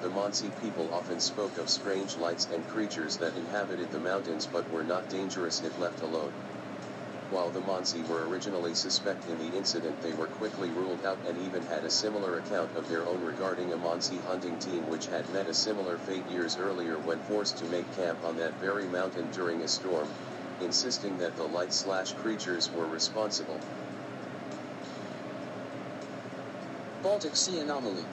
The 0.00 0.10
Mansi 0.10 0.54
people 0.54 0.92
often 0.92 1.20
spoke 1.20 1.56
of 1.56 1.70
strange 1.70 2.18
lights 2.18 2.48
and 2.50 2.68
creatures 2.68 3.16
that 3.16 3.34
inhabited 3.38 3.90
the 3.90 3.98
mountains 3.98 4.46
but 4.46 4.68
were 4.68 4.84
not 4.84 5.08
dangerous 5.08 5.62
if 5.62 5.78
left 5.78 6.02
alone. 6.02 6.32
While 7.30 7.52
the 7.52 7.60
Mansi 7.60 8.02
were 8.02 8.26
originally 8.26 8.74
suspect 8.74 9.24
in 9.24 9.38
the 9.38 9.54
incident 9.54 10.00
they 10.00 10.12
were 10.12 10.26
quickly 10.26 10.72
ruled 10.72 11.04
out 11.04 11.20
and 11.24 11.38
even 11.38 11.62
had 11.62 11.84
a 11.84 11.90
similar 11.90 12.36
account 12.36 12.74
of 12.74 12.88
their 12.88 13.06
own 13.06 13.22
regarding 13.22 13.72
a 13.72 13.78
Mansi 13.78 14.20
hunting 14.20 14.58
team 14.58 14.88
which 14.88 15.06
had 15.06 15.28
met 15.30 15.46
a 15.46 15.54
similar 15.54 15.96
fate 15.96 16.26
years 16.26 16.56
earlier 16.58 16.98
when 16.98 17.20
forced 17.20 17.56
to 17.58 17.66
make 17.66 17.92
camp 17.92 18.24
on 18.24 18.34
that 18.38 18.58
very 18.58 18.88
mountain 18.88 19.30
during 19.30 19.62
a 19.62 19.68
storm, 19.68 20.12
insisting 20.58 21.18
that 21.18 21.36
the 21.36 21.46
light 21.46 21.72
slash 21.72 22.14
creatures 22.14 22.68
were 22.72 22.88
responsible. 22.88 23.60
Baltic 27.00 27.36
Sea 27.36 27.60
Anomaly 27.60 28.10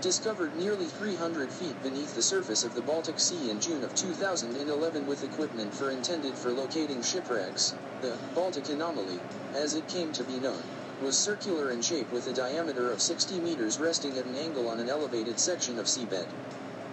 discovered 0.00 0.56
nearly 0.56 0.86
300 0.86 1.50
feet 1.50 1.82
beneath 1.82 2.14
the 2.14 2.22
surface 2.22 2.64
of 2.64 2.74
the 2.74 2.80
Baltic 2.80 3.20
Sea 3.20 3.50
in 3.50 3.60
June 3.60 3.84
of 3.84 3.94
2011 3.94 5.06
with 5.06 5.24
equipment 5.24 5.74
for 5.74 5.90
intended 5.90 6.34
for 6.34 6.52
locating 6.52 7.02
shipwrecks. 7.02 7.74
The 8.00 8.16
Baltic 8.34 8.70
anomaly, 8.70 9.20
as 9.54 9.74
it 9.74 9.86
came 9.88 10.10
to 10.12 10.24
be 10.24 10.38
known, 10.38 10.62
was 11.02 11.18
circular 11.18 11.70
in 11.70 11.82
shape 11.82 12.10
with 12.12 12.28
a 12.28 12.32
diameter 12.32 12.90
of 12.90 13.02
60 13.02 13.40
meters 13.40 13.78
resting 13.78 14.16
at 14.16 14.24
an 14.24 14.36
angle 14.36 14.68
on 14.68 14.80
an 14.80 14.88
elevated 14.88 15.38
section 15.38 15.78
of 15.78 15.86
seabed. 15.86 16.28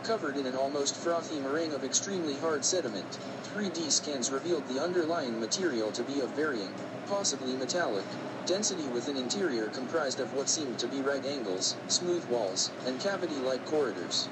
Covered 0.04 0.36
in 0.36 0.46
an 0.46 0.56
almost 0.56 0.96
frothy 0.96 1.40
meringue 1.40 1.74
of 1.74 1.86
extremely 1.86 2.36
hard 2.36 2.66
sediment, 2.66 3.20
3D 3.54 3.90
scans 3.90 4.32
revealed 4.32 4.68
the 4.68 4.82
underlying 4.84 5.40
material 5.40 5.92
to 5.92 6.04
be 6.04 6.20
of 6.20 6.30
varying, 6.32 6.74
possibly 7.08 7.56
metallic, 7.56 8.06
density 8.48 8.88
with 8.94 9.10
an 9.10 9.18
interior 9.18 9.68
comprised 9.68 10.22
of 10.22 10.34
what 10.34 10.48
seemed 10.48 10.80
to 10.80 10.88
be 10.88 11.02
right 11.02 11.26
angles, 11.26 11.76
smooth 11.90 12.24
walls, 12.30 12.72
and 12.86 12.98
cavity-like 12.98 13.66
corridors. 13.66 14.30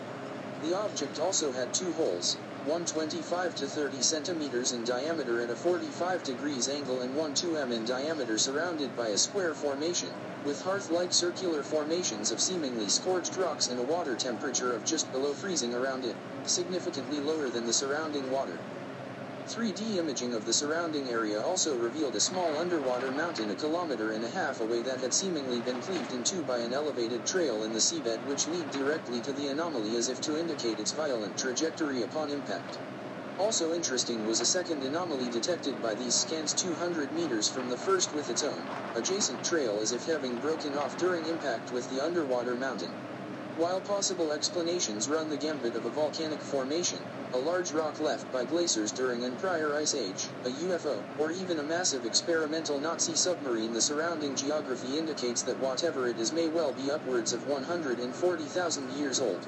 The 0.64 0.74
object 0.74 1.20
also 1.20 1.52
had 1.52 1.74
two 1.74 1.92
holes, 1.92 2.38
one 2.66 2.86
25 2.86 3.56
to 3.58 3.68
30 3.68 4.02
centimeters 4.02 4.72
in 4.72 4.86
diameter 4.86 5.42
at 5.42 5.50
a 5.50 5.56
45 5.56 6.24
degrees 6.24 6.70
angle 6.70 7.02
and 7.02 7.14
one 7.14 7.34
2 7.34 7.58
m 7.58 7.74
in 7.74 7.84
diameter 7.84 8.38
surrounded 8.38 8.96
by 8.96 9.10
a 9.10 9.18
square 9.18 9.54
formation, 9.54 10.10
with 10.46 10.62
hearth-like 10.62 11.12
circular 11.12 11.62
formations 11.62 12.32
of 12.32 12.40
seemingly 12.40 12.88
scorched 12.88 13.36
rocks 13.36 13.68
and 13.68 13.80
a 13.82 13.84
water 13.84 14.16
temperature 14.16 14.72
of 14.74 14.86
just 14.86 15.12
below 15.12 15.34
freezing 15.34 15.74
around 15.74 16.06
it, 16.06 16.16
significantly 16.46 17.20
lower 17.20 17.50
than 17.50 17.66
the 17.66 17.74
surrounding 17.74 18.32
water. 18.32 18.58
3D 19.48 19.98
imaging 19.98 20.34
of 20.34 20.44
the 20.44 20.54
surrounding 20.54 21.08
area 21.08 21.40
also 21.40 21.76
revealed 21.76 22.16
a 22.16 22.20
small 22.20 22.58
underwater 22.58 23.12
mountain 23.12 23.52
a 23.52 23.56
kilometer 23.56 24.10
and 24.10 24.24
a 24.26 24.30
half 24.30 24.60
away 24.60 24.82
that 24.82 25.02
had 25.02 25.14
seemingly 25.14 25.62
been 25.62 25.80
cleaved 25.80 26.12
in 26.12 26.24
two 26.24 26.44
by 26.44 26.58
an 26.62 26.74
elevated 26.74 27.28
trail 27.28 27.62
in 27.62 27.72
the 27.72 27.78
seabed 27.80 28.24
which 28.24 28.48
lead 28.48 28.72
directly 28.72 29.22
to 29.22 29.32
the 29.32 29.46
anomaly 29.46 29.96
as 29.96 30.08
if 30.10 30.20
to 30.20 30.36
indicate 30.36 30.80
its 30.80 30.94
violent 30.94 31.38
trajectory 31.38 32.02
upon 32.02 32.32
impact. 32.32 32.80
Also 33.38 33.72
interesting 33.72 34.26
was 34.26 34.42
a 34.42 34.48
second 34.48 34.84
anomaly 34.84 35.30
detected 35.30 35.80
by 35.80 35.94
these 35.94 36.18
scans 36.18 36.52
200 36.56 37.14
meters 37.14 37.48
from 37.48 37.70
the 37.70 37.78
first 37.78 38.14
with 38.14 38.32
its 38.32 38.42
own, 38.42 38.72
adjacent 38.96 39.44
trail 39.44 39.80
as 39.80 39.92
if 39.92 40.06
having 40.06 40.40
broken 40.40 40.74
off 40.76 40.98
during 40.98 41.28
impact 41.28 41.72
with 41.72 41.88
the 41.88 42.00
underwater 42.00 42.56
mountain. 42.56 42.96
While 43.58 43.80
possible 43.80 44.34
explanations 44.34 45.08
run 45.08 45.30
the 45.30 45.38
gambit 45.38 45.78
of 45.78 45.86
a 45.86 45.90
volcanic 45.90 46.42
formation, 46.42 47.00
a 47.34 47.38
large 47.38 47.72
rock 47.72 48.02
left 48.02 48.30
by 48.34 48.44
glaciers 48.44 48.92
during 48.92 49.24
an 49.24 49.38
prior 49.38 49.74
ice 49.74 49.96
age, 49.96 50.28
a 50.44 50.50
UFO, 50.50 51.02
or 51.18 51.32
even 51.32 51.60
a 51.60 51.64
massive 51.64 52.06
experimental 52.06 52.82
Nazi 52.82 53.16
submarine 53.16 53.72
the 53.72 53.80
surrounding 53.80 54.36
geography 54.36 54.98
indicates 54.98 55.42
that 55.44 55.58
whatever 55.60 56.10
it 56.10 56.20
is 56.20 56.34
may 56.34 56.50
well 56.50 56.74
be 56.74 56.92
upwards 56.92 57.32
of 57.32 57.48
140,000 57.48 58.92
years 59.00 59.22
old. 59.22 59.48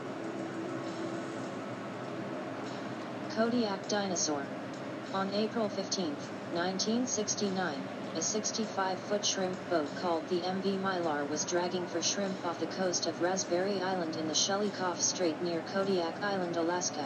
Kodiak 3.36 3.90
dinosaur. 3.90 4.42
On 5.14 5.30
April 5.34 5.68
15, 5.68 6.16
1969, 6.54 7.97
a 8.16 8.20
65-foot 8.20 9.24
shrimp 9.24 9.70
boat 9.70 9.88
called 10.02 10.28
the 10.28 10.40
MV 10.42 10.80
Mylar 10.80 11.30
was 11.30 11.46
dragging 11.46 11.86
for 11.86 12.02
shrimp 12.02 12.44
off 12.46 12.60
the 12.60 12.66
coast 12.66 13.06
of 13.06 13.22
Raspberry 13.22 13.80
Island 13.80 14.16
in 14.16 14.28
the 14.28 14.34
Shelikof 14.34 15.00
Strait 15.00 15.40
near 15.44 15.62
Kodiak 15.62 16.24
Island, 16.24 16.58
Alaska. 16.58 17.06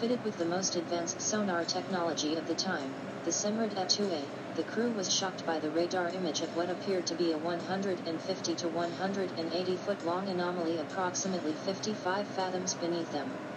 Fitted 0.00 0.24
with 0.24 0.36
the 0.36 0.44
most 0.44 0.74
advanced 0.74 1.20
sonar 1.20 1.64
technology 1.64 2.34
of 2.34 2.48
the 2.48 2.54
time, 2.54 2.92
the 3.24 3.30
Simrad 3.30 3.76
Etue, 3.76 4.26
the 4.56 4.64
crew 4.64 4.90
was 4.90 5.12
shocked 5.12 5.46
by 5.46 5.60
the 5.60 5.70
radar 5.70 6.08
image 6.08 6.40
of 6.40 6.56
what 6.56 6.68
appeared 6.68 7.06
to 7.06 7.14
be 7.14 7.30
a 7.30 7.38
150 7.38 8.54
to 8.56 8.68
180 8.68 9.76
foot 9.76 10.04
long 10.04 10.28
anomaly 10.28 10.78
approximately 10.78 11.52
55 11.52 12.26
fathoms 12.26 12.74
beneath 12.74 13.12
them. 13.12 13.53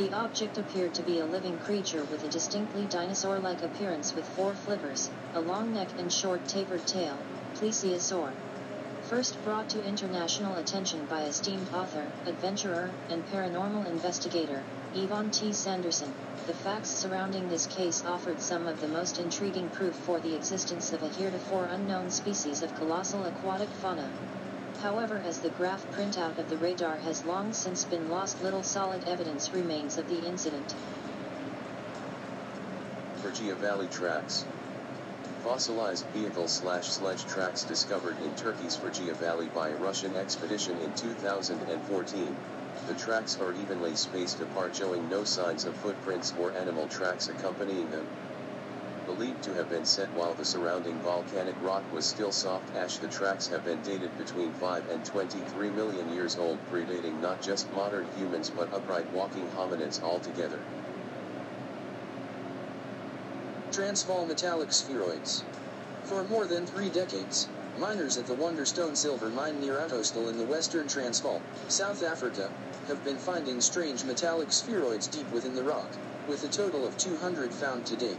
The 0.00 0.14
object 0.14 0.56
appeared 0.56 0.94
to 0.94 1.02
be 1.02 1.18
a 1.18 1.26
living 1.26 1.58
creature 1.58 2.02
with 2.06 2.24
a 2.24 2.28
distinctly 2.30 2.86
dinosaur-like 2.86 3.60
appearance 3.62 4.14
with 4.14 4.24
four 4.28 4.54
flippers, 4.54 5.10
a 5.34 5.40
long 5.42 5.74
neck 5.74 5.90
and 5.98 6.10
short 6.10 6.48
tapered 6.48 6.86
tail, 6.86 7.18
plesiosaur. 7.54 8.32
First 9.10 9.36
brought 9.44 9.68
to 9.68 9.84
international 9.84 10.56
attention 10.56 11.04
by 11.04 11.24
esteemed 11.24 11.68
author, 11.74 12.06
adventurer, 12.24 12.88
and 13.10 13.22
paranormal 13.26 13.86
investigator, 13.88 14.62
Ivan 14.96 15.30
T. 15.30 15.52
Sanderson, 15.52 16.08
the 16.46 16.54
facts 16.54 16.88
surrounding 16.88 17.50
this 17.50 17.66
case 17.66 18.02
offered 18.06 18.40
some 18.40 18.66
of 18.68 18.80
the 18.80 18.88
most 18.88 19.18
intriguing 19.18 19.68
proof 19.68 19.94
for 19.96 20.18
the 20.20 20.34
existence 20.34 20.94
of 20.94 21.02
a 21.02 21.08
heretofore 21.08 21.66
unknown 21.66 22.08
species 22.08 22.62
of 22.62 22.74
colossal 22.74 23.26
aquatic 23.26 23.68
fauna. 23.68 24.08
However 24.80 25.20
as 25.26 25.40
the 25.40 25.50
graph 25.50 25.84
printout 25.92 26.38
of 26.38 26.48
the 26.48 26.56
radar 26.56 26.96
has 26.96 27.22
long 27.26 27.52
since 27.52 27.84
been 27.84 28.08
lost 28.08 28.42
little 28.42 28.62
solid 28.62 29.04
evidence 29.06 29.52
remains 29.52 29.98
of 29.98 30.08
the 30.08 30.16
incident. 30.16 30.72
Phrygia 33.20 33.54
Valley 33.56 33.88
Tracks 33.88 34.46
Fossilized 35.44 36.06
vehicle 36.14 36.48
slash 36.48 36.88
sledge 36.88 37.26
tracks 37.26 37.62
discovered 37.64 38.16
in 38.24 38.34
Turkey's 38.34 38.74
Phrygia 38.76 39.12
Valley 39.12 39.48
by 39.48 39.68
a 39.68 39.76
Russian 39.76 40.16
expedition 40.16 40.78
in 40.78 40.94
2014. 40.94 42.36
The 42.86 42.94
tracks 42.94 43.36
are 43.38 43.52
evenly 43.52 43.94
spaced 43.94 44.40
apart 44.40 44.74
showing 44.74 45.06
no 45.10 45.24
signs 45.24 45.66
of 45.66 45.76
footprints 45.76 46.32
or 46.38 46.56
animal 46.56 46.88
tracks 46.88 47.28
accompanying 47.28 47.90
them. 47.90 48.29
Believed 49.20 49.44
to 49.44 49.52
have 49.52 49.68
been 49.68 49.84
set 49.84 50.08
while 50.14 50.32
the 50.32 50.46
surrounding 50.46 50.98
volcanic 51.02 51.54
rock 51.60 51.84
was 51.92 52.06
still 52.06 52.32
soft 52.32 52.74
ash 52.74 52.96
the 52.96 53.06
tracks 53.06 53.48
have 53.48 53.62
been 53.62 53.82
dated 53.82 54.16
between 54.16 54.50
5 54.54 54.88
and 54.88 55.04
23 55.04 55.68
million 55.68 56.08
years 56.08 56.38
old 56.38 56.56
predating 56.72 57.20
not 57.20 57.42
just 57.42 57.70
modern 57.70 58.06
humans 58.16 58.48
but 58.48 58.72
upright 58.72 59.12
walking 59.12 59.46
hominids 59.50 60.02
altogether. 60.02 60.58
Transvaal 63.70 64.24
metallic 64.24 64.70
spheroids. 64.70 65.42
For 66.06 66.24
more 66.24 66.46
than 66.46 66.66
three 66.66 66.88
decades, 66.88 67.46
miners 67.76 68.16
at 68.16 68.24
the 68.24 68.34
Wonderstone 68.34 68.96
silver 68.96 69.28
mine 69.28 69.60
near 69.60 69.74
Ottosdal 69.74 70.30
in 70.30 70.38
the 70.38 70.46
western 70.46 70.88
Transvaal, 70.88 71.42
South 71.68 72.02
Africa, 72.02 72.48
have 72.86 73.04
been 73.04 73.18
finding 73.18 73.60
strange 73.60 74.02
metallic 74.02 74.48
spheroids 74.48 75.06
deep 75.08 75.30
within 75.30 75.54
the 75.54 75.62
rock, 75.62 75.90
with 76.26 76.42
a 76.44 76.48
total 76.48 76.86
of 76.86 76.96
200 76.96 77.52
found 77.52 77.84
to 77.84 77.96
date. 77.96 78.16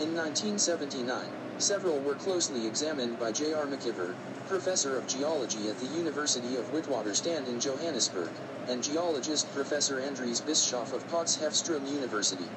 In 0.00 0.16
1979, 0.16 1.28
several 1.58 2.00
were 2.00 2.14
closely 2.14 2.66
examined 2.66 3.18
by 3.18 3.30
J.R. 3.30 3.66
McIver, 3.66 4.14
professor 4.48 4.96
of 4.96 5.06
geology 5.06 5.68
at 5.68 5.78
the 5.78 5.98
University 5.98 6.56
of 6.56 6.72
Witwatersrand 6.72 7.46
in 7.46 7.60
Johannesburg, 7.60 8.30
and 8.68 8.82
geologist 8.82 9.52
Professor 9.52 10.00
Andries 10.00 10.40
Bischoff 10.44 10.94
of 10.94 11.06
Potchefstroom 11.08 11.86
University. 11.86 12.48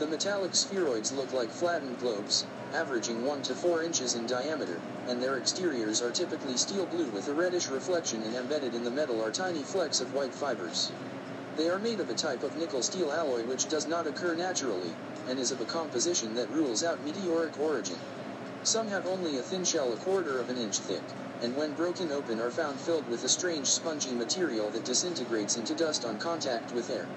The 0.00 0.08
metallic 0.08 0.56
spheroids 0.56 1.12
look 1.12 1.32
like 1.32 1.50
flattened 1.50 2.00
globes, 2.00 2.44
averaging 2.72 3.24
1 3.24 3.42
to 3.42 3.54
4 3.54 3.84
inches 3.84 4.16
in 4.16 4.26
diameter, 4.26 4.80
and 5.06 5.22
their 5.22 5.38
exteriors 5.38 6.02
are 6.02 6.10
typically 6.10 6.56
steel 6.56 6.86
blue 6.86 7.08
with 7.10 7.28
a 7.28 7.32
reddish 7.32 7.68
reflection 7.68 8.20
and 8.24 8.34
embedded 8.34 8.74
in 8.74 8.82
the 8.82 8.90
metal 8.90 9.22
are 9.22 9.30
tiny 9.30 9.62
flecks 9.62 10.00
of 10.00 10.12
white 10.12 10.34
fibers. 10.34 10.90
They 11.56 11.68
are 11.68 11.78
made 11.78 12.00
of 12.00 12.10
a 12.10 12.16
type 12.16 12.42
of 12.42 12.56
nickel 12.56 12.82
steel 12.82 13.12
alloy 13.12 13.44
which 13.44 13.68
does 13.68 13.86
not 13.86 14.08
occur 14.08 14.34
naturally, 14.34 14.98
and 15.24 15.38
is 15.38 15.52
of 15.52 15.60
a 15.60 15.64
composition 15.64 16.34
that 16.34 16.50
rules 16.50 16.82
out 16.82 17.00
meteoric 17.00 17.56
origin. 17.60 18.08
Some 18.64 18.88
have 18.88 19.06
only 19.06 19.36
a 19.36 19.42
thin 19.44 19.62
shell 19.62 19.92
a 19.92 19.96
quarter 19.96 20.40
of 20.40 20.48
an 20.48 20.56
inch 20.56 20.80
thick, 20.80 21.14
and 21.38 21.54
when 21.54 21.76
broken 21.76 22.10
open 22.10 22.40
are 22.40 22.50
found 22.50 22.80
filled 22.80 23.06
with 23.06 23.22
a 23.22 23.28
strange 23.28 23.70
spongy 23.70 24.16
material 24.16 24.72
that 24.72 24.84
disintegrates 24.84 25.54
into 25.54 25.76
dust 25.76 26.04
on 26.04 26.18
contact 26.18 26.72
with 26.72 26.90
air. 26.90 27.12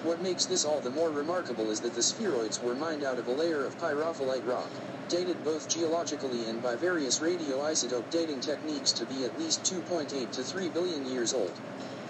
What 0.00 0.20
makes 0.20 0.46
this 0.46 0.64
all 0.64 0.80
the 0.80 0.90
more 0.90 1.12
remarkable 1.12 1.70
is 1.70 1.78
that 1.82 1.94
the 1.94 2.02
spheroids 2.02 2.60
were 2.60 2.74
mined 2.74 3.04
out 3.04 3.20
of 3.20 3.28
a 3.28 3.32
layer 3.32 3.64
of 3.64 3.78
pyrophyllite 3.78 4.44
rock, 4.44 4.72
dated 5.08 5.44
both 5.44 5.68
geologically 5.68 6.44
and 6.46 6.60
by 6.60 6.74
various 6.74 7.20
radioisotope 7.20 8.10
dating 8.10 8.40
techniques 8.40 8.90
to 8.94 9.06
be 9.06 9.22
at 9.22 9.38
least 9.38 9.62
2.8 9.62 10.32
to 10.32 10.42
3 10.42 10.70
billion 10.70 11.04
years 11.04 11.32
old. 11.32 11.60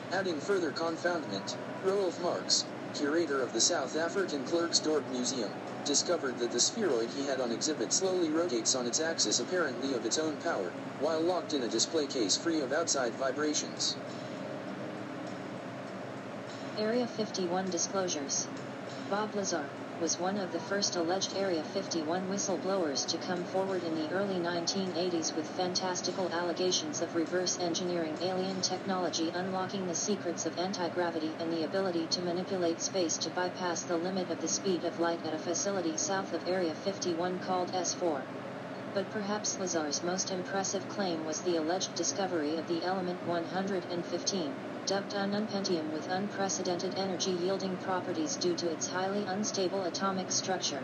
Adding 0.09 0.41
further 0.41 0.71
confoundment, 0.71 1.57
Roelf 1.83 2.21
Marx, 2.21 2.67
curator 2.93 3.43
of 3.43 3.53
the 3.53 3.61
South 3.61 3.97
African 3.97 4.45
Klerksdorp 4.45 5.09
Museum, 5.09 5.51
discovered 5.85 6.39
that 6.39 6.53
the 6.53 6.61
spheroid 6.61 7.11
he 7.11 7.25
had 7.25 7.41
on 7.41 7.51
exhibit 7.51 7.93
slowly 7.93 8.31
rotates 8.31 8.77
on 8.77 8.87
its 8.87 9.01
axis 9.01 9.41
apparently 9.41 9.93
of 9.95 10.07
its 10.07 10.17
own 10.17 10.39
power, 10.39 10.71
while 11.01 11.21
locked 11.21 11.55
in 11.55 11.65
a 11.65 11.69
display 11.69 12.07
case 12.07 12.37
free 12.37 12.61
of 12.61 12.73
outside 12.73 13.15
vibrations. 13.15 13.97
Area 16.79 17.09
51 17.09 17.69
disclosures. 17.69 18.47
Bob 19.11 19.35
Lazar 19.35 19.67
was 19.99 20.19
one 20.19 20.37
of 20.37 20.51
the 20.51 20.61
first 20.61 20.95
alleged 20.95 21.33
Area 21.35 21.65
51 21.65 22.29
whistleblowers 22.29 23.07
to 23.07 23.17
come 23.17 23.47
forward 23.47 23.83
in 23.83 23.95
the 23.95 24.11
early 24.13 24.39
1980s 24.39 25.35
with 25.35 25.49
fantastical 25.49 26.31
allegations 26.33 27.01
of 27.01 27.15
reverse 27.15 27.57
engineering 27.61 28.19
alien 28.21 28.61
technology 28.61 29.31
unlocking 29.33 29.87
the 29.87 29.95
secrets 29.95 30.45
of 30.45 30.59
anti-gravity 30.59 31.35
and 31.41 31.51
the 31.51 31.63
ability 31.63 32.07
to 32.09 32.21
manipulate 32.21 32.83
space 32.83 33.17
to 33.17 33.31
bypass 33.31 33.85
the 33.85 33.97
limit 33.97 34.29
of 34.29 34.39
the 34.39 34.49
speed 34.49 34.85
of 34.85 34.99
light 34.99 35.25
at 35.25 35.33
a 35.33 35.39
facility 35.39 35.97
south 35.97 36.35
of 36.35 36.43
Area 36.47 36.75
51 36.75 37.39
called 37.39 37.73
S4. 37.73 38.27
But 38.93 39.09
perhaps 39.09 39.59
Lazar's 39.59 40.03
most 40.03 40.31
impressive 40.31 40.87
claim 40.89 41.25
was 41.25 41.41
the 41.41 41.57
alleged 41.57 41.95
discovery 41.95 42.57
of 42.57 42.67
the 42.67 42.85
element 42.85 43.25
115 43.25 44.59
dubbed 44.87 45.15
ununpentium 45.15 45.93
with 45.93 46.09
unprecedented 46.11 46.95
energy-yielding 46.97 47.77
properties 47.79 48.37
due 48.37 48.55
to 48.55 48.71
its 48.71 48.87
highly 48.87 49.25
unstable 49.27 49.83
atomic 49.83 50.31
structure. 50.31 50.81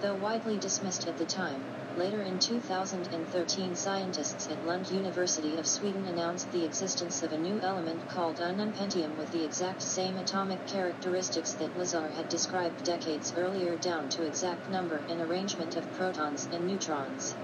Though 0.00 0.14
widely 0.14 0.56
dismissed 0.56 1.08
at 1.08 1.18
the 1.18 1.24
time, 1.24 1.60
later 1.96 2.22
in 2.22 2.38
2013 2.38 3.74
scientists 3.74 4.48
at 4.48 4.64
Lund 4.64 4.88
University 4.88 5.56
of 5.56 5.66
Sweden 5.66 6.06
announced 6.06 6.52
the 6.52 6.64
existence 6.64 7.24
of 7.24 7.32
a 7.32 7.38
new 7.38 7.58
element 7.60 8.06
called 8.08 8.38
ununpentium 8.38 9.16
with 9.18 9.32
the 9.32 9.44
exact 9.44 9.82
same 9.82 10.16
atomic 10.16 10.64
characteristics 10.66 11.54
that 11.54 11.76
Lazar 11.76 12.06
had 12.10 12.28
described 12.28 12.84
decades 12.84 13.32
earlier 13.36 13.76
down 13.78 14.08
to 14.10 14.22
exact 14.22 14.68
number 14.68 15.02
and 15.08 15.20
arrangement 15.20 15.74
of 15.74 15.92
protons 15.92 16.46
and 16.52 16.64
neutrons. 16.64 17.34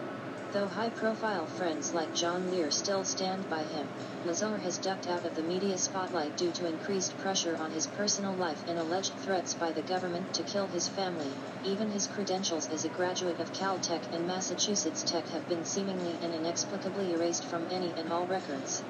Though 0.52 0.66
high-profile 0.66 1.46
friends 1.46 1.92
like 1.92 2.12
John 2.12 2.50
Lear 2.50 2.72
still 2.72 3.04
stand 3.04 3.48
by 3.48 3.62
him, 3.62 3.94
Lazar 4.24 4.58
has 4.58 4.78
ducked 4.78 5.06
out 5.06 5.24
of 5.24 5.36
the 5.36 5.44
media 5.44 5.78
spotlight 5.78 6.34
due 6.34 6.50
to 6.54 6.66
increased 6.66 7.16
pressure 7.16 7.56
on 7.56 7.70
his 7.70 7.86
personal 7.86 8.34
life 8.34 8.64
and 8.66 8.76
alleged 8.76 9.14
threats 9.20 9.54
by 9.54 9.70
the 9.70 9.84
government 9.84 10.32
to 10.32 10.42
kill 10.42 10.66
his 10.66 10.88
family. 10.88 11.38
Even 11.62 11.88
his 11.88 12.08
credentials 12.08 12.66
as 12.66 12.84
a 12.84 12.88
graduate 12.88 13.38
of 13.38 13.52
Caltech 13.52 14.08
and 14.10 14.26
Massachusetts 14.26 15.04
Tech 15.04 15.28
have 15.28 15.46
been 15.46 15.64
seemingly 15.64 16.18
and 16.20 16.34
inexplicably 16.34 17.12
erased 17.12 17.46
from 17.46 17.68
any 17.70 17.96
and 17.96 18.10
all 18.10 18.26
records. 18.26 18.82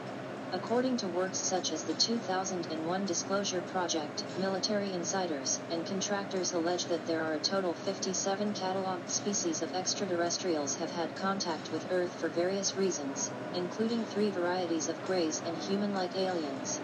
According 0.53 0.97
to 0.97 1.07
works 1.07 1.39
such 1.39 1.71
as 1.71 1.85
the 1.85 1.95
2001 1.95 3.07
Disclosure 3.07 3.61
Project, 3.61 4.25
military 4.41 4.93
insiders 4.93 5.61
and 5.71 5.87
contractors 5.87 6.53
allege 6.55 6.87
that 6.87 7.07
there 7.07 7.23
are 7.23 7.35
a 7.35 7.39
total 7.39 7.73
57 7.73 8.53
cataloged 8.55 9.09
species 9.09 9.63
of 9.63 9.73
extraterrestrials 9.77 10.75
have 10.75 10.91
had 10.91 11.15
contact 11.15 11.71
with 11.71 11.87
Earth 11.93 12.11
for 12.21 12.29
various 12.31 12.77
reasons, 12.77 13.31
including 13.55 14.05
three 14.07 14.31
varieties 14.31 14.89
of 14.89 15.01
greys 15.07 15.41
and 15.47 15.57
human-like 15.57 16.17
aliens. 16.17 16.81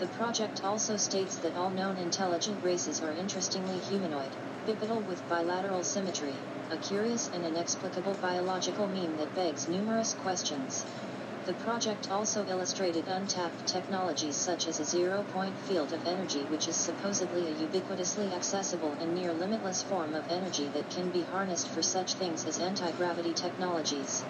The 0.00 0.06
project 0.08 0.62
also 0.62 0.98
states 0.98 1.36
that 1.36 1.56
all 1.56 1.70
known 1.70 1.96
intelligent 1.96 2.62
races 2.62 3.02
are 3.02 3.12
interestingly 3.12 3.78
humanoid, 3.78 4.32
bipedal 4.66 5.00
with 5.00 5.26
bilateral 5.30 5.82
symmetry, 5.82 6.34
a 6.70 6.76
curious 6.76 7.30
and 7.32 7.42
inexplicable 7.46 8.18
biological 8.20 8.86
meme 8.86 9.16
that 9.16 9.34
begs 9.34 9.66
numerous 9.66 10.12
questions. 10.12 10.84
The 11.48 11.54
project 11.54 12.10
also 12.10 12.44
illustrated 12.46 13.08
untapped 13.08 13.64
technologies 13.64 14.36
such 14.36 14.68
as 14.68 14.80
a 14.80 14.84
zero-point 14.84 15.56
field 15.56 15.94
of 15.94 16.06
energy 16.06 16.44
which 16.44 16.68
is 16.68 16.76
supposedly 16.76 17.46
a 17.46 17.54
ubiquitously 17.66 18.34
accessible 18.34 18.92
and 19.00 19.14
near 19.14 19.32
limitless 19.32 19.82
form 19.82 20.14
of 20.14 20.26
energy 20.28 20.68
that 20.74 20.90
can 20.90 21.10
be 21.10 21.22
harnessed 21.22 21.68
for 21.68 21.80
such 21.80 22.12
things 22.16 22.46
as 22.46 22.60
anti-gravity 22.60 23.32
technologies. 23.32 24.22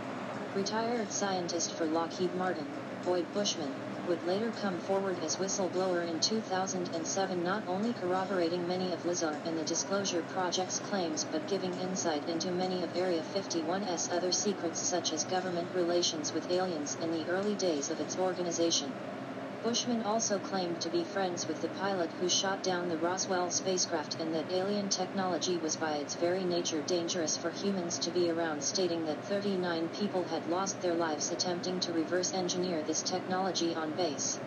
Retired 0.54 1.10
scientist 1.10 1.72
for 1.72 1.86
Lockheed 1.86 2.32
Martin, 2.36 2.68
Boyd 3.04 3.26
Bushman, 3.34 3.74
would 4.08 4.26
later 4.26 4.50
come 4.62 4.80
forward 4.80 5.18
as 5.22 5.36
whistleblower 5.36 6.08
in 6.08 6.18
2007 6.18 7.44
not 7.44 7.62
only 7.68 7.92
corroborating 7.92 8.66
many 8.66 8.90
of 8.90 9.04
Lazar 9.04 9.38
and 9.44 9.58
the 9.58 9.64
Disclosure 9.64 10.22
Project's 10.32 10.78
claims 10.78 11.26
but 11.30 11.46
giving 11.46 11.78
insight 11.78 12.26
into 12.26 12.50
many 12.52 12.82
of 12.82 12.88
Area 12.96 13.22
51's 13.34 14.08
other 14.10 14.32
secrets 14.32 14.80
such 14.88 15.12
as 15.12 15.24
government 15.24 15.68
relations 15.74 16.32
with 16.32 16.50
aliens 16.50 16.96
in 17.02 17.12
the 17.12 17.28
early 17.28 17.54
days 17.56 17.90
of 17.90 18.00
its 18.00 18.18
organization. 18.18 19.17
Bushman 19.60 20.02
also 20.02 20.38
claimed 20.38 20.80
to 20.82 20.88
be 20.88 21.02
friends 21.02 21.48
with 21.48 21.60
the 21.60 21.68
pilot 21.68 22.12
who 22.12 22.28
shot 22.28 22.62
down 22.62 22.86
the 22.86 22.96
Roswell 22.96 23.50
spacecraft 23.50 24.16
and 24.20 24.32
that 24.32 24.52
alien 24.52 24.88
technology 24.88 25.58
was 25.58 25.74
by 25.74 25.96
its 25.96 26.14
very 26.14 26.44
nature 26.44 26.80
dangerous 26.80 27.36
for 27.36 27.50
humans 27.50 27.98
to 27.98 28.12
be 28.12 28.30
around 28.30 28.62
stating 28.62 29.04
that 29.04 29.24
39 29.24 29.88
people 29.88 30.24
had 30.24 30.46
lost 30.46 30.80
their 30.80 30.94
lives 30.94 31.32
attempting 31.32 31.80
to 31.80 31.92
reverse 31.92 32.32
engineer 32.34 32.84
this 32.84 33.02
technology 33.02 33.74
on 33.74 33.94
base. 33.94 34.38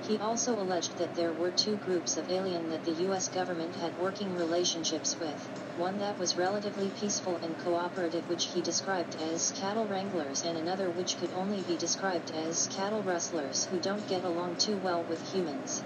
He 0.00 0.16
also 0.18 0.54
alleged 0.54 0.96
that 0.98 1.16
there 1.16 1.32
were 1.32 1.50
two 1.50 1.76
groups 1.76 2.16
of 2.16 2.30
alien 2.30 2.68
that 2.68 2.84
the 2.84 3.04
US 3.08 3.28
government 3.28 3.74
had 3.74 3.96
working 3.98 4.32
relationships 4.32 5.18
with, 5.18 5.61
one 5.74 5.96
that 5.98 6.18
was 6.18 6.36
relatively 6.36 6.90
peaceful 6.90 7.38
and 7.38 7.58
cooperative 7.58 8.28
which 8.28 8.44
he 8.46 8.60
described 8.60 9.16
as 9.16 9.50
cattle 9.52 9.86
wranglers 9.86 10.44
and 10.44 10.58
another 10.58 10.90
which 10.90 11.16
could 11.16 11.32
only 11.32 11.62
be 11.62 11.78
described 11.78 12.30
as 12.32 12.66
cattle 12.66 13.02
rustlers 13.02 13.64
who 13.64 13.80
don't 13.80 14.06
get 14.06 14.22
along 14.22 14.54
too 14.56 14.76
well 14.76 15.02
with 15.02 15.22
humans. 15.22 15.82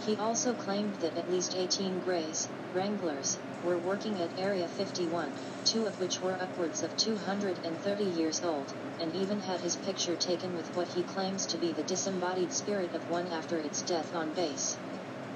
He 0.00 0.16
also 0.16 0.52
claimed 0.54 0.96
that 0.96 1.16
at 1.16 1.30
least 1.30 1.54
18 1.54 2.00
Greys, 2.00 2.48
wranglers, 2.72 3.38
were 3.62 3.78
working 3.78 4.20
at 4.20 4.32
Area 4.36 4.66
51, 4.66 5.38
two 5.64 5.86
of 5.86 6.00
which 6.00 6.20
were 6.20 6.40
upwards 6.42 6.82
of 6.82 6.96
230 6.96 8.04
years 8.04 8.42
old, 8.42 8.72
and 8.98 9.14
even 9.14 9.38
had 9.38 9.60
his 9.60 9.76
picture 9.76 10.16
taken 10.16 10.54
with 10.54 10.74
what 10.74 10.88
he 10.88 11.04
claims 11.04 11.46
to 11.46 11.58
be 11.58 11.72
the 11.72 11.84
disembodied 11.84 12.52
spirit 12.52 12.94
of 12.94 13.08
one 13.08 13.28
after 13.28 13.58
its 13.58 13.82
death 13.82 14.12
on 14.12 14.32
base. 14.32 14.76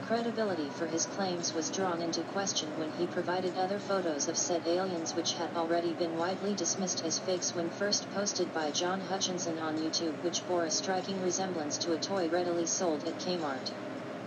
Credibility 0.06 0.68
for 0.68 0.86
his 0.86 1.06
claims 1.06 1.54
was 1.54 1.70
drawn 1.70 2.02
into 2.02 2.22
question 2.24 2.76
when 2.76 2.90
he 2.90 3.06
provided 3.06 3.56
other 3.56 3.78
photos 3.78 4.28
of 4.28 4.36
said 4.36 4.60
aliens 4.66 5.14
which 5.14 5.32
had 5.32 5.50
already 5.54 5.94
been 5.94 6.14
widely 6.14 6.54
dismissed 6.54 7.00
as 7.06 7.18
fakes 7.18 7.54
when 7.54 7.70
first 7.70 8.10
posted 8.10 8.52
by 8.52 8.70
John 8.70 9.00
Hutchinson 9.00 9.58
on 9.58 9.78
YouTube 9.78 10.22
which 10.22 10.46
bore 10.46 10.66
a 10.66 10.70
striking 10.70 11.22
resemblance 11.22 11.78
to 11.78 11.92
a 11.94 11.98
toy 11.98 12.28
readily 12.28 12.66
sold 12.66 13.02
at 13.04 13.16
Kmart. 13.18 13.70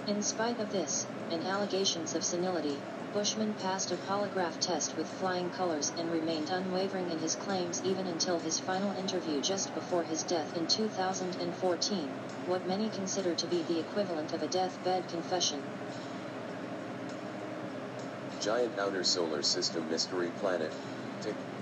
In 0.07 0.23
spite 0.23 0.59
of 0.59 0.71
this, 0.71 1.05
and 1.29 1.43
allegations 1.43 2.15
of 2.15 2.23
senility, 2.25 2.83
Bushman 3.17 3.55
passed 3.55 3.91
a 3.91 3.95
polygraph 3.95 4.59
test 4.59 4.95
with 4.95 5.07
flying 5.07 5.49
colors 5.49 5.91
and 5.97 6.11
remained 6.11 6.51
unwavering 6.51 7.09
in 7.09 7.17
his 7.17 7.33
claims 7.33 7.81
even 7.83 8.05
until 8.05 8.37
his 8.37 8.59
final 8.59 8.91
interview 8.91 9.41
just 9.41 9.73
before 9.73 10.03
his 10.03 10.21
death 10.21 10.55
in 10.55 10.67
2014, 10.67 12.11
what 12.45 12.67
many 12.67 12.87
consider 12.91 13.33
to 13.33 13.47
be 13.47 13.63
the 13.63 13.79
equivalent 13.79 14.33
of 14.33 14.43
a 14.43 14.47
deathbed 14.47 15.09
confession. 15.09 15.57
Giant 18.39 18.77
Outer 18.77 19.03
Solar 19.03 19.41
System 19.41 19.89
Mystery 19.89 20.29
Planet, 20.39 20.71
Tyche. 21.23 21.56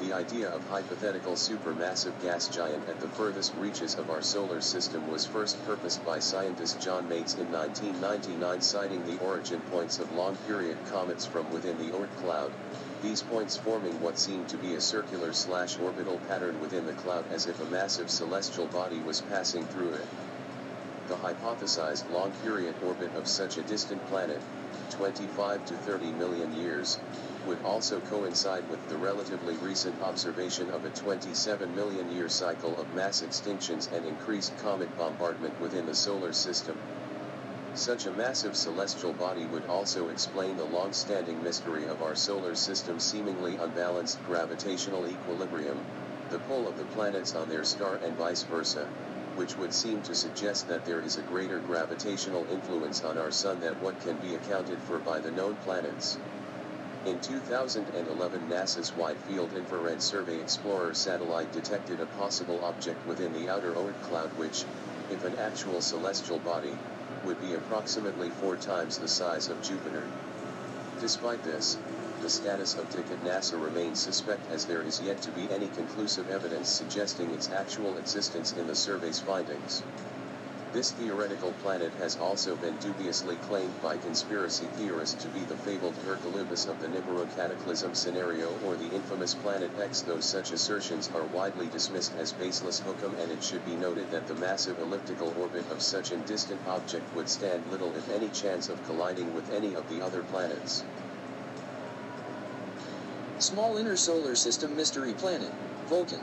The 0.00 0.14
idea 0.14 0.48
of 0.48 0.64
hypothetical 0.64 1.34
supermassive 1.36 2.18
gas 2.18 2.48
giant 2.48 2.88
at 2.88 3.00
the 3.00 3.08
furthest 3.10 3.54
reaches 3.54 3.96
of 3.96 4.08
our 4.08 4.22
solar 4.22 4.62
system 4.62 5.06
was 5.06 5.26
first 5.26 5.62
purposed 5.62 6.02
by 6.06 6.20
scientist 6.20 6.80
John 6.80 7.06
Matese 7.06 7.36
in 7.36 7.50
1999 7.50 8.62
citing 8.62 9.04
the 9.04 9.18
origin 9.18 9.60
points 9.60 9.98
of 9.98 10.10
long-period 10.10 10.78
comets 10.86 11.26
from 11.26 11.50
within 11.50 11.76
the 11.76 11.90
Oort 11.90 12.16
cloud, 12.16 12.50
these 13.02 13.20
points 13.20 13.58
forming 13.58 14.00
what 14.00 14.18
seemed 14.18 14.48
to 14.48 14.56
be 14.56 14.74
a 14.74 14.80
circular 14.80 15.34
slash 15.34 15.78
orbital 15.78 16.16
pattern 16.20 16.58
within 16.62 16.86
the 16.86 16.94
cloud 16.94 17.26
as 17.30 17.46
if 17.46 17.60
a 17.60 17.66
massive 17.66 18.08
celestial 18.08 18.68
body 18.68 19.02
was 19.02 19.20
passing 19.20 19.66
through 19.66 19.92
it. 19.92 20.08
The 21.08 21.16
hypothesized 21.16 22.08
long-period 22.08 22.74
orbit 22.82 23.14
of 23.14 23.28
such 23.28 23.58
a 23.58 23.62
distant 23.64 24.00
planet, 24.08 24.40
25 24.92 25.66
to 25.66 25.74
30 25.74 26.12
million 26.12 26.54
years, 26.54 26.96
would 27.46 27.58
also 27.64 27.98
coincide 28.00 28.68
with 28.68 28.86
the 28.88 28.96
relatively 28.96 29.56
recent 29.56 29.94
observation 30.02 30.70
of 30.70 30.84
a 30.84 30.90
27 30.90 31.74
million 31.74 32.08
year 32.10 32.28
cycle 32.28 32.78
of 32.78 32.94
mass 32.94 33.22
extinctions 33.22 33.90
and 33.92 34.04
increased 34.04 34.52
comet 34.58 34.88
bombardment 34.98 35.58
within 35.60 35.86
the 35.86 35.94
solar 35.94 36.32
system. 36.32 36.76
Such 37.74 38.06
a 38.06 38.10
massive 38.10 38.56
celestial 38.56 39.12
body 39.12 39.46
would 39.46 39.64
also 39.66 40.08
explain 40.08 40.56
the 40.56 40.64
long-standing 40.64 41.42
mystery 41.42 41.86
of 41.86 42.02
our 42.02 42.14
solar 42.14 42.54
system's 42.54 43.04
seemingly 43.04 43.56
unbalanced 43.56 44.18
gravitational 44.26 45.06
equilibrium, 45.06 45.78
the 46.30 46.38
pull 46.40 46.68
of 46.68 46.76
the 46.76 46.84
planets 46.96 47.34
on 47.34 47.48
their 47.48 47.64
star 47.64 47.94
and 48.04 48.16
vice 48.16 48.42
versa, 48.42 48.84
which 49.36 49.56
would 49.56 49.72
seem 49.72 50.02
to 50.02 50.14
suggest 50.14 50.68
that 50.68 50.84
there 50.84 51.00
is 51.00 51.16
a 51.16 51.22
greater 51.22 51.60
gravitational 51.60 52.44
influence 52.52 53.02
on 53.02 53.16
our 53.16 53.30
sun 53.30 53.60
than 53.60 53.74
what 53.80 53.98
can 54.00 54.16
be 54.16 54.34
accounted 54.34 54.78
for 54.80 54.98
by 54.98 55.18
the 55.20 55.30
known 55.30 55.54
planets. 55.64 56.18
In 57.06 57.18
2011 57.18 58.46
NASA's 58.46 58.94
Wide 58.94 59.16
Field 59.26 59.54
Infrared 59.54 60.02
Survey 60.02 60.38
Explorer 60.38 60.92
satellite 60.92 61.50
detected 61.50 61.98
a 61.98 62.04
possible 62.04 62.62
object 62.62 63.06
within 63.06 63.32
the 63.32 63.48
outer 63.48 63.72
Oort 63.72 63.98
cloud 64.02 64.28
which, 64.36 64.66
if 65.10 65.24
an 65.24 65.34
actual 65.38 65.80
celestial 65.80 66.38
body, 66.40 66.76
would 67.24 67.40
be 67.40 67.54
approximately 67.54 68.28
four 68.28 68.54
times 68.56 68.98
the 68.98 69.08
size 69.08 69.48
of 69.48 69.62
Jupiter. 69.62 70.04
Despite 71.00 71.42
this, 71.42 71.78
the 72.20 72.28
status 72.28 72.76
of 72.76 72.84
Tyche 72.90 73.12
at 73.12 73.24
NASA 73.24 73.58
remains 73.58 73.98
suspect 73.98 74.44
as 74.52 74.66
there 74.66 74.82
is 74.82 75.00
yet 75.00 75.22
to 75.22 75.30
be 75.30 75.50
any 75.50 75.68
conclusive 75.68 76.28
evidence 76.28 76.68
suggesting 76.68 77.30
its 77.30 77.48
actual 77.50 77.96
existence 77.96 78.52
in 78.52 78.66
the 78.66 78.76
survey's 78.76 79.20
findings. 79.20 79.82
This 80.72 80.92
theoretical 80.92 81.50
planet 81.52 81.92
has 81.94 82.14
also 82.14 82.54
been 82.54 82.76
dubiously 82.76 83.34
claimed 83.34 83.80
by 83.82 83.96
conspiracy 83.98 84.68
theorists 84.68 85.20
to 85.24 85.28
be 85.28 85.44
the 85.44 85.56
fabled 85.56 85.96
Hercolubus 85.96 86.68
of 86.68 86.78
the 86.78 86.86
Nibiru 86.86 87.26
cataclysm 87.34 87.92
scenario 87.92 88.56
or 88.64 88.76
the 88.76 88.86
infamous 88.86 89.34
Planet 89.34 89.72
X 89.76 90.02
though 90.02 90.20
such 90.20 90.52
assertions 90.52 91.10
are 91.12 91.26
widely 91.26 91.66
dismissed 91.66 92.14
as 92.14 92.30
baseless 92.30 92.78
hokum 92.78 93.16
and 93.16 93.32
it 93.32 93.42
should 93.42 93.64
be 93.64 93.74
noted 93.74 94.12
that 94.12 94.28
the 94.28 94.34
massive 94.36 94.78
elliptical 94.78 95.34
orbit 95.36 95.68
of 95.72 95.82
such 95.82 96.12
an 96.12 96.22
distant 96.22 96.60
object 96.68 97.12
would 97.16 97.28
stand 97.28 97.68
little 97.72 97.92
if 97.96 98.08
any 98.08 98.28
chance 98.28 98.68
of 98.68 98.80
colliding 98.86 99.34
with 99.34 99.52
any 99.52 99.74
of 99.74 99.88
the 99.88 100.00
other 100.00 100.22
planets. 100.30 100.84
Small 103.40 103.76
inner 103.76 103.96
solar 103.96 104.36
system 104.36 104.76
mystery 104.76 105.14
planet, 105.14 105.50
Vulcan. 105.88 106.20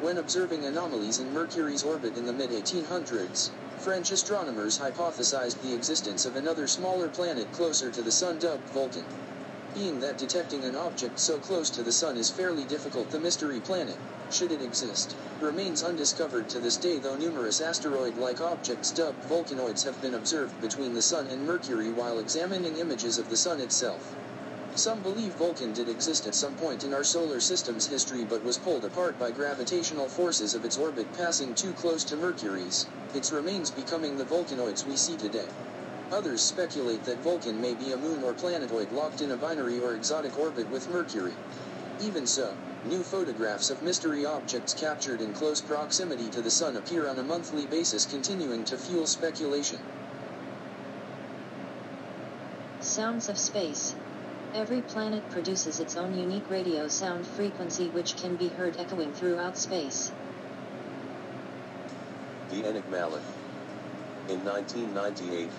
When 0.00 0.16
observing 0.16 0.64
anomalies 0.64 1.18
in 1.18 1.34
Mercury's 1.34 1.82
orbit 1.82 2.16
in 2.16 2.24
the 2.24 2.32
mid 2.32 2.50
1800s, 2.50 3.50
French 3.76 4.12
astronomers 4.12 4.78
hypothesized 4.78 5.58
the 5.58 5.74
existence 5.74 6.24
of 6.24 6.36
another 6.36 6.68
smaller 6.68 7.08
planet 7.10 7.50
closer 7.50 7.90
to 7.90 8.04
the 8.04 8.12
Sun 8.12 8.38
dubbed 8.38 8.70
Vulcan. 8.70 9.16
Being 9.72 9.98
that 9.98 10.16
detecting 10.16 10.64
an 10.64 10.76
object 10.76 11.18
so 11.18 11.40
close 11.40 11.70
to 11.72 11.82
the 11.82 11.90
Sun 11.90 12.16
is 12.16 12.30
fairly 12.30 12.66
difficult, 12.66 13.10
the 13.10 13.18
mystery 13.18 13.60
planet, 13.60 14.00
should 14.28 14.52
it 14.52 14.62
exist, 14.62 15.16
remains 15.40 15.82
undiscovered 15.82 16.48
to 16.50 16.60
this 16.60 16.78
day 16.78 17.00
though 17.00 17.16
numerous 17.16 17.60
asteroid-like 17.60 18.40
objects 18.40 18.92
dubbed 18.92 19.24
Vulcanoids 19.24 19.82
have 19.82 20.00
been 20.00 20.14
observed 20.14 20.60
between 20.60 20.92
the 20.92 21.02
Sun 21.02 21.26
and 21.26 21.44
Mercury 21.44 21.90
while 21.90 22.20
examining 22.20 22.76
images 22.76 23.18
of 23.18 23.28
the 23.28 23.36
Sun 23.36 23.58
itself. 23.58 24.16
Some 24.76 25.02
believe 25.02 25.34
Vulcan 25.34 25.72
did 25.72 25.88
exist 25.88 26.26
at 26.26 26.34
some 26.34 26.56
point 26.56 26.82
in 26.82 26.92
our 26.92 27.04
solar 27.04 27.38
system's 27.38 27.86
history 27.86 28.24
but 28.24 28.42
was 28.42 28.58
pulled 28.58 28.84
apart 28.84 29.16
by 29.20 29.30
gravitational 29.30 30.08
forces 30.08 30.52
of 30.52 30.64
its 30.64 30.76
orbit 30.76 31.06
passing 31.16 31.54
too 31.54 31.72
close 31.74 32.02
to 32.04 32.16
Mercury's, 32.16 32.86
its 33.14 33.30
remains 33.30 33.70
becoming 33.70 34.16
the 34.16 34.24
Vulcanoids 34.24 34.84
we 34.84 34.96
see 34.96 35.16
today. 35.16 35.46
Others 36.10 36.42
speculate 36.42 37.04
that 37.04 37.22
Vulcan 37.22 37.60
may 37.60 37.74
be 37.74 37.92
a 37.92 37.96
moon 37.96 38.24
or 38.24 38.32
planetoid 38.32 38.90
locked 38.90 39.20
in 39.20 39.30
a 39.30 39.36
binary 39.36 39.78
or 39.78 39.94
exotic 39.94 40.36
orbit 40.36 40.68
with 40.70 40.90
Mercury. 40.90 41.34
Even 42.02 42.26
so, 42.26 42.52
new 42.84 43.04
photographs 43.04 43.70
of 43.70 43.80
mystery 43.80 44.26
objects 44.26 44.74
captured 44.74 45.20
in 45.20 45.32
close 45.34 45.60
proximity 45.60 46.28
to 46.30 46.42
the 46.42 46.50
Sun 46.50 46.76
appear 46.76 47.08
on 47.08 47.20
a 47.20 47.22
monthly 47.22 47.66
basis 47.66 48.04
continuing 48.04 48.64
to 48.64 48.76
fuel 48.76 49.06
speculation. 49.06 49.78
Sounds 52.80 53.28
of 53.28 53.38
space. 53.38 53.94
Every 54.54 54.82
planet 54.82 55.28
produces 55.30 55.80
its 55.80 55.96
own 55.96 56.16
unique 56.16 56.48
radio 56.48 56.86
sound 56.86 57.26
frequency 57.26 57.88
which 57.88 58.14
can 58.16 58.36
be 58.36 58.46
heard 58.46 58.76
echoing 58.78 59.12
throughout 59.12 59.58
space. 59.58 60.12
The 62.50 62.62
Enigmalith. 62.62 63.26
In 64.28 64.44
1998, 64.44 65.50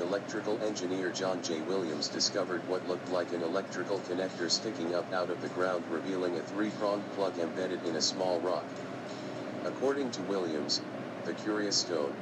electrical 0.00 0.62
engineer 0.62 1.10
John 1.10 1.42
J. 1.42 1.62
Williams 1.62 2.08
discovered 2.08 2.60
what 2.68 2.86
looked 2.86 3.10
like 3.10 3.32
an 3.32 3.42
electrical 3.42 4.00
connector 4.00 4.50
sticking 4.50 4.94
up 4.94 5.10
out 5.14 5.30
of 5.30 5.40
the 5.40 5.48
ground 5.48 5.82
revealing 5.90 6.36
a 6.36 6.42
three-pronged 6.42 7.10
plug 7.14 7.38
embedded 7.38 7.82
in 7.86 7.96
a 7.96 8.02
small 8.02 8.38
rock. 8.40 8.66
According 9.64 10.10
to 10.10 10.22
Williams, 10.22 10.82
the 11.24 11.32
curious 11.32 11.76
stone, 11.76 12.12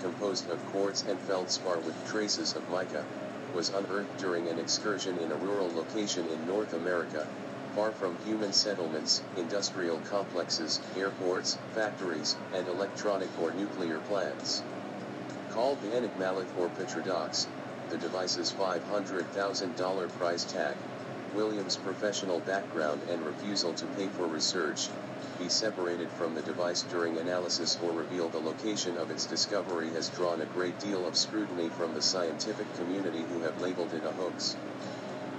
composed 0.00 0.50
of 0.50 0.66
quartz 0.66 1.04
and 1.08 1.16
feldspar 1.20 1.78
with 1.78 2.08
traces 2.08 2.56
of 2.56 2.68
mica, 2.70 3.04
was 3.52 3.70
unearthed 3.70 4.16
during 4.16 4.48
an 4.48 4.58
excursion 4.58 5.16
in 5.18 5.30
a 5.30 5.36
rural 5.36 5.72
location 5.72 6.26
in 6.26 6.44
North 6.44 6.72
America, 6.72 7.30
far 7.72 7.92
from 7.92 8.18
human 8.18 8.52
settlements, 8.52 9.22
industrial 9.36 10.00
complexes, 10.00 10.80
airports, 10.96 11.56
factories, 11.72 12.34
and 12.52 12.66
electronic 12.66 13.30
or 13.38 13.52
nuclear 13.52 14.00
plants. 14.00 14.64
Called 15.48 15.80
the 15.80 15.88
Enigmalith 15.92 16.50
or 16.56 16.68
Petradox, 16.68 17.46
the 17.88 17.98
device's 17.98 18.52
$500,000 18.52 20.08
price 20.16 20.44
tag, 20.44 20.76
Williams' 21.32 21.76
professional 21.76 22.40
background 22.40 23.02
and 23.08 23.24
refusal 23.24 23.72
to 23.74 23.86
pay 23.86 24.08
for 24.08 24.26
research, 24.26 24.88
be 25.38 25.48
separated 25.48 26.12
from 26.12 26.34
the 26.34 26.42
device 26.42 26.82
during 26.82 27.16
analysis 27.16 27.78
or 27.80 27.90
reveal 27.94 28.28
the 28.28 28.38
location 28.38 28.98
of 28.98 29.10
its 29.10 29.24
discovery 29.24 29.90
has 29.90 30.10
drawn 30.10 30.42
a 30.42 30.44
great 30.44 30.78
deal 30.78 31.06
of 31.06 31.16
scrutiny 31.16 31.70
from 31.70 31.94
the 31.94 32.02
scientific 32.02 32.70
community 32.74 33.22
who 33.22 33.40
have 33.40 33.58
labeled 33.58 33.94
it 33.94 34.04
a 34.04 34.12
hoax. 34.12 34.58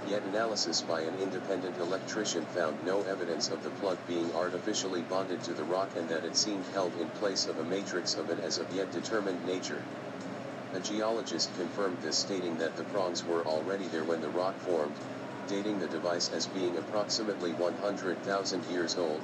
Yet 0.04 0.24
analysis 0.24 0.82
by 0.82 1.02
an 1.02 1.14
independent 1.14 1.78
electrician 1.78 2.44
found 2.46 2.82
no 2.82 3.02
evidence 3.02 3.50
of 3.50 3.62
the 3.62 3.70
plug 3.70 3.98
being 4.04 4.34
artificially 4.34 5.02
bonded 5.02 5.44
to 5.44 5.54
the 5.54 5.62
rock 5.62 5.94
and 5.94 6.08
that 6.08 6.24
it 6.24 6.36
seemed 6.36 6.66
held 6.74 6.96
in 6.96 7.08
place 7.10 7.46
of 7.46 7.60
a 7.60 7.64
matrix 7.64 8.16
of 8.16 8.30
an 8.30 8.40
as 8.40 8.58
of 8.58 8.74
yet 8.74 8.90
determined 8.90 9.46
nature. 9.46 9.84
A 10.74 10.80
geologist 10.80 11.54
confirmed 11.54 11.98
this 12.02 12.16
stating 12.16 12.58
that 12.58 12.76
the 12.76 12.82
prongs 12.82 13.24
were 13.24 13.44
already 13.44 13.86
there 13.86 14.02
when 14.02 14.20
the 14.20 14.28
rock 14.30 14.58
formed, 14.58 14.96
dating 15.48 15.78
the 15.78 15.86
device 15.86 16.32
as 16.32 16.46
being 16.48 16.76
approximately 16.78 17.52
100,000 17.52 18.64
years 18.64 18.98
old. 18.98 19.22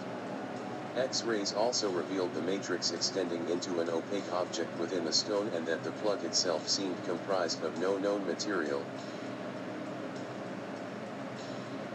X-rays 0.97 1.53
also 1.53 1.91
revealed 1.91 2.35
the 2.35 2.41
matrix 2.41 2.93
extending 2.93 3.49
into 3.49 3.81
an 3.81 3.91
opaque 3.91 4.33
object 4.33 4.79
within 4.79 5.05
the 5.05 5.13
stone 5.13 5.49
and 5.53 5.67
that 5.67 5.83
the 5.83 5.91
plug 5.91 6.23
itself 6.23 6.69
seemed 6.69 7.03
comprised 7.05 7.65
of 7.65 7.77
no 7.77 7.99
known 7.99 8.25
material. 8.25 8.87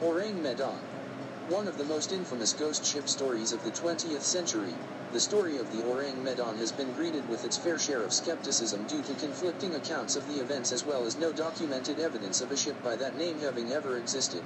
Orang 0.02 0.42
Medan. 0.42 0.84
One 1.48 1.70
of 1.70 1.78
the 1.78 1.86
most 1.86 2.12
infamous 2.12 2.52
ghost 2.52 2.84
ship 2.84 3.08
stories 3.08 3.54
of 3.54 3.64
the 3.64 3.72
20th 3.72 4.22
century, 4.22 4.76
the 5.14 5.20
story 5.22 5.58
of 5.58 5.72
the 5.72 5.82
Orang 5.82 6.22
Medan 6.22 6.58
has 6.58 6.74
been 6.74 6.94
greeted 6.94 7.26
with 7.30 7.46
its 7.46 7.56
fair 7.56 7.80
share 7.80 8.04
of 8.04 8.14
skepticism 8.14 8.86
due 8.86 9.02
to 9.02 9.16
conflicting 9.16 9.76
accounts 9.76 10.18
of 10.18 10.28
the 10.28 10.40
events 10.40 10.74
as 10.74 10.84
well 10.84 11.06
as 11.06 11.16
no 11.16 11.32
documented 11.32 12.00
evidence 12.00 12.42
of 12.42 12.52
a 12.52 12.58
ship 12.58 12.76
by 12.84 12.98
that 12.98 13.18
name 13.18 13.40
having 13.40 13.72
ever 13.72 13.98
existed. 13.98 14.44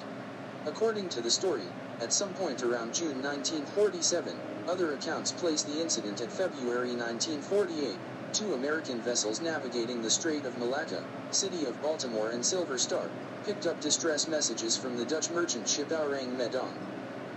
According 0.66 1.10
to 1.10 1.22
the 1.22 1.30
story, 1.30 1.68
at 2.00 2.14
some 2.14 2.34
point 2.34 2.64
around 2.64 2.94
June 2.94 3.22
1947, 3.22 4.34
other 4.66 4.94
accounts 4.94 5.34
place 5.34 5.62
the 5.62 5.82
incident 5.82 6.22
at 6.22 6.32
February 6.32 6.96
1948, 6.96 8.00
two 8.32 8.54
American 8.54 9.02
vessels 9.02 9.42
navigating 9.42 10.02
the 10.02 10.10
Strait 10.10 10.46
of 10.46 10.58
Malacca, 10.58 11.04
City 11.32 11.66
of 11.66 11.82
Baltimore 11.82 12.30
and 12.32 12.46
Silver 12.46 12.78
Star, 12.78 13.10
picked 13.44 13.66
up 13.66 13.82
distress 13.82 14.26
messages 14.26 14.78
from 14.78 14.96
the 14.96 15.04
Dutch 15.04 15.30
merchant 15.30 15.68
ship 15.68 15.92
Orang 15.92 16.38
Medan. 16.38 16.72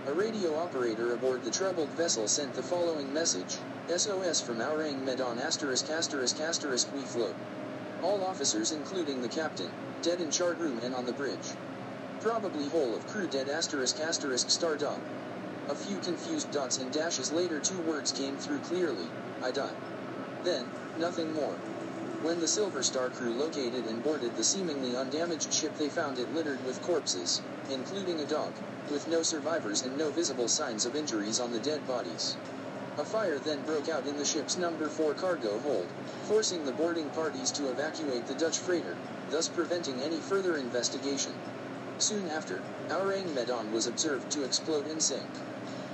A 0.05 0.13
radio 0.13 0.55
operator 0.55 1.11
aboard 1.11 1.43
the 1.43 1.51
troubled 1.51 1.89
vessel 1.97 2.29
sent 2.29 2.53
the 2.53 2.63
following 2.63 3.11
message, 3.11 3.57
SOS 3.89 4.39
from 4.39 4.61
Orang 4.61 5.03
Medan 5.03 5.37
asterisk 5.37 5.89
asterisk 5.89 6.39
asterisk 6.39 6.87
we 6.93 7.01
float. 7.01 7.35
All 8.01 8.23
officers 8.23 8.71
including 8.71 9.21
the 9.21 9.27
captain, 9.27 9.69
dead 10.01 10.21
in 10.21 10.31
chart 10.31 10.57
room 10.59 10.79
and 10.81 10.95
on 10.95 11.05
the 11.05 11.11
bridge. 11.11 11.66
Probably 12.27 12.67
whole 12.67 12.93
of 12.93 13.07
crew 13.07 13.25
dead 13.25 13.47
asterisk 13.47 14.01
asterisk 14.01 14.49
star 14.49 14.75
dot. 14.75 14.99
A 15.69 15.75
few 15.75 15.97
confused 15.99 16.51
dots 16.51 16.77
and 16.77 16.91
dashes 16.91 17.31
later 17.31 17.61
two 17.61 17.79
words 17.79 18.11
came 18.11 18.35
through 18.35 18.59
clearly, 18.59 19.07
I 19.41 19.51
die. 19.51 19.71
Then, 20.43 20.65
nothing 20.99 21.33
more. 21.33 21.55
When 22.23 22.41
the 22.41 22.47
Silver 22.49 22.83
Star 22.83 23.07
crew 23.07 23.31
located 23.31 23.85
and 23.85 24.03
boarded 24.03 24.35
the 24.35 24.43
seemingly 24.43 24.97
undamaged 24.97 25.53
ship 25.53 25.77
they 25.77 25.87
found 25.87 26.19
it 26.19 26.35
littered 26.35 26.63
with 26.65 26.81
corpses, 26.81 27.39
including 27.71 28.19
a 28.19 28.25
dog, 28.25 28.51
with 28.91 29.07
no 29.07 29.23
survivors 29.23 29.83
and 29.83 29.97
no 29.97 30.09
visible 30.09 30.49
signs 30.49 30.85
of 30.85 30.97
injuries 30.97 31.39
on 31.39 31.53
the 31.53 31.61
dead 31.61 31.87
bodies. 31.87 32.35
A 32.97 33.05
fire 33.05 33.39
then 33.39 33.61
broke 33.61 33.87
out 33.87 34.05
in 34.05 34.17
the 34.17 34.25
ship's 34.25 34.57
number 34.57 34.89
4 34.89 35.13
cargo 35.13 35.59
hold, 35.59 35.87
forcing 36.25 36.65
the 36.65 36.73
boarding 36.73 37.09
parties 37.11 37.51
to 37.51 37.69
evacuate 37.69 38.27
the 38.27 38.35
Dutch 38.35 38.57
freighter, 38.57 38.97
thus 39.29 39.47
preventing 39.47 40.01
any 40.01 40.17
further 40.17 40.57
investigation. 40.57 41.31
Soon 41.99 42.27
after, 42.27 42.63
Orang 42.91 43.33
Medan 43.33 43.71
was 43.71 43.87
observed 43.87 44.29
to 44.29 44.43
explode 44.43 44.85
and 44.85 45.01
sink. 45.01 45.41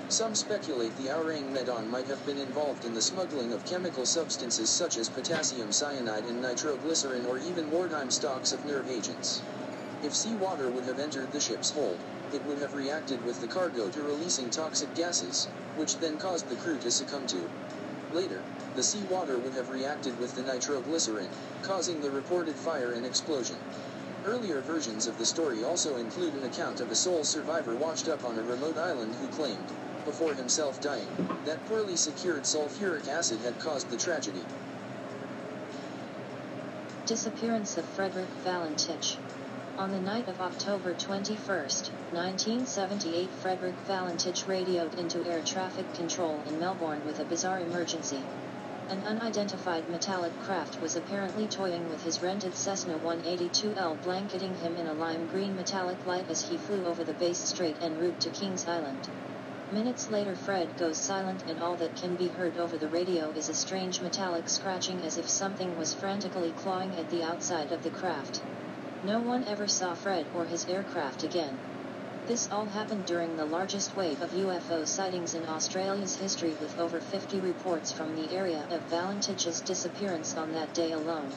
Some 0.10 0.36
speculate 0.36 0.98
the 0.98 1.10
Orang 1.10 1.54
Medan 1.54 1.88
might 1.88 2.08
have 2.08 2.26
been 2.26 2.38
involved 2.38 2.84
in 2.84 2.94
the 2.94 3.02
smuggling 3.02 3.54
of 3.54 3.64
chemical 3.64 4.06
substances 4.06 4.70
such 4.70 4.98
as 4.98 5.08
potassium 5.08 5.72
cyanide 5.72 6.26
and 6.26 6.42
nitroglycerin 6.42 7.26
or 7.26 7.38
even 7.38 7.72
wartime 7.72 8.12
stocks 8.12 8.52
of 8.52 8.66
nerve 8.66 8.90
agents. 8.90 9.44
If 10.02 10.14
seawater 10.14 10.70
would 10.70 10.84
have 10.84 11.00
entered 11.00 11.32
the 11.32 11.40
ship's 11.40 11.70
hold, 11.70 12.02
it 12.34 12.44
would 12.44 12.58
have 12.58 12.74
reacted 12.74 13.24
with 13.24 13.40
the 13.40 13.48
cargo 13.48 13.90
to 13.90 14.04
releasing 14.04 14.50
toxic 14.52 14.94
gases, 14.96 15.48
which 15.78 16.00
then 16.00 16.18
caused 16.18 16.50
the 16.50 16.58
crew 16.58 16.80
to 16.80 16.92
succumb 16.92 17.28
to. 17.28 17.48
Later, 18.12 18.42
the 18.76 18.84
seawater 18.84 19.40
would 19.40 19.54
have 19.54 19.70
reacted 19.70 20.20
with 20.20 20.36
the 20.36 20.42
nitroglycerin, 20.42 21.30
causing 21.62 22.02
the 22.02 22.12
reported 22.12 22.58
fire 22.58 22.92
and 22.92 23.06
explosion. 23.06 23.56
Earlier 24.26 24.62
versions 24.62 25.06
of 25.06 25.18
the 25.18 25.26
story 25.26 25.62
also 25.62 25.98
include 25.98 26.34
an 26.34 26.46
account 26.46 26.80
of 26.80 26.90
a 26.90 26.96
sole 26.96 27.26
survivor 27.26 27.76
washed 27.76 28.08
up 28.08 28.24
on 28.24 28.38
a 28.38 28.44
remote 28.44 28.78
island 28.78 29.16
who 29.16 29.28
claimed, 29.28 29.74
before 30.06 30.34
himself 30.36 30.80
dying, 30.80 31.10
that 31.44 31.66
poorly 31.66 31.98
secured 31.98 32.46
sulfuric 32.46 33.06
acid 33.10 33.42
had 33.42 33.60
caused 33.60 33.90
the 33.90 33.98
tragedy. 33.98 34.48
Disappearance 37.06 37.76
of 37.76 37.86
Frederick 37.86 38.30
Valentich. 38.42 39.20
On 39.78 39.92
the 39.92 40.00
night 40.00 40.30
of 40.30 40.40
October 40.40 40.96
21, 40.96 41.44
1978 41.46 43.34
Frederick 43.34 43.76
Valentich 43.86 44.48
radioed 44.48 44.94
into 44.94 45.26
air 45.26 45.42
traffic 45.42 45.94
control 45.94 46.44
in 46.44 46.58
Melbourne 46.58 47.04
with 47.04 47.20
a 47.20 47.26
bizarre 47.26 47.60
emergency. 47.60 48.24
An 48.90 49.02
unidentified 49.04 49.88
metallic 49.88 50.38
craft 50.38 50.82
was 50.82 50.98
apparently 50.98 51.48
toying 51.48 51.88
with 51.88 52.02
his 52.02 52.22
rented 52.22 52.54
Cessna 52.54 53.00
182L 53.00 54.02
blanketing 54.02 54.56
him 54.56 54.76
in 54.76 54.88
a 54.88 54.94
lime 54.94 55.26
green 55.26 55.56
metallic 55.56 56.06
light 56.06 56.30
as 56.30 56.42
he 56.42 56.58
flew 56.58 56.86
over 56.86 57.06
the 57.06 57.14
Bass 57.14 57.40
Strait 57.40 57.78
en 57.80 57.96
route 57.98 58.20
to 58.20 58.30
Kings 58.30 58.68
Island. 58.68 59.08
Minutes 59.72 60.10
later 60.10 60.36
Fred 60.36 60.76
goes 60.76 61.00
silent 61.00 61.44
and 61.48 61.62
all 61.62 61.78
that 61.78 61.96
can 61.96 62.18
be 62.18 62.28
heard 62.28 62.58
over 62.58 62.78
the 62.78 62.90
radio 62.90 63.32
is 63.32 63.48
a 63.48 63.54
strange 63.54 64.02
metallic 64.02 64.50
scratching 64.50 65.00
as 65.06 65.18
if 65.18 65.30
something 65.30 65.78
was 65.78 65.94
frantically 65.94 66.52
clawing 66.52 66.94
at 66.98 67.10
the 67.10 67.24
outside 67.24 67.72
of 67.72 67.82
the 67.84 67.90
craft. 67.90 68.42
No 69.02 69.22
one 69.22 69.46
ever 69.46 69.66
saw 69.66 69.94
Fred 69.94 70.28
or 70.34 70.44
his 70.44 70.68
aircraft 70.68 71.24
again. 71.24 71.73
This 72.26 72.48
all 72.54 72.66
happened 72.66 73.06
during 73.06 73.36
the 73.36 73.44
largest 73.44 73.98
wave 73.98 74.22
of 74.22 74.30
UFO 74.30 74.88
sightings 74.88 75.34
in 75.34 75.46
Australia's 75.46 76.16
history 76.16 76.56
with 76.62 76.80
over 76.80 77.02
50 77.02 77.42
reports 77.42 77.92
from 77.92 78.16
the 78.16 78.34
area 78.34 78.66
of 78.72 78.80
Valentich's 78.90 79.60
disappearance 79.60 80.38
on 80.38 80.54
that 80.54 80.74
day 80.74 80.94
alone. 80.94 81.30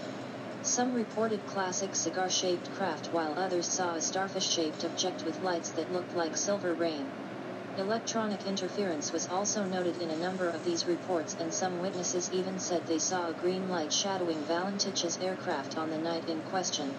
Some 0.62 0.94
reported 0.94 1.44
classic 1.48 1.92
cigar-shaped 1.92 2.70
craft 2.76 3.08
while 3.12 3.34
others 3.36 3.66
saw 3.66 3.94
a 3.94 4.00
starfish-shaped 4.00 4.84
object 4.84 5.24
with 5.24 5.42
lights 5.42 5.70
that 5.70 5.92
looked 5.92 6.14
like 6.14 6.36
silver 6.36 6.72
rain. 6.74 7.10
Electronic 7.78 8.46
interference 8.46 9.12
was 9.12 9.28
also 9.28 9.64
noted 9.64 10.00
in 10.00 10.10
a 10.10 10.16
number 10.16 10.48
of 10.48 10.64
these 10.64 10.86
reports 10.86 11.36
and 11.40 11.52
some 11.52 11.80
witnesses 11.80 12.30
even 12.32 12.60
said 12.60 12.86
they 12.86 12.98
saw 13.00 13.28
a 13.28 13.32
green 13.32 13.68
light 13.68 13.92
shadowing 13.92 14.38
Valentich's 14.44 15.18
aircraft 15.20 15.76
on 15.76 15.90
the 15.90 15.98
night 15.98 16.28
in 16.28 16.40
question. 16.42 16.94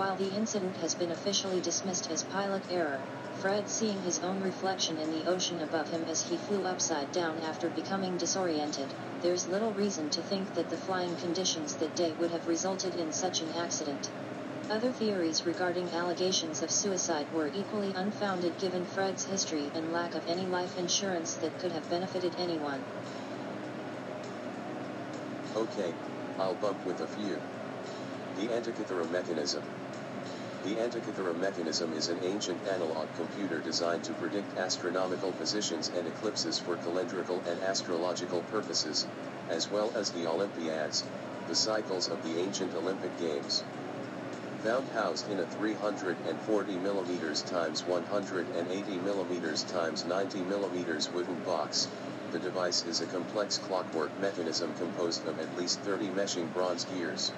While 0.00 0.16
the 0.16 0.34
incident 0.34 0.78
has 0.78 0.94
been 0.94 1.10
officially 1.10 1.60
dismissed 1.60 2.10
as 2.10 2.22
pilot 2.22 2.62
error, 2.70 2.98
Fred 3.42 3.68
seeing 3.68 4.00
his 4.00 4.18
own 4.20 4.40
reflection 4.40 4.96
in 4.96 5.10
the 5.10 5.30
ocean 5.30 5.60
above 5.60 5.90
him 5.90 6.06
as 6.08 6.22
he 6.22 6.38
flew 6.38 6.64
upside 6.64 7.12
down 7.12 7.38
after 7.40 7.68
becoming 7.68 8.16
disoriented, 8.16 8.88
there's 9.20 9.46
little 9.46 9.74
reason 9.74 10.08
to 10.08 10.22
think 10.22 10.54
that 10.54 10.70
the 10.70 10.76
flying 10.78 11.14
conditions 11.16 11.76
that 11.76 11.94
day 11.96 12.14
would 12.18 12.30
have 12.30 12.48
resulted 12.48 12.94
in 12.94 13.12
such 13.12 13.42
an 13.42 13.52
accident. 13.58 14.08
Other 14.70 14.90
theories 14.90 15.44
regarding 15.44 15.86
allegations 15.90 16.62
of 16.62 16.70
suicide 16.70 17.26
were 17.34 17.50
equally 17.52 17.92
unfounded 17.94 18.56
given 18.56 18.86
Fred's 18.86 19.26
history 19.26 19.70
and 19.74 19.92
lack 19.92 20.14
of 20.14 20.26
any 20.26 20.46
life 20.46 20.78
insurance 20.78 21.34
that 21.34 21.58
could 21.58 21.72
have 21.72 21.86
benefited 21.90 22.32
anyone. 22.38 22.80
Okay, 25.54 25.92
I'll 26.38 26.54
bump 26.54 26.86
with 26.86 27.02
a 27.02 27.06
few. 27.06 27.36
The 28.38 28.48
Antikythera 28.48 29.10
mechanism. 29.10 29.62
The 30.62 30.74
Antikythera 30.74 31.34
mechanism 31.40 31.94
is 31.94 32.08
an 32.08 32.18
ancient 32.22 32.58
analog 32.68 33.06
computer 33.16 33.62
designed 33.62 34.04
to 34.04 34.12
predict 34.12 34.58
astronomical 34.58 35.32
positions 35.32 35.88
and 35.96 36.06
eclipses 36.06 36.58
for 36.58 36.76
calendrical 36.76 37.40
and 37.46 37.62
astrological 37.62 38.42
purposes, 38.42 39.06
as 39.48 39.70
well 39.70 39.90
as 39.96 40.10
the 40.10 40.26
Olympiads, 40.26 41.02
the 41.48 41.54
cycles 41.54 42.08
of 42.08 42.22
the 42.24 42.38
ancient 42.38 42.74
Olympic 42.74 43.16
Games. 43.18 43.62
Found 44.64 44.86
housed 44.90 45.30
in 45.30 45.40
a 45.40 45.46
340 45.46 46.72
mm 46.76 47.50
times 47.50 47.86
180 47.86 48.98
mm 48.98 49.72
times 49.72 50.04
90 50.04 50.38
mm 50.40 51.14
wooden 51.14 51.40
box, 51.40 51.88
the 52.32 52.38
device 52.38 52.84
is 52.84 53.00
a 53.00 53.06
complex 53.06 53.56
clockwork 53.56 54.10
mechanism 54.20 54.74
composed 54.74 55.26
of 55.26 55.40
at 55.40 55.56
least 55.56 55.80
30 55.80 56.10
meshing 56.10 56.52
bronze 56.52 56.84
gears. 56.84 57.32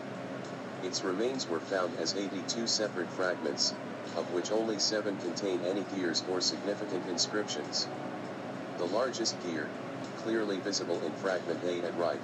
Its 0.84 1.04
remains 1.04 1.48
were 1.48 1.60
found 1.60 1.90
as 2.00 2.16
82 2.16 2.66
separate 2.66 3.08
fragments, 3.10 3.72
of 4.16 4.34
which 4.34 4.50
only 4.50 4.78
seven 4.78 5.16
contain 5.18 5.60
any 5.64 5.82
gears 5.94 6.22
or 6.30 6.40
significant 6.40 7.08
inscriptions. 7.08 7.86
The 8.78 8.86
largest 8.86 9.36
gear, 9.46 9.68
clearly 10.24 10.58
visible 10.58 11.00
in 11.04 11.12
fragment 11.12 11.60
A 11.64 11.86
at 11.86 11.96
right, 11.98 12.20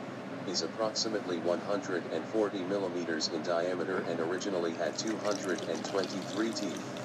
is 0.48 0.62
approximately 0.62 1.38
140 1.38 2.59
millimeters 2.64 3.28
in 3.28 3.42
diameter 3.42 4.04
and 4.11 4.18
originally 4.20 4.72
had 4.74 4.96
223 4.98 6.52
teeth. 6.52 6.98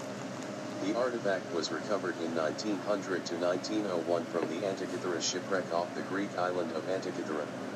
The 0.83 0.97
artifact 0.97 1.53
was 1.53 1.71
recovered 1.71 2.15
in 2.21 2.35
1900 2.35 3.25
to 3.25 3.35
1901 3.35 4.25
from 4.25 4.49
the 4.49 4.65
Antikythera 4.65 5.21
shipwreck 5.21 5.71
off 5.73 5.93
the 5.95 6.01
Greek 6.01 6.37
island 6.37 6.71
of 6.71 6.83
Antikythera. 6.89 7.72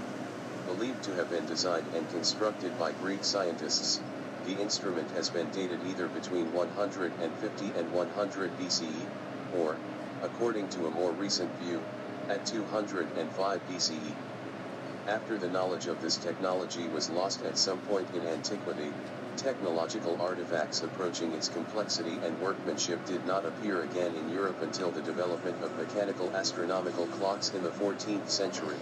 Believed 0.67 1.01
to 1.05 1.13
have 1.13 1.29
been 1.29 1.45
designed 1.45 1.87
and 1.93 2.09
constructed 2.09 2.77
by 2.77 2.91
Greek 2.91 3.23
scientists, 3.23 4.01
the 4.43 4.51
instrument 4.51 5.09
has 5.11 5.29
been 5.29 5.49
dated 5.49 5.79
either 5.81 6.09
between 6.09 6.51
150 6.51 7.71
and 7.73 7.89
100 7.89 8.51
BCE, 8.59 9.07
or, 9.49 9.77
according 10.21 10.67
to 10.67 10.87
a 10.87 10.91
more 10.91 11.13
recent 11.13 11.49
view, 11.57 11.81
at 12.27 12.45
205 12.45 13.61
BCE. 13.65 14.11
After 15.07 15.37
the 15.37 15.47
knowledge 15.47 15.87
of 15.87 16.01
this 16.01 16.17
technology 16.17 16.89
was 16.89 17.09
lost 17.09 17.43
at 17.43 17.57
some 17.57 17.79
point 17.79 18.13
in 18.13 18.27
antiquity, 18.27 18.91
technological 19.37 20.17
artifacts 20.21 20.83
approaching 20.83 21.31
its 21.31 21.47
complexity 21.47 22.19
and 22.21 22.37
workmanship 22.41 23.05
did 23.05 23.25
not 23.25 23.45
appear 23.45 23.83
again 23.83 24.13
in 24.13 24.29
Europe 24.33 24.61
until 24.61 24.91
the 24.91 25.01
development 25.01 25.63
of 25.63 25.77
mechanical 25.77 26.29
astronomical 26.35 27.05
clocks 27.07 27.53
in 27.53 27.63
the 27.63 27.71
14th 27.71 28.29
century. 28.29 28.75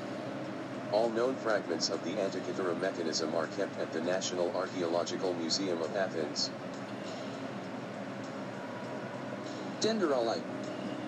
All 0.96 1.10
known 1.10 1.36
fragments 1.36 1.90
of 1.90 2.06
the 2.06 2.16
Antikythera 2.16 2.74
mechanism 2.80 3.36
are 3.36 3.48
kept 3.48 3.78
at 3.82 3.92
the 3.92 4.00
National 4.00 4.50
Archaeological 4.56 5.34
Museum 5.34 5.82
of 5.82 5.94
Athens. 5.94 6.52
Dendera 9.82 10.24
light. 10.24 10.46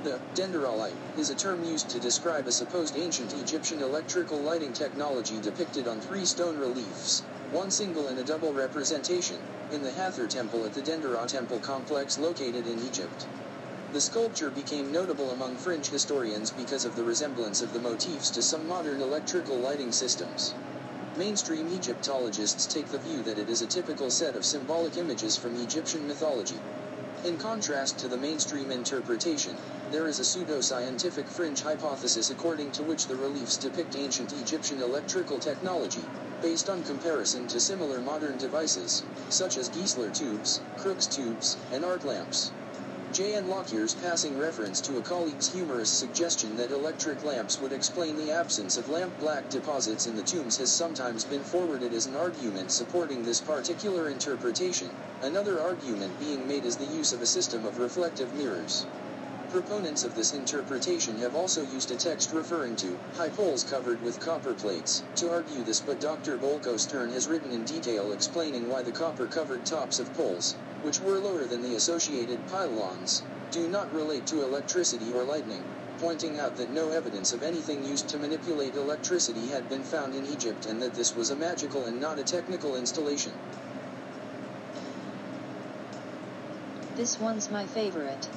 The 0.03 0.19
Dendera 0.35 0.75
light 0.77 0.97
is 1.15 1.29
a 1.29 1.35
term 1.35 1.63
used 1.63 1.89
to 1.91 2.01
describe 2.01 2.47
a 2.47 2.51
supposed 2.51 2.97
ancient 2.97 3.31
Egyptian 3.31 3.79
electrical 3.81 4.41
lighting 4.41 4.73
technology 4.73 5.39
depicted 5.39 5.87
on 5.87 6.01
three 6.01 6.25
stone 6.25 6.57
reliefs, 6.57 7.23
one 7.51 7.71
single 7.71 8.09
and 8.09 8.19
a 8.19 8.25
double 8.25 8.53
representation, 8.53 9.39
in 9.71 9.81
the 9.83 9.91
Hathor 9.91 10.27
Temple 10.27 10.65
at 10.65 10.73
the 10.73 10.81
Dendera 10.81 11.25
Temple 11.27 11.59
complex 11.61 12.17
located 12.17 12.67
in 12.67 12.77
Egypt. 12.79 13.25
The 13.97 14.01
sculpture 14.01 14.51
became 14.51 14.91
notable 14.91 15.31
among 15.31 15.57
French 15.57 15.89
historians 15.89 16.51
because 16.51 16.85
of 16.85 16.93
the 16.93 17.03
resemblance 17.03 17.61
of 17.61 17.71
the 17.71 17.79
motifs 17.79 18.29
to 18.29 18.43
some 18.43 18.67
modern 18.67 19.01
electrical 19.01 19.59
lighting 19.59 19.91
systems. 19.91 20.53
Mainstream 21.15 21.67
Egyptologists 21.67 22.67
take 22.67 22.91
the 22.91 22.99
view 22.99 23.23
that 23.23 23.39
it 23.39 23.49
is 23.49 23.63
a 23.63 23.65
typical 23.65 24.11
set 24.11 24.35
of 24.35 24.45
symbolic 24.45 24.97
images 24.97 25.35
from 25.35 25.55
Egyptian 25.55 26.05
mythology. 26.05 26.61
In 27.23 27.39
contrast 27.39 27.97
to 27.97 28.07
the 28.07 28.19
mainstream 28.19 28.69
interpretation, 28.69 29.57
there 29.89 30.05
is 30.05 30.19
a 30.19 30.25
pseudo-scientific 30.25 31.27
fringe 31.27 31.63
hypothesis 31.63 32.29
according 32.29 32.73
to 32.73 32.83
which 32.83 33.07
the 33.07 33.15
reliefs 33.15 33.57
depict 33.57 33.95
ancient 33.95 34.31
Egyptian 34.31 34.79
electrical 34.79 35.39
technology, 35.39 36.03
based 36.39 36.69
on 36.69 36.83
comparison 36.83 37.47
to 37.47 37.59
similar 37.59 37.99
modern 37.99 38.37
devices, 38.37 39.01
such 39.31 39.57
as 39.57 39.71
Geissler 39.71 40.13
tubes, 40.13 40.61
Crookes 40.77 41.07
tubes, 41.07 41.57
and 41.71 41.83
arc 41.83 42.03
lamps. 42.03 42.51
J. 43.09 43.35
N. 43.35 43.47
Lockyer's 43.47 43.93
passing 43.95 44.35
reference 44.35 44.81
to 44.81 44.97
a 44.97 45.01
colleague's 45.01 45.47
humorous 45.47 45.93
suggestion 45.93 46.57
that 46.57 46.71
electric 46.71 47.23
lamps 47.23 47.57
would 47.57 47.71
explain 47.71 48.17
the 48.17 48.29
absence 48.29 48.75
of 48.75 48.89
lamp 48.89 49.17
black 49.17 49.49
deposits 49.49 50.05
in 50.05 50.15
the 50.15 50.23
tombs 50.23 50.57
has 50.57 50.73
sometimes 50.73 51.23
been 51.23 51.45
forwarded 51.45 51.93
as 51.93 52.05
an 52.05 52.17
argument 52.17 52.69
supporting 52.69 53.23
this 53.23 53.39
particular 53.39 54.09
interpretation, 54.09 54.97
another 55.21 55.61
argument 55.61 56.19
being 56.19 56.45
made 56.45 56.65
is 56.65 56.75
the 56.75 56.85
use 56.85 57.13
of 57.13 57.21
a 57.21 57.25
system 57.25 57.63
of 57.63 57.77
reflective 57.77 58.33
mirrors. 58.33 58.87
Proponents 59.49 60.03
of 60.03 60.13
this 60.13 60.33
interpretation 60.33 61.17
have 61.19 61.33
also 61.33 61.61
used 61.61 61.89
a 61.91 61.95
text 61.95 62.33
referring 62.33 62.75
to 62.77 62.99
high 63.13 63.29
poles 63.29 63.63
covered 63.63 64.01
with 64.01 64.19
copper 64.19 64.53
plates 64.53 65.03
to 65.15 65.29
argue 65.29 65.63
this, 65.63 65.79
but 65.79 66.01
Dr. 66.01 66.37
Bolko 66.37 66.77
Stern 66.77 67.11
has 67.11 67.29
written 67.29 67.53
in 67.53 67.63
detail 67.63 68.11
explaining 68.11 68.67
why 68.67 68.83
the 68.83 68.91
copper 68.91 69.25
covered 69.25 69.65
tops 69.65 69.99
of 69.99 70.13
poles, 70.13 70.55
which 70.81 70.99
were 70.99 71.17
lower 71.17 71.45
than 71.45 71.61
the 71.61 71.75
associated 71.75 72.45
pylons, 72.45 73.23
do 73.49 73.69
not 73.69 73.93
relate 73.93 74.27
to 74.27 74.43
electricity 74.43 75.13
or 75.13 75.23
lightning, 75.23 75.63
pointing 75.97 76.37
out 76.37 76.57
that 76.57 76.69
no 76.69 76.89
evidence 76.89 77.31
of 77.31 77.41
anything 77.41 77.85
used 77.85 78.09
to 78.09 78.17
manipulate 78.17 78.75
electricity 78.75 79.47
had 79.47 79.69
been 79.69 79.83
found 79.83 80.13
in 80.13 80.25
Egypt 80.25 80.65
and 80.65 80.81
that 80.81 80.93
this 80.93 81.15
was 81.15 81.29
a 81.29 81.35
magical 81.37 81.85
and 81.85 82.01
not 82.01 82.19
a 82.19 82.23
technical 82.23 82.75
installation. 82.75 83.31
This 86.97 87.17
one's 87.21 87.49
my 87.49 87.65
favorite. 87.65 88.27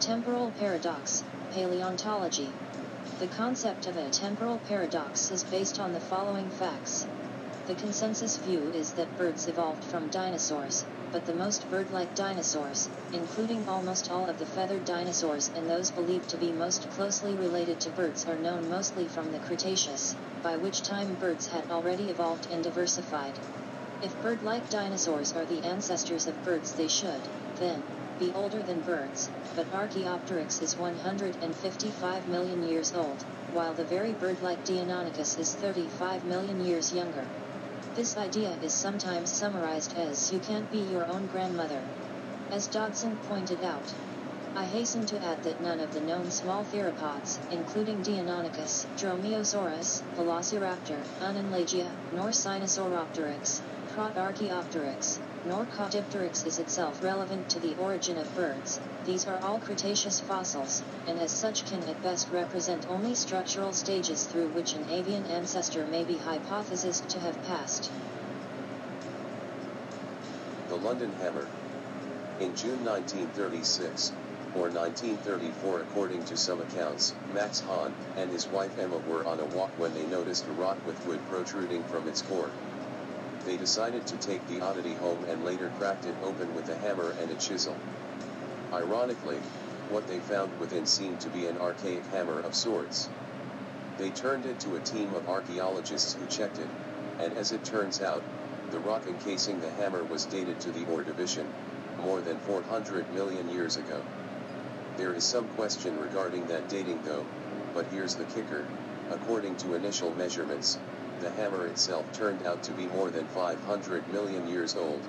Temporal 0.00 0.52
paradox, 0.52 1.24
paleontology. 1.50 2.54
The 3.18 3.26
concept 3.26 3.88
of 3.88 3.96
a 3.96 4.08
temporal 4.10 4.60
paradox 4.60 5.28
is 5.32 5.42
based 5.42 5.80
on 5.80 5.92
the 5.92 5.98
following 5.98 6.50
facts. 6.50 7.08
The 7.66 7.74
consensus 7.74 8.36
view 8.36 8.70
is 8.70 8.92
that 8.92 9.16
birds 9.16 9.48
evolved 9.48 9.82
from 9.82 10.08
dinosaurs, 10.08 10.84
but 11.10 11.26
the 11.26 11.34
most 11.34 11.68
bird-like 11.68 12.14
dinosaurs, 12.14 12.88
including 13.12 13.68
almost 13.68 14.08
all 14.08 14.28
of 14.28 14.38
the 14.38 14.46
feathered 14.46 14.84
dinosaurs 14.84 15.50
and 15.56 15.68
those 15.68 15.90
believed 15.90 16.30
to 16.30 16.36
be 16.36 16.52
most 16.52 16.88
closely 16.90 17.34
related 17.34 17.80
to 17.80 17.90
birds 17.90 18.24
are 18.28 18.36
known 18.36 18.68
mostly 18.70 19.08
from 19.08 19.32
the 19.32 19.40
Cretaceous, 19.40 20.14
by 20.44 20.56
which 20.56 20.84
time 20.84 21.16
birds 21.16 21.48
had 21.48 21.68
already 21.72 22.08
evolved 22.08 22.46
and 22.52 22.62
diversified. 22.62 23.34
If 24.04 24.22
bird-like 24.22 24.70
dinosaurs 24.70 25.32
are 25.32 25.44
the 25.44 25.60
ancestors 25.64 26.28
of 26.28 26.44
birds 26.44 26.72
they 26.74 26.86
should, 26.86 27.20
then, 27.58 27.97
be 28.18 28.32
older 28.34 28.60
than 28.62 28.80
birds, 28.80 29.30
but 29.54 29.72
Archaeopteryx 29.72 30.60
is 30.60 30.76
155 30.76 32.28
million 32.28 32.68
years 32.68 32.92
old, 32.92 33.22
while 33.52 33.72
the 33.74 33.84
very 33.84 34.12
bird-like 34.12 34.64
Deinonychus 34.64 35.38
is 35.38 35.54
35 35.54 36.24
million 36.24 36.64
years 36.64 36.92
younger. 36.92 37.24
This 37.94 38.16
idea 38.16 38.56
is 38.62 38.72
sometimes 38.72 39.30
summarized 39.30 39.96
as 39.96 40.32
you 40.32 40.38
can't 40.40 40.70
be 40.72 40.78
your 40.78 41.06
own 41.06 41.26
grandmother. 41.28 41.82
As 42.50 42.66
Dodson 42.66 43.16
pointed 43.28 43.62
out, 43.62 43.94
I 44.56 44.64
hasten 44.64 45.06
to 45.06 45.22
add 45.24 45.44
that 45.44 45.62
none 45.62 45.78
of 45.78 45.94
the 45.94 46.00
known 46.00 46.30
small 46.30 46.64
theropods, 46.64 47.38
including 47.52 48.02
Deinonychus, 48.02 48.86
Dromaeosaurus, 48.96 50.02
Velociraptor, 50.16 51.00
Unenlagia, 51.20 51.88
nor 52.12 52.30
Sinosauropteryx, 52.30 53.60
Protarchaeopteryx, 53.94 55.20
nor 55.48 55.64
Caudipteryx 55.64 56.46
is 56.46 56.58
itself 56.58 57.02
relevant 57.02 57.48
to 57.48 57.58
the 57.60 57.74
origin 57.76 58.18
of 58.18 58.36
birds, 58.36 58.78
these 59.06 59.26
are 59.26 59.38
all 59.42 59.58
Cretaceous 59.58 60.20
fossils, 60.20 60.82
and 61.06 61.18
as 61.18 61.30
such 61.30 61.64
can 61.64 61.82
at 61.88 62.02
best 62.02 62.28
represent 62.30 62.86
only 62.90 63.14
structural 63.14 63.72
stages 63.72 64.24
through 64.24 64.48
which 64.48 64.74
an 64.74 64.84
avian 64.90 65.24
ancestor 65.26 65.86
may 65.86 66.04
be 66.04 66.16
hypothesized 66.16 67.08
to 67.08 67.18
have 67.20 67.42
passed. 67.46 67.90
The 70.68 70.76
London 70.76 71.10
Hammer. 71.22 71.46
In 72.40 72.54
June 72.54 72.84
1936, 72.84 74.12
or 74.54 74.68
1934 74.68 75.80
according 75.80 76.24
to 76.24 76.36
some 76.36 76.60
accounts, 76.60 77.14
Max 77.32 77.60
Hahn 77.60 77.94
and 78.18 78.30
his 78.30 78.46
wife 78.48 78.78
Emma 78.78 78.98
were 79.08 79.24
on 79.24 79.40
a 79.40 79.46
walk 79.56 79.70
when 79.78 79.94
they 79.94 80.04
noticed 80.06 80.46
a 80.46 80.52
rock 80.52 80.76
with 80.86 81.06
wood 81.06 81.20
protruding 81.30 81.82
from 81.84 82.06
its 82.06 82.20
core. 82.20 82.50
They 83.48 83.56
decided 83.56 84.06
to 84.08 84.16
take 84.18 84.46
the 84.46 84.60
oddity 84.60 84.92
home 84.92 85.24
and 85.26 85.42
later 85.42 85.70
cracked 85.78 86.04
it 86.04 86.14
open 86.22 86.54
with 86.54 86.68
a 86.68 86.76
hammer 86.80 87.14
and 87.18 87.30
a 87.30 87.34
chisel. 87.36 87.74
Ironically, 88.74 89.38
what 89.88 90.06
they 90.06 90.18
found 90.18 90.60
within 90.60 90.84
seemed 90.84 91.18
to 91.22 91.30
be 91.30 91.46
an 91.46 91.56
archaic 91.56 92.04
hammer 92.12 92.40
of 92.40 92.54
sorts. 92.54 93.08
They 93.96 94.10
turned 94.10 94.44
it 94.44 94.60
to 94.60 94.76
a 94.76 94.80
team 94.80 95.14
of 95.14 95.26
archaeologists 95.26 96.12
who 96.12 96.26
checked 96.26 96.58
it, 96.58 96.68
and 97.20 97.32
as 97.38 97.52
it 97.52 97.64
turns 97.64 98.02
out, 98.02 98.22
the 98.70 98.80
rock 98.80 99.06
encasing 99.06 99.58
the 99.62 99.70
hammer 99.80 100.04
was 100.04 100.26
dated 100.26 100.60
to 100.60 100.70
the 100.70 100.84
Ordovician, 100.84 101.46
more 102.04 102.20
than 102.20 102.36
400 102.40 103.14
million 103.14 103.48
years 103.48 103.78
ago. 103.78 104.02
There 104.98 105.14
is 105.14 105.24
some 105.24 105.48
question 105.56 105.98
regarding 105.98 106.46
that 106.48 106.68
dating 106.68 107.00
though, 107.02 107.24
but 107.72 107.86
here's 107.86 108.14
the 108.14 108.24
kicker, 108.24 108.66
according 109.10 109.56
to 109.56 109.74
initial 109.74 110.14
measurements, 110.16 110.76
the 111.20 111.30
hammer 111.30 111.66
itself 111.66 112.10
turned 112.12 112.46
out 112.46 112.62
to 112.62 112.72
be 112.72 112.86
more 112.86 113.10
than 113.10 113.26
500 113.26 114.12
million 114.12 114.48
years 114.48 114.76
old. 114.76 115.00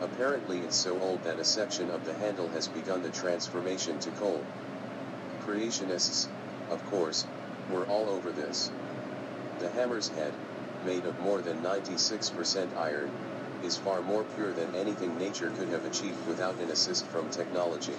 Apparently 0.00 0.58
it's 0.60 0.76
so 0.76 0.98
old 1.00 1.22
that 1.24 1.38
a 1.38 1.44
section 1.44 1.90
of 1.90 2.04
the 2.04 2.14
handle 2.14 2.48
has 2.48 2.68
begun 2.68 3.02
the 3.02 3.10
transformation 3.10 3.98
to 3.98 4.10
coal. 4.12 4.44
Creationists, 5.44 6.28
of 6.70 6.84
course, 6.86 7.26
were 7.70 7.84
all 7.86 8.08
over 8.08 8.32
this. 8.32 8.70
The 9.58 9.70
hammer's 9.70 10.08
head, 10.08 10.32
made 10.86 11.04
of 11.04 11.18
more 11.20 11.42
than 11.42 11.60
96% 11.62 12.76
iron, 12.76 13.10
is 13.62 13.76
far 13.76 14.00
more 14.00 14.24
pure 14.36 14.52
than 14.52 14.74
anything 14.74 15.18
nature 15.18 15.50
could 15.50 15.68
have 15.68 15.84
achieved 15.84 16.26
without 16.26 16.58
an 16.60 16.70
assist 16.70 17.06
from 17.06 17.28
technology. 17.30 17.92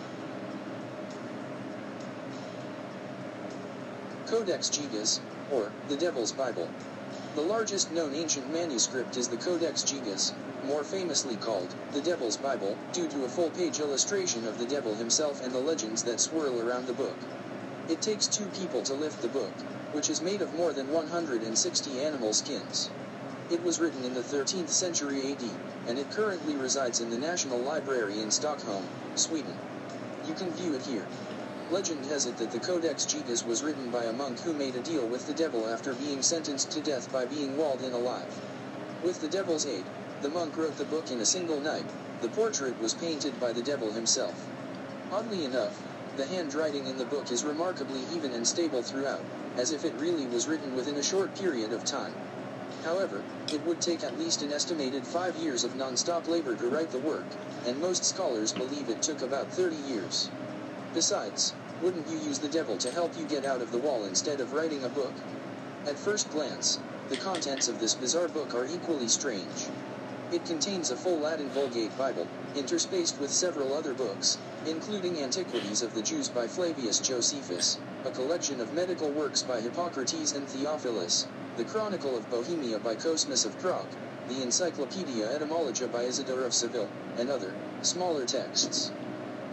Codex 4.26 4.70
Gigas, 4.70 5.20
or 5.52 5.72
the 5.88 5.98
Devil's 5.98 6.32
Bible. 6.32 6.70
The 7.34 7.42
largest 7.42 7.90
known 7.90 8.14
ancient 8.14 8.50
manuscript 8.50 9.16
is 9.16 9.30
the 9.30 9.38
Codex 9.38 9.84
Gigas, 9.84 10.34
more 10.62 10.84
famously 10.84 11.38
called 11.38 11.74
the 11.94 12.02
Devil's 12.02 12.36
Bible, 12.36 12.78
due 12.92 13.08
to 13.08 13.24
a 13.24 13.30
full-page 13.30 13.80
illustration 13.80 14.46
of 14.46 14.58
the 14.58 14.66
devil 14.66 14.96
himself 14.96 15.40
and 15.40 15.54
the 15.54 15.60
legends 15.62 16.04
that 16.04 16.20
swirl 16.20 16.60
around 16.60 16.88
the 16.88 16.94
book. 16.94 17.16
It 17.88 18.02
takes 18.02 18.28
two 18.28 18.48
people 18.50 18.82
to 18.84 18.94
lift 18.94 19.22
the 19.22 19.30
book, 19.30 19.54
which 19.94 20.10
is 20.10 20.20
made 20.20 20.42
of 20.42 20.54
more 20.54 20.74
than 20.74 20.92
160 20.92 22.02
animal 22.02 22.34
skins. 22.34 22.90
It 23.50 23.64
was 23.64 23.80
written 23.80 24.04
in 24.04 24.14
the 24.14 24.20
13th 24.20 24.68
century 24.68 25.32
AD, 25.32 25.88
and 25.88 25.98
it 25.98 26.12
currently 26.12 26.58
resides 26.58 27.00
in 27.00 27.10
the 27.10 27.18
National 27.18 27.60
Library 27.60 28.20
in 28.20 28.30
Stockholm, 28.30 28.84
Sweden. 29.16 29.56
You 30.28 30.34
can 30.34 30.52
view 30.52 30.76
it 30.76 30.82
here. 30.82 31.08
Legend 31.72 32.06
has 32.08 32.26
it 32.26 32.36
that 32.36 32.52
the 32.52 32.60
Codex 32.60 33.06
Gigas 33.06 33.46
was 33.46 33.64
written 33.64 33.90
by 33.92 34.04
a 34.04 34.12
monk 34.12 34.38
who 34.42 34.52
made 34.52 34.76
a 34.76 34.82
deal 34.82 35.08
with 35.08 35.26
the 35.26 35.34
devil 35.34 35.70
after 35.70 35.94
being 35.94 36.22
sentenced 36.22 36.70
to 36.72 36.82
death 36.82 37.10
by 37.14 37.24
being 37.24 37.58
walled 37.58 37.82
in 37.82 37.94
alive. 37.94 38.42
With 39.06 39.22
the 39.22 39.30
devil's 39.30 39.66
aid, 39.66 39.86
the 40.22 40.28
monk 40.28 40.58
wrote 40.58 40.78
the 40.78 40.84
book 40.84 41.10
in 41.12 41.22
a 41.22 41.26
single 41.26 41.62
night. 41.62 41.86
The 42.22 42.28
portrait 42.28 42.78
was 42.82 42.94
painted 42.94 43.40
by 43.40 43.54
the 43.54 43.62
devil 43.62 43.90
himself. 43.90 44.36
Oddly 45.14 45.46
enough, 45.46 45.82
the 46.18 46.26
handwriting 46.26 46.88
in 46.88 46.98
the 46.98 47.06
book 47.06 47.32
is 47.32 47.46
remarkably 47.46 48.02
even 48.14 48.34
and 48.34 48.46
stable 48.46 48.82
throughout, 48.82 49.24
as 49.56 49.72
if 49.72 49.86
it 49.86 49.94
really 49.94 50.26
was 50.26 50.50
written 50.50 50.76
within 50.76 50.98
a 50.98 51.04
short 51.04 51.34
period 51.36 51.72
of 51.72 51.86
time. 51.86 52.14
However, 52.84 53.24
it 53.48 53.66
would 53.66 53.80
take 53.80 54.04
at 54.04 54.20
least 54.20 54.42
an 54.42 54.52
estimated 54.52 55.06
five 55.06 55.38
years 55.38 55.64
of 55.64 55.78
non-stop 55.78 56.28
labor 56.28 56.54
to 56.54 56.68
write 56.68 56.92
the 56.92 57.00
work, 57.00 57.26
and 57.66 57.80
most 57.80 58.04
scholars 58.04 58.52
believe 58.52 58.90
it 58.90 59.02
took 59.02 59.22
about 59.22 59.50
30 59.54 59.78
years. 59.88 60.30
Besides, 60.94 61.54
wouldn't 61.82 62.08
you 62.10 62.18
use 62.20 62.40
the 62.40 62.48
devil 62.50 62.78
to 62.78 62.92
help 62.92 63.18
you 63.18 63.26
get 63.26 63.46
out 63.46 63.62
of 63.62 63.72
the 63.72 63.78
wall 63.78 64.06
instead 64.06 64.40
of 64.40 64.54
writing 64.54 64.84
a 64.84 64.90
book? 64.90 65.14
At 65.88 65.98
first 65.98 66.30
glance, 66.32 66.80
the 67.10 67.18
contents 67.18 67.68
of 67.68 67.80
this 67.80 67.96
bizarre 67.96 68.28
book 68.28 68.54
are 68.54 68.68
equally 68.68 69.08
strange. 69.08 69.68
It 70.32 70.46
contains 70.46 70.92
a 70.92 70.96
full 70.96 71.20
Latin 71.20 71.50
Vulgate 71.50 71.98
Bible, 71.98 72.28
interspaced 72.56 73.20
with 73.20 73.32
several 73.32 73.74
other 73.74 73.94
books, 73.94 74.38
including 74.66 75.20
Antiquities 75.22 75.82
of 75.82 75.94
the 75.96 76.02
Jews 76.02 76.30
by 76.30 76.48
Flavius 76.48 77.00
Josephus, 77.00 77.80
a 78.06 78.12
collection 78.12 78.62
of 78.62 78.74
medical 78.74 79.10
works 79.10 79.42
by 79.42 79.60
Hippocrates 79.60 80.34
and 80.34 80.48
Theophilus, 80.48 81.26
the 81.58 81.64
Chronicle 81.66 82.16
of 82.16 82.30
Bohemia 82.30 82.80
by 82.80 82.96
Cosmas 82.96 83.44
of 83.44 83.60
Prague, 83.60 83.90
the 84.30 84.42
Encyclopedia 84.42 85.28
Etymologia 85.28 85.92
by 85.92 86.04
Isidore 86.04 86.46
of 86.46 86.54
Seville, 86.54 86.90
and 87.18 87.30
other, 87.30 87.54
smaller 87.82 88.26
texts. 88.26 88.92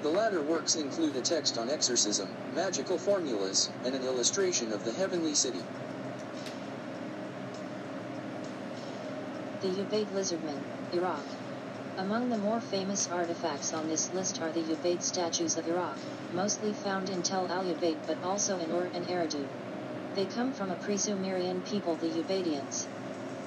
The 0.01 0.11
latter 0.11 0.41
works 0.43 0.77
include 0.77 1.17
a 1.17 1.23
text 1.23 1.59
on 1.59 1.69
exorcism, 1.69 2.29
magical 2.55 2.99
formulas, 2.99 3.69
and 3.85 3.97
an 3.97 4.03
illustration 4.03 4.73
of 4.73 4.85
the 4.85 4.93
heavenly 4.93 5.35
city. 5.35 5.59
The 9.61 9.69
Ubaid 9.69 10.07
Lizardman, 10.15 10.63
Iraq. 10.93 11.25
Among 11.99 12.31
the 12.31 12.39
more 12.39 12.61
famous 12.61 13.09
artifacts 13.11 13.75
on 13.75 13.89
this 13.89 14.13
list 14.13 14.41
are 14.41 14.53
the 14.53 14.63
Ubaid 14.63 15.03
statues 15.03 15.57
of 15.57 15.67
Iraq, 15.67 15.99
mostly 16.33 16.73
found 16.73 17.11
in 17.11 17.25
Tel 17.25 17.49
Al-Ubaid 17.51 17.99
but 18.07 18.23
also 18.23 18.57
in 18.59 18.71
Ur 18.71 18.89
and 18.95 19.05
Eridu. 19.05 19.49
They 20.15 20.27
come 20.27 20.53
from 20.53 20.71
a 20.71 20.77
pre-Sumerian 20.77 21.63
people 21.63 21.97
the 21.97 22.07
Ubaidians. 22.07 22.98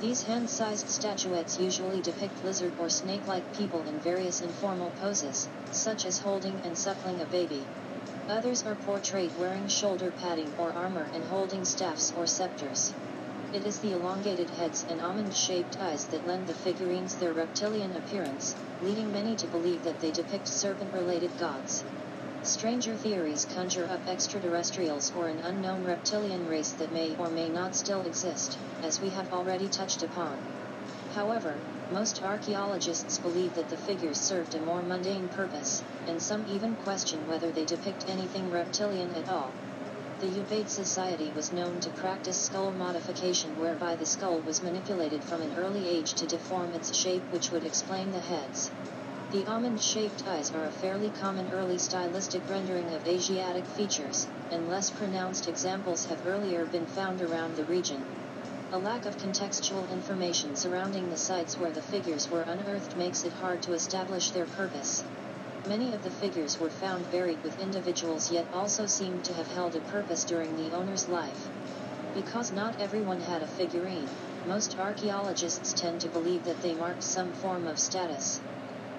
These 0.01 0.23
hand-sized 0.23 0.89
statuettes 0.89 1.59
usually 1.59 2.01
depict 2.01 2.43
lizard 2.43 2.73
or 2.79 2.89
snake-like 2.89 3.51
people 3.51 3.83
in 3.83 3.99
various 3.99 4.41
informal 4.41 4.89
poses, 4.89 5.47
such 5.69 6.07
as 6.07 6.17
holding 6.17 6.59
and 6.61 6.75
suckling 6.75 7.21
a 7.21 7.27
baby. 7.27 7.69
Others 8.27 8.63
are 8.65 8.75
portrayed 8.75 9.37
wearing 9.37 9.67
shoulder 9.67 10.09
padding 10.09 10.55
or 10.57 10.73
armor 10.73 11.11
and 11.13 11.23
holding 11.25 11.63
staffs 11.63 12.11
or 12.15 12.25
scepters. 12.25 12.95
It 13.53 13.63
is 13.63 13.77
the 13.77 13.91
elongated 13.91 14.49
heads 14.49 14.83
and 14.89 14.99
almond-shaped 14.99 15.79
eyes 15.79 16.07
that 16.07 16.25
lend 16.25 16.47
the 16.47 16.55
figurines 16.55 17.15
their 17.17 17.33
reptilian 17.33 17.95
appearance, 17.95 18.55
leading 18.79 19.11
many 19.11 19.35
to 19.35 19.47
believe 19.49 19.83
that 19.83 19.99
they 19.99 20.09
depict 20.09 20.47
serpent-related 20.47 21.37
gods. 21.37 21.85
Stranger 22.43 22.97
theories 22.97 23.45
conjure 23.45 23.87
up 23.87 24.07
extraterrestrials 24.07 25.11
or 25.11 25.27
an 25.27 25.39
unknown 25.41 25.83
reptilian 25.83 26.47
race 26.47 26.71
that 26.73 26.91
may 26.91 27.15
or 27.17 27.29
may 27.29 27.51
not 27.51 27.75
still 27.75 28.01
exist, 28.01 28.57
as 28.81 28.99
we 28.99 29.11
have 29.11 29.31
already 29.31 29.69
touched 29.69 30.01
upon. 30.01 30.47
However, 31.09 31.63
most 31.87 32.23
archaeologists 32.23 33.19
believe 33.19 33.53
that 33.53 33.69
the 33.69 33.77
figures 33.77 34.19
served 34.19 34.55
a 34.55 34.59
more 34.59 34.81
mundane 34.81 35.29
purpose, 35.29 35.83
and 36.07 36.19
some 36.19 36.47
even 36.47 36.75
question 36.75 37.27
whether 37.27 37.51
they 37.51 37.63
depict 37.63 38.05
anything 38.07 38.49
reptilian 38.49 39.13
at 39.13 39.29
all. 39.29 39.53
The 40.17 40.39
Ubaid 40.39 40.67
society 40.67 41.31
was 41.35 41.51
known 41.51 41.79
to 41.81 41.91
practice 41.91 42.39
skull 42.39 42.71
modification 42.71 43.55
whereby 43.55 43.97
the 43.97 44.07
skull 44.07 44.41
was 44.41 44.63
manipulated 44.63 45.23
from 45.23 45.43
an 45.43 45.53
early 45.53 45.87
age 45.87 46.15
to 46.15 46.25
deform 46.25 46.73
its 46.73 46.95
shape 46.97 47.31
which 47.31 47.51
would 47.51 47.65
explain 47.65 48.09
the 48.09 48.19
heads. 48.19 48.71
The 49.31 49.47
almond-shaped 49.47 50.27
eyes 50.27 50.51
are 50.51 50.65
a 50.65 50.71
fairly 50.73 51.09
common 51.09 51.47
early 51.47 51.77
stylistic 51.77 52.49
rendering 52.49 52.91
of 52.91 53.07
Asiatic 53.07 53.69
features, 53.69 54.27
and 54.49 54.67
less 54.67 54.91
pronounced 54.91 55.47
examples 55.47 56.03
have 56.03 56.25
earlier 56.25 56.65
been 56.65 56.85
found 56.85 57.21
around 57.21 57.55
the 57.55 57.63
region. 57.63 58.11
A 58.73 58.77
lack 58.77 59.05
of 59.05 59.15
contextual 59.15 59.89
information 59.89 60.57
surrounding 60.57 61.07
the 61.07 61.15
sites 61.15 61.57
where 61.57 61.71
the 61.71 61.81
figures 61.81 62.29
were 62.29 62.41
unearthed 62.41 62.97
makes 62.97 63.23
it 63.23 63.31
hard 63.31 63.61
to 63.61 63.71
establish 63.71 64.31
their 64.31 64.47
purpose. 64.47 65.05
Many 65.65 65.93
of 65.93 66.03
the 66.03 66.11
figures 66.11 66.59
were 66.59 66.69
found 66.69 67.09
buried 67.09 67.41
with 67.41 67.57
individuals 67.57 68.29
yet 68.29 68.49
also 68.51 68.85
seemed 68.85 69.23
to 69.23 69.33
have 69.33 69.47
held 69.47 69.77
a 69.77 69.79
purpose 69.79 70.25
during 70.25 70.57
the 70.57 70.73
owner's 70.73 71.07
life. 71.07 71.49
Because 72.13 72.51
not 72.51 72.77
everyone 72.81 73.21
had 73.21 73.41
a 73.41 73.47
figurine, 73.47 74.09
most 74.43 74.77
archaeologists 74.77 75.71
tend 75.71 76.01
to 76.01 76.09
believe 76.09 76.43
that 76.43 76.61
they 76.61 76.75
marked 76.75 77.03
some 77.05 77.31
form 77.31 77.65
of 77.65 77.79
status. 77.79 78.41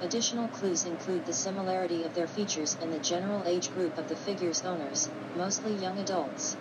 Additional 0.03 0.49
clues 0.49 0.85
include 0.85 1.25
the 1.27 1.33
similarity 1.33 2.03
of 2.03 2.13
their 2.13 2.27
features 2.27 2.77
and 2.83 2.93
the 2.93 2.99
general 2.99 3.45
age 3.47 3.73
group 3.73 3.97
of 3.97 4.09
the 4.09 4.17
figure's 4.17 4.63
owners, 4.63 5.09
mostly 5.37 5.73
young 5.75 5.97
adults. 6.01 6.57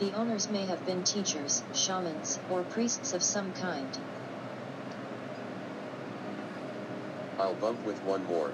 The 0.00 0.12
owners 0.12 0.50
may 0.50 0.66
have 0.66 0.84
been 0.84 1.02
teachers, 1.02 1.62
shamans, 1.72 2.38
or 2.50 2.62
priests 2.62 3.14
of 3.14 3.22
some 3.22 3.54
kind. 3.54 3.88
I'll 7.38 7.54
bump 7.54 7.82
with 7.86 8.02
one 8.02 8.22
more. 8.26 8.52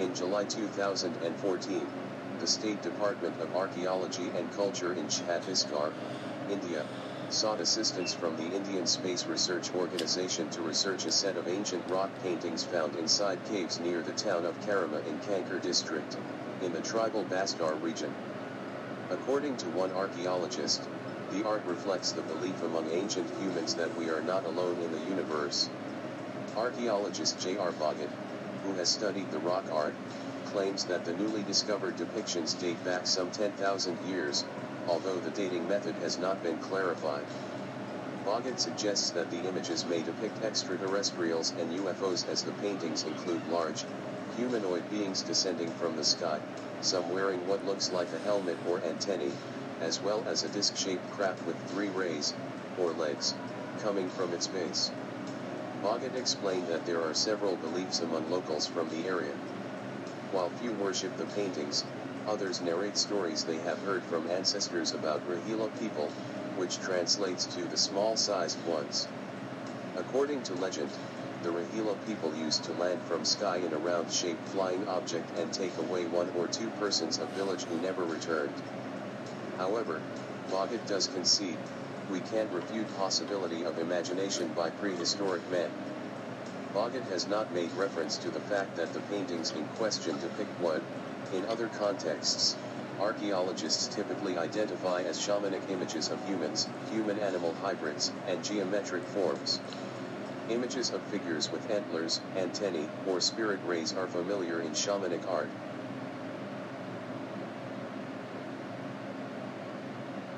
In 0.00 0.12
July 0.16 0.42
2014, 0.44 1.86
the 2.40 2.46
State 2.46 2.82
Department 2.82 3.40
of 3.40 3.54
Archaeology 3.54 4.30
and 4.36 4.52
Culture 4.56 4.94
in 4.94 5.06
Chhattisgarh, 5.06 5.92
India, 6.50 6.84
sought 7.30 7.60
assistance 7.60 8.14
from 8.14 8.36
the 8.36 8.56
Indian 8.56 8.86
Space 8.86 9.26
Research 9.26 9.74
Organization 9.74 10.48
to 10.50 10.62
research 10.62 11.04
a 11.04 11.12
set 11.12 11.36
of 11.36 11.46
ancient 11.46 11.86
rock 11.88 12.10
paintings 12.22 12.64
found 12.64 12.96
inside 12.96 13.38
caves 13.50 13.80
near 13.80 14.02
the 14.02 14.12
town 14.12 14.44
of 14.44 14.58
Charama 14.60 15.06
in 15.06 15.18
Kanker 15.20 15.60
district, 15.60 16.16
in 16.62 16.72
the 16.72 16.80
tribal 16.80 17.24
Bastar 17.24 17.80
region. 17.82 18.14
According 19.10 19.56
to 19.58 19.66
one 19.70 19.92
archaeologist, 19.92 20.82
the 21.32 21.44
art 21.46 21.62
reflects 21.66 22.12
the 22.12 22.22
belief 22.22 22.62
among 22.62 22.90
ancient 22.90 23.28
humans 23.38 23.74
that 23.74 23.94
we 23.96 24.08
are 24.08 24.22
not 24.22 24.44
alone 24.44 24.80
in 24.80 24.92
the 24.92 25.10
universe. 25.10 25.68
Archaeologist 26.56 27.38
J.R. 27.40 27.72
Bhagat, 27.72 28.10
who 28.64 28.72
has 28.74 28.88
studied 28.88 29.30
the 29.30 29.38
rock 29.38 29.64
art, 29.70 29.94
claims 30.46 30.84
that 30.84 31.04
the 31.04 31.12
newly 31.12 31.42
discovered 31.42 31.96
depictions 31.96 32.58
date 32.58 32.82
back 32.84 33.06
some 33.06 33.30
10,000 33.30 33.98
years, 34.08 34.44
although 34.88 35.18
the 35.20 35.30
dating 35.30 35.68
method 35.68 35.94
has 35.96 36.18
not 36.18 36.42
been 36.42 36.56
clarified. 36.58 37.24
Bhagat 38.24 38.58
suggests 38.58 39.10
that 39.10 39.30
the 39.30 39.48
images 39.48 39.84
may 39.86 40.02
depict 40.02 40.42
extraterrestrials 40.42 41.52
and 41.58 41.70
UFOs 41.78 42.28
as 42.28 42.42
the 42.42 42.52
paintings 42.52 43.04
include 43.04 43.40
large, 43.50 43.84
humanoid 44.36 44.88
beings 44.90 45.22
descending 45.22 45.70
from 45.72 45.96
the 45.96 46.04
sky, 46.04 46.38
some 46.80 47.10
wearing 47.12 47.46
what 47.46 47.64
looks 47.66 47.90
like 47.92 48.12
a 48.12 48.18
helmet 48.20 48.56
or 48.68 48.80
antennae, 48.82 49.32
as 49.80 50.02
well 50.02 50.24
as 50.26 50.44
a 50.44 50.48
disc-shaped 50.48 51.10
craft 51.10 51.44
with 51.46 51.56
three 51.70 51.88
rays, 51.88 52.34
or 52.78 52.92
legs, 52.92 53.34
coming 53.80 54.08
from 54.10 54.32
its 54.32 54.46
base. 54.46 54.90
Bhagat 55.82 56.16
explained 56.16 56.66
that 56.68 56.84
there 56.86 57.02
are 57.02 57.14
several 57.14 57.56
beliefs 57.56 58.00
among 58.00 58.30
locals 58.30 58.66
from 58.66 58.88
the 58.90 59.06
area. 59.06 59.34
While 60.32 60.50
few 60.50 60.72
worship 60.72 61.16
the 61.16 61.24
paintings, 61.26 61.84
others 62.28 62.60
narrate 62.60 62.96
stories 62.96 63.44
they 63.44 63.56
have 63.58 63.78
heard 63.80 64.02
from 64.02 64.30
ancestors 64.30 64.92
about 64.92 65.26
Rohela 65.28 65.70
people, 65.80 66.10
which 66.56 66.78
translates 66.80 67.46
to 67.46 67.64
the 67.64 67.76
small-sized 67.76 68.62
ones. 68.66 69.08
According 69.96 70.42
to 70.42 70.54
legend, 70.54 70.90
the 71.42 71.48
Rohela 71.48 71.96
people 72.06 72.34
used 72.34 72.64
to 72.64 72.72
land 72.72 73.00
from 73.02 73.24
sky 73.24 73.56
in 73.56 73.72
a 73.72 73.78
round-shaped 73.78 74.46
flying 74.48 74.86
object 74.88 75.30
and 75.38 75.52
take 75.52 75.76
away 75.78 76.04
one 76.06 76.28
or 76.36 76.48
two 76.48 76.68
persons 76.80 77.18
of 77.18 77.28
village 77.30 77.64
who 77.64 77.80
never 77.80 78.04
returned. 78.04 78.54
However, 79.56 80.00
Bhagat 80.50 80.86
does 80.86 81.06
concede, 81.06 81.58
we 82.10 82.20
can't 82.20 82.50
refute 82.52 82.86
possibility 82.96 83.64
of 83.64 83.78
imagination 83.78 84.50
by 84.56 84.70
prehistoric 84.70 85.42
men. 85.50 85.70
Bhagat 86.74 87.08
has 87.10 87.26
not 87.28 87.52
made 87.54 87.72
reference 87.72 88.16
to 88.18 88.30
the 88.30 88.40
fact 88.40 88.76
that 88.76 88.92
the 88.92 89.00
paintings 89.10 89.52
in 89.52 89.64
question 89.76 90.18
depict 90.20 90.50
what, 90.60 90.82
in 91.34 91.44
other 91.46 91.68
contexts, 91.68 92.56
Archaeologists 93.00 93.94
typically 93.94 94.36
identify 94.36 95.02
as 95.02 95.18
shamanic 95.18 95.70
images 95.70 96.10
of 96.10 96.18
humans, 96.26 96.66
human-animal 96.90 97.54
hybrids, 97.62 98.10
and 98.26 98.42
geometric 98.42 99.04
forms. 99.04 99.60
Images 100.50 100.90
of 100.90 101.00
figures 101.04 101.52
with 101.52 101.70
antlers, 101.70 102.20
antennae, 102.36 102.88
or 103.06 103.20
spirit 103.20 103.60
rays 103.66 103.92
are 103.92 104.08
familiar 104.08 104.62
in 104.62 104.72
shamanic 104.72 105.24
art. 105.28 105.48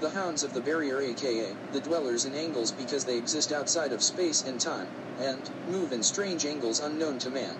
The 0.00 0.10
hounds 0.10 0.42
of 0.42 0.52
the 0.52 0.60
barrier 0.60 1.00
aka, 1.00 1.54
the 1.72 1.80
dwellers 1.80 2.26
in 2.26 2.34
angles 2.34 2.72
because 2.72 3.06
they 3.06 3.16
exist 3.16 3.52
outside 3.52 3.92
of 3.92 4.02
space 4.02 4.44
and 4.46 4.60
time, 4.60 4.88
and, 5.20 5.48
move 5.70 5.92
in 5.92 6.02
strange 6.02 6.44
angles 6.44 6.80
unknown 6.80 7.18
to 7.20 7.30
man. 7.30 7.56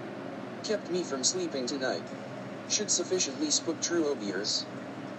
Kept 0.64 0.90
me 0.90 1.02
from 1.02 1.24
sleeping 1.24 1.66
tonight. 1.66 2.02
Should 2.70 2.88
sufficiently 2.88 3.50
spook 3.50 3.80
true 3.80 4.06
obiers. 4.06 4.64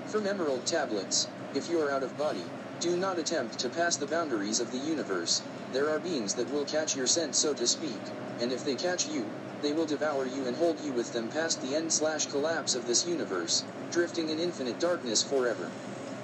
From 0.08 0.26
emerald 0.26 0.66
tablets, 0.66 1.28
if 1.54 1.70
you 1.70 1.82
are 1.82 1.92
out 1.92 2.02
of 2.02 2.18
body, 2.18 2.46
do 2.80 2.96
not 2.96 3.20
attempt 3.20 3.60
to 3.60 3.68
pass 3.68 3.98
the 3.98 4.06
boundaries 4.06 4.62
of 4.62 4.72
the 4.72 4.78
universe, 4.78 5.42
there 5.74 5.90
are 5.90 6.00
beings 6.00 6.34
that 6.36 6.50
will 6.54 6.64
catch 6.64 6.96
your 6.96 7.08
scent 7.08 7.36
so 7.36 7.54
to 7.54 7.68
speak, 7.68 8.00
and 8.40 8.54
if 8.54 8.64
they 8.64 8.76
catch 8.76 9.10
you, 9.10 9.26
they 9.62 9.74
will 9.74 9.86
devour 9.86 10.26
you 10.26 10.46
and 10.48 10.56
hold 10.56 10.80
you 10.80 10.94
with 10.94 11.12
them 11.12 11.28
past 11.28 11.62
the 11.62 11.76
end 11.76 11.92
slash 11.92 12.26
collapse 12.28 12.74
of 12.74 12.88
this 12.88 13.06
universe, 13.06 13.66
drifting 13.92 14.30
in 14.30 14.40
infinite 14.40 14.80
darkness 14.80 15.22
forever. 15.22 15.70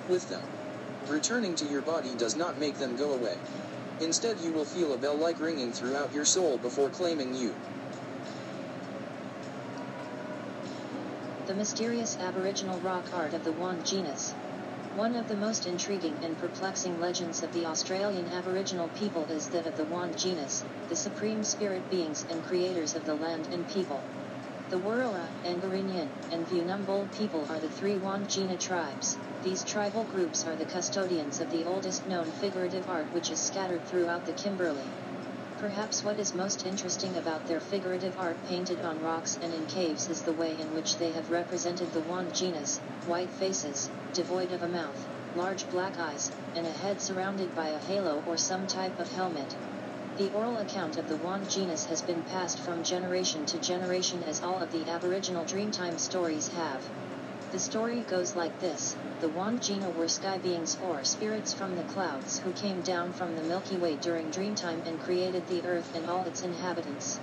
With 0.09 0.29
them. 0.29 0.43
Returning 1.09 1.55
to 1.55 1.65
your 1.65 1.81
body 1.81 2.15
does 2.17 2.37
not 2.37 2.57
make 2.57 2.79
them 2.79 2.95
go 2.95 3.11
away. 3.11 3.35
Instead 3.99 4.39
you 4.39 4.53
will 4.53 4.65
feel 4.65 4.93
a 4.93 4.97
bell-like 4.97 5.41
ringing 5.41 5.73
throughout 5.73 6.13
your 6.13 6.25
soul 6.25 6.57
before 6.57 6.89
claiming 6.89 7.35
you. 7.35 7.53
The 11.47 11.55
mysterious 11.55 12.17
aboriginal 12.19 12.77
rock 12.81 13.13
art 13.13 13.33
of 13.33 13.41
the 13.45 13.53
Wandjinas. 13.53 14.33
One 14.91 15.15
of 15.15 15.29
the 15.29 15.35
most 15.37 15.65
intriguing 15.65 16.17
and 16.21 16.37
perplexing 16.37 16.99
legends 16.99 17.41
of 17.41 17.53
the 17.53 17.65
Australian 17.65 18.27
Aboriginal 18.27 18.89
people 18.89 19.23
is 19.27 19.47
that 19.51 19.65
of 19.65 19.77
the 19.77 19.85
Wandjinas, 19.85 20.65
the 20.89 20.95
supreme 20.97 21.45
spirit 21.45 21.89
beings 21.89 22.25
and 22.29 22.43
creators 22.43 22.97
of 22.97 23.05
the 23.05 23.15
land 23.15 23.47
and 23.53 23.65
people. 23.65 24.03
The 24.67 24.75
Worrorra, 24.75 25.29
Ngarinyin, 25.45 26.09
and 26.31 26.45
Wunambal 26.47 27.09
people 27.13 27.45
are 27.47 27.61
the 27.61 27.69
three 27.69 27.95
Wandjina 27.97 28.59
tribes. 28.59 29.17
These 29.41 29.63
tribal 29.63 30.03
groups 30.03 30.45
are 30.45 30.57
the 30.57 30.65
custodians 30.65 31.39
of 31.39 31.49
the 31.49 31.63
oldest 31.63 32.05
known 32.05 32.29
figurative 32.29 32.89
art 32.89 33.07
which 33.13 33.31
is 33.31 33.39
scattered 33.39 33.85
throughout 33.85 34.25
the 34.25 34.33
Kimberley. 34.33 34.83
Perhaps 35.59 36.03
what 36.03 36.19
is 36.19 36.35
most 36.35 36.67
interesting 36.67 37.17
about 37.17 37.47
their 37.47 37.59
figurative 37.59 38.13
art 38.15 38.43
painted 38.43 38.79
on 38.79 38.99
rocks 38.99 39.39
and 39.41 39.51
in 39.55 39.65
caves 39.65 40.07
is 40.07 40.21
the 40.21 40.31
way 40.33 40.55
in 40.55 40.71
which 40.71 40.99
they 40.99 41.11
have 41.13 41.31
represented 41.31 41.91
the 41.91 42.03
Wandjinas, 42.03 42.79
white 43.05 43.31
faces, 43.33 43.89
devoid 44.13 44.51
of 44.51 44.61
a 44.61 44.67
mouth, 44.67 45.07
large 45.33 45.67
black 45.69 45.97
eyes, 45.97 46.31
and 46.53 46.67
a 46.67 46.71
head 46.71 47.01
surrounded 47.01 47.55
by 47.55 47.69
a 47.69 47.79
halo 47.79 48.19
or 48.27 48.37
some 48.37 48.67
type 48.67 48.99
of 48.99 49.09
helmet. 49.09 49.55
The 50.17 50.29
oral 50.29 50.57
account 50.59 50.95
of 50.95 51.07
the 51.07 51.17
Wandjinas 51.17 51.85
has 51.85 52.03
been 52.03 52.21
passed 52.21 52.59
from 52.59 52.83
generation 52.83 53.47
to 53.47 53.57
generation 53.57 54.21
as 54.21 54.43
all 54.43 54.59
of 54.59 54.69
the 54.69 54.87
Aboriginal 54.87 55.43
Dreamtime 55.43 55.97
stories 55.99 56.49
have. 56.49 56.87
The 57.57 57.61
story 57.63 58.03
goes 58.03 58.35
like 58.35 58.59
this 58.59 58.97
The 59.19 59.31
Wandjina 59.31 59.91
were 59.91 60.07
sky 60.07 60.37
beings 60.37 60.77
or 60.79 61.03
spirits 61.03 61.53
from 61.53 61.75
the 61.75 61.83
clouds 61.83 62.37
who 62.37 62.53
came 62.53 62.83
down 62.83 63.13
from 63.13 63.33
the 63.35 63.41
Milky 63.41 63.79
Way 63.79 63.95
during 63.95 64.29
Dreamtime 64.29 64.83
and 64.85 64.99
created 64.99 65.47
the 65.47 65.65
earth 65.65 65.95
and 65.95 66.05
all 66.05 66.23
its 66.25 66.43
inhabitants. 66.43 67.19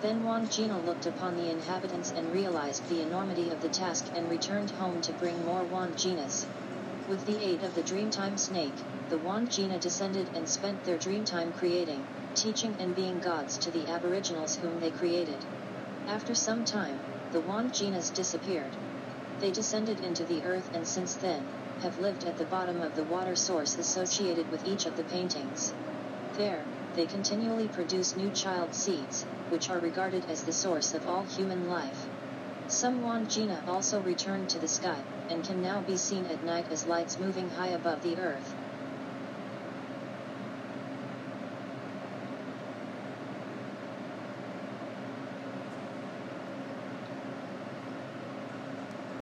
Then 0.00 0.24
Wandjina 0.24 0.84
looked 0.84 1.06
upon 1.06 1.36
the 1.36 1.48
inhabitants 1.48 2.10
and 2.16 2.32
realized 2.32 2.88
the 2.88 3.02
enormity 3.02 3.50
of 3.50 3.60
the 3.60 3.68
task 3.68 4.06
and 4.16 4.28
returned 4.28 4.72
home 4.72 5.00
to 5.02 5.12
bring 5.12 5.44
more 5.44 5.64
Wandjinas. 5.64 6.46
With 7.06 7.24
the 7.24 7.40
aid 7.40 7.62
of 7.62 7.76
the 7.76 7.84
Dreamtime 7.84 8.36
snake, 8.36 8.82
the 9.08 9.20
Wandjina 9.20 9.78
descended 9.78 10.28
and 10.34 10.48
spent 10.48 10.82
their 10.82 10.98
Dreamtime 10.98 11.54
creating, 11.54 12.04
teaching 12.34 12.74
and 12.80 12.96
being 12.96 13.20
gods 13.20 13.56
to 13.58 13.70
the 13.70 13.86
Aboriginals 13.86 14.56
whom 14.56 14.80
they 14.80 14.90
created. 14.90 15.44
After 16.08 16.34
some 16.34 16.64
time, 16.64 17.00
the 17.30 17.40
Wandjinas 17.40 18.12
disappeared. 18.12 18.74
They 19.40 19.52
descended 19.52 20.00
into 20.00 20.24
the 20.24 20.42
earth 20.42 20.68
and 20.72 20.88
since 20.88 21.14
then, 21.14 21.52
have 21.76 21.96
lived 21.96 22.24
at 22.24 22.36
the 22.36 22.44
bottom 22.44 22.80
of 22.80 22.94
the 22.96 23.04
water 23.04 23.36
source 23.36 23.78
associated 23.78 24.50
with 24.50 24.64
each 24.64 24.84
of 24.84 24.96
the 24.96 25.04
paintings. 25.04 25.74
There, 26.34 26.68
they 26.94 27.06
continually 27.06 27.68
produce 27.68 28.16
new 28.16 28.32
child 28.32 28.74
seeds, 28.74 29.26
which 29.48 29.70
are 29.70 29.78
regarded 29.78 30.24
as 30.28 30.42
the 30.42 30.52
source 30.52 30.92
of 30.92 31.06
all 31.06 31.22
human 31.22 31.68
life. 31.68 32.08
Some 32.66 33.00
Wandjina 33.00 33.62
also 33.64 34.00
returned 34.02 34.50
to 34.50 34.58
the 34.58 34.66
sky, 34.66 35.04
and 35.28 35.44
can 35.44 35.60
now 35.62 35.82
be 35.82 35.96
seen 35.96 36.26
at 36.26 36.42
night 36.42 36.66
as 36.72 36.84
lights 36.84 37.16
moving 37.20 37.48
high 37.48 37.68
above 37.68 38.02
the 38.02 38.18
earth. 38.18 38.57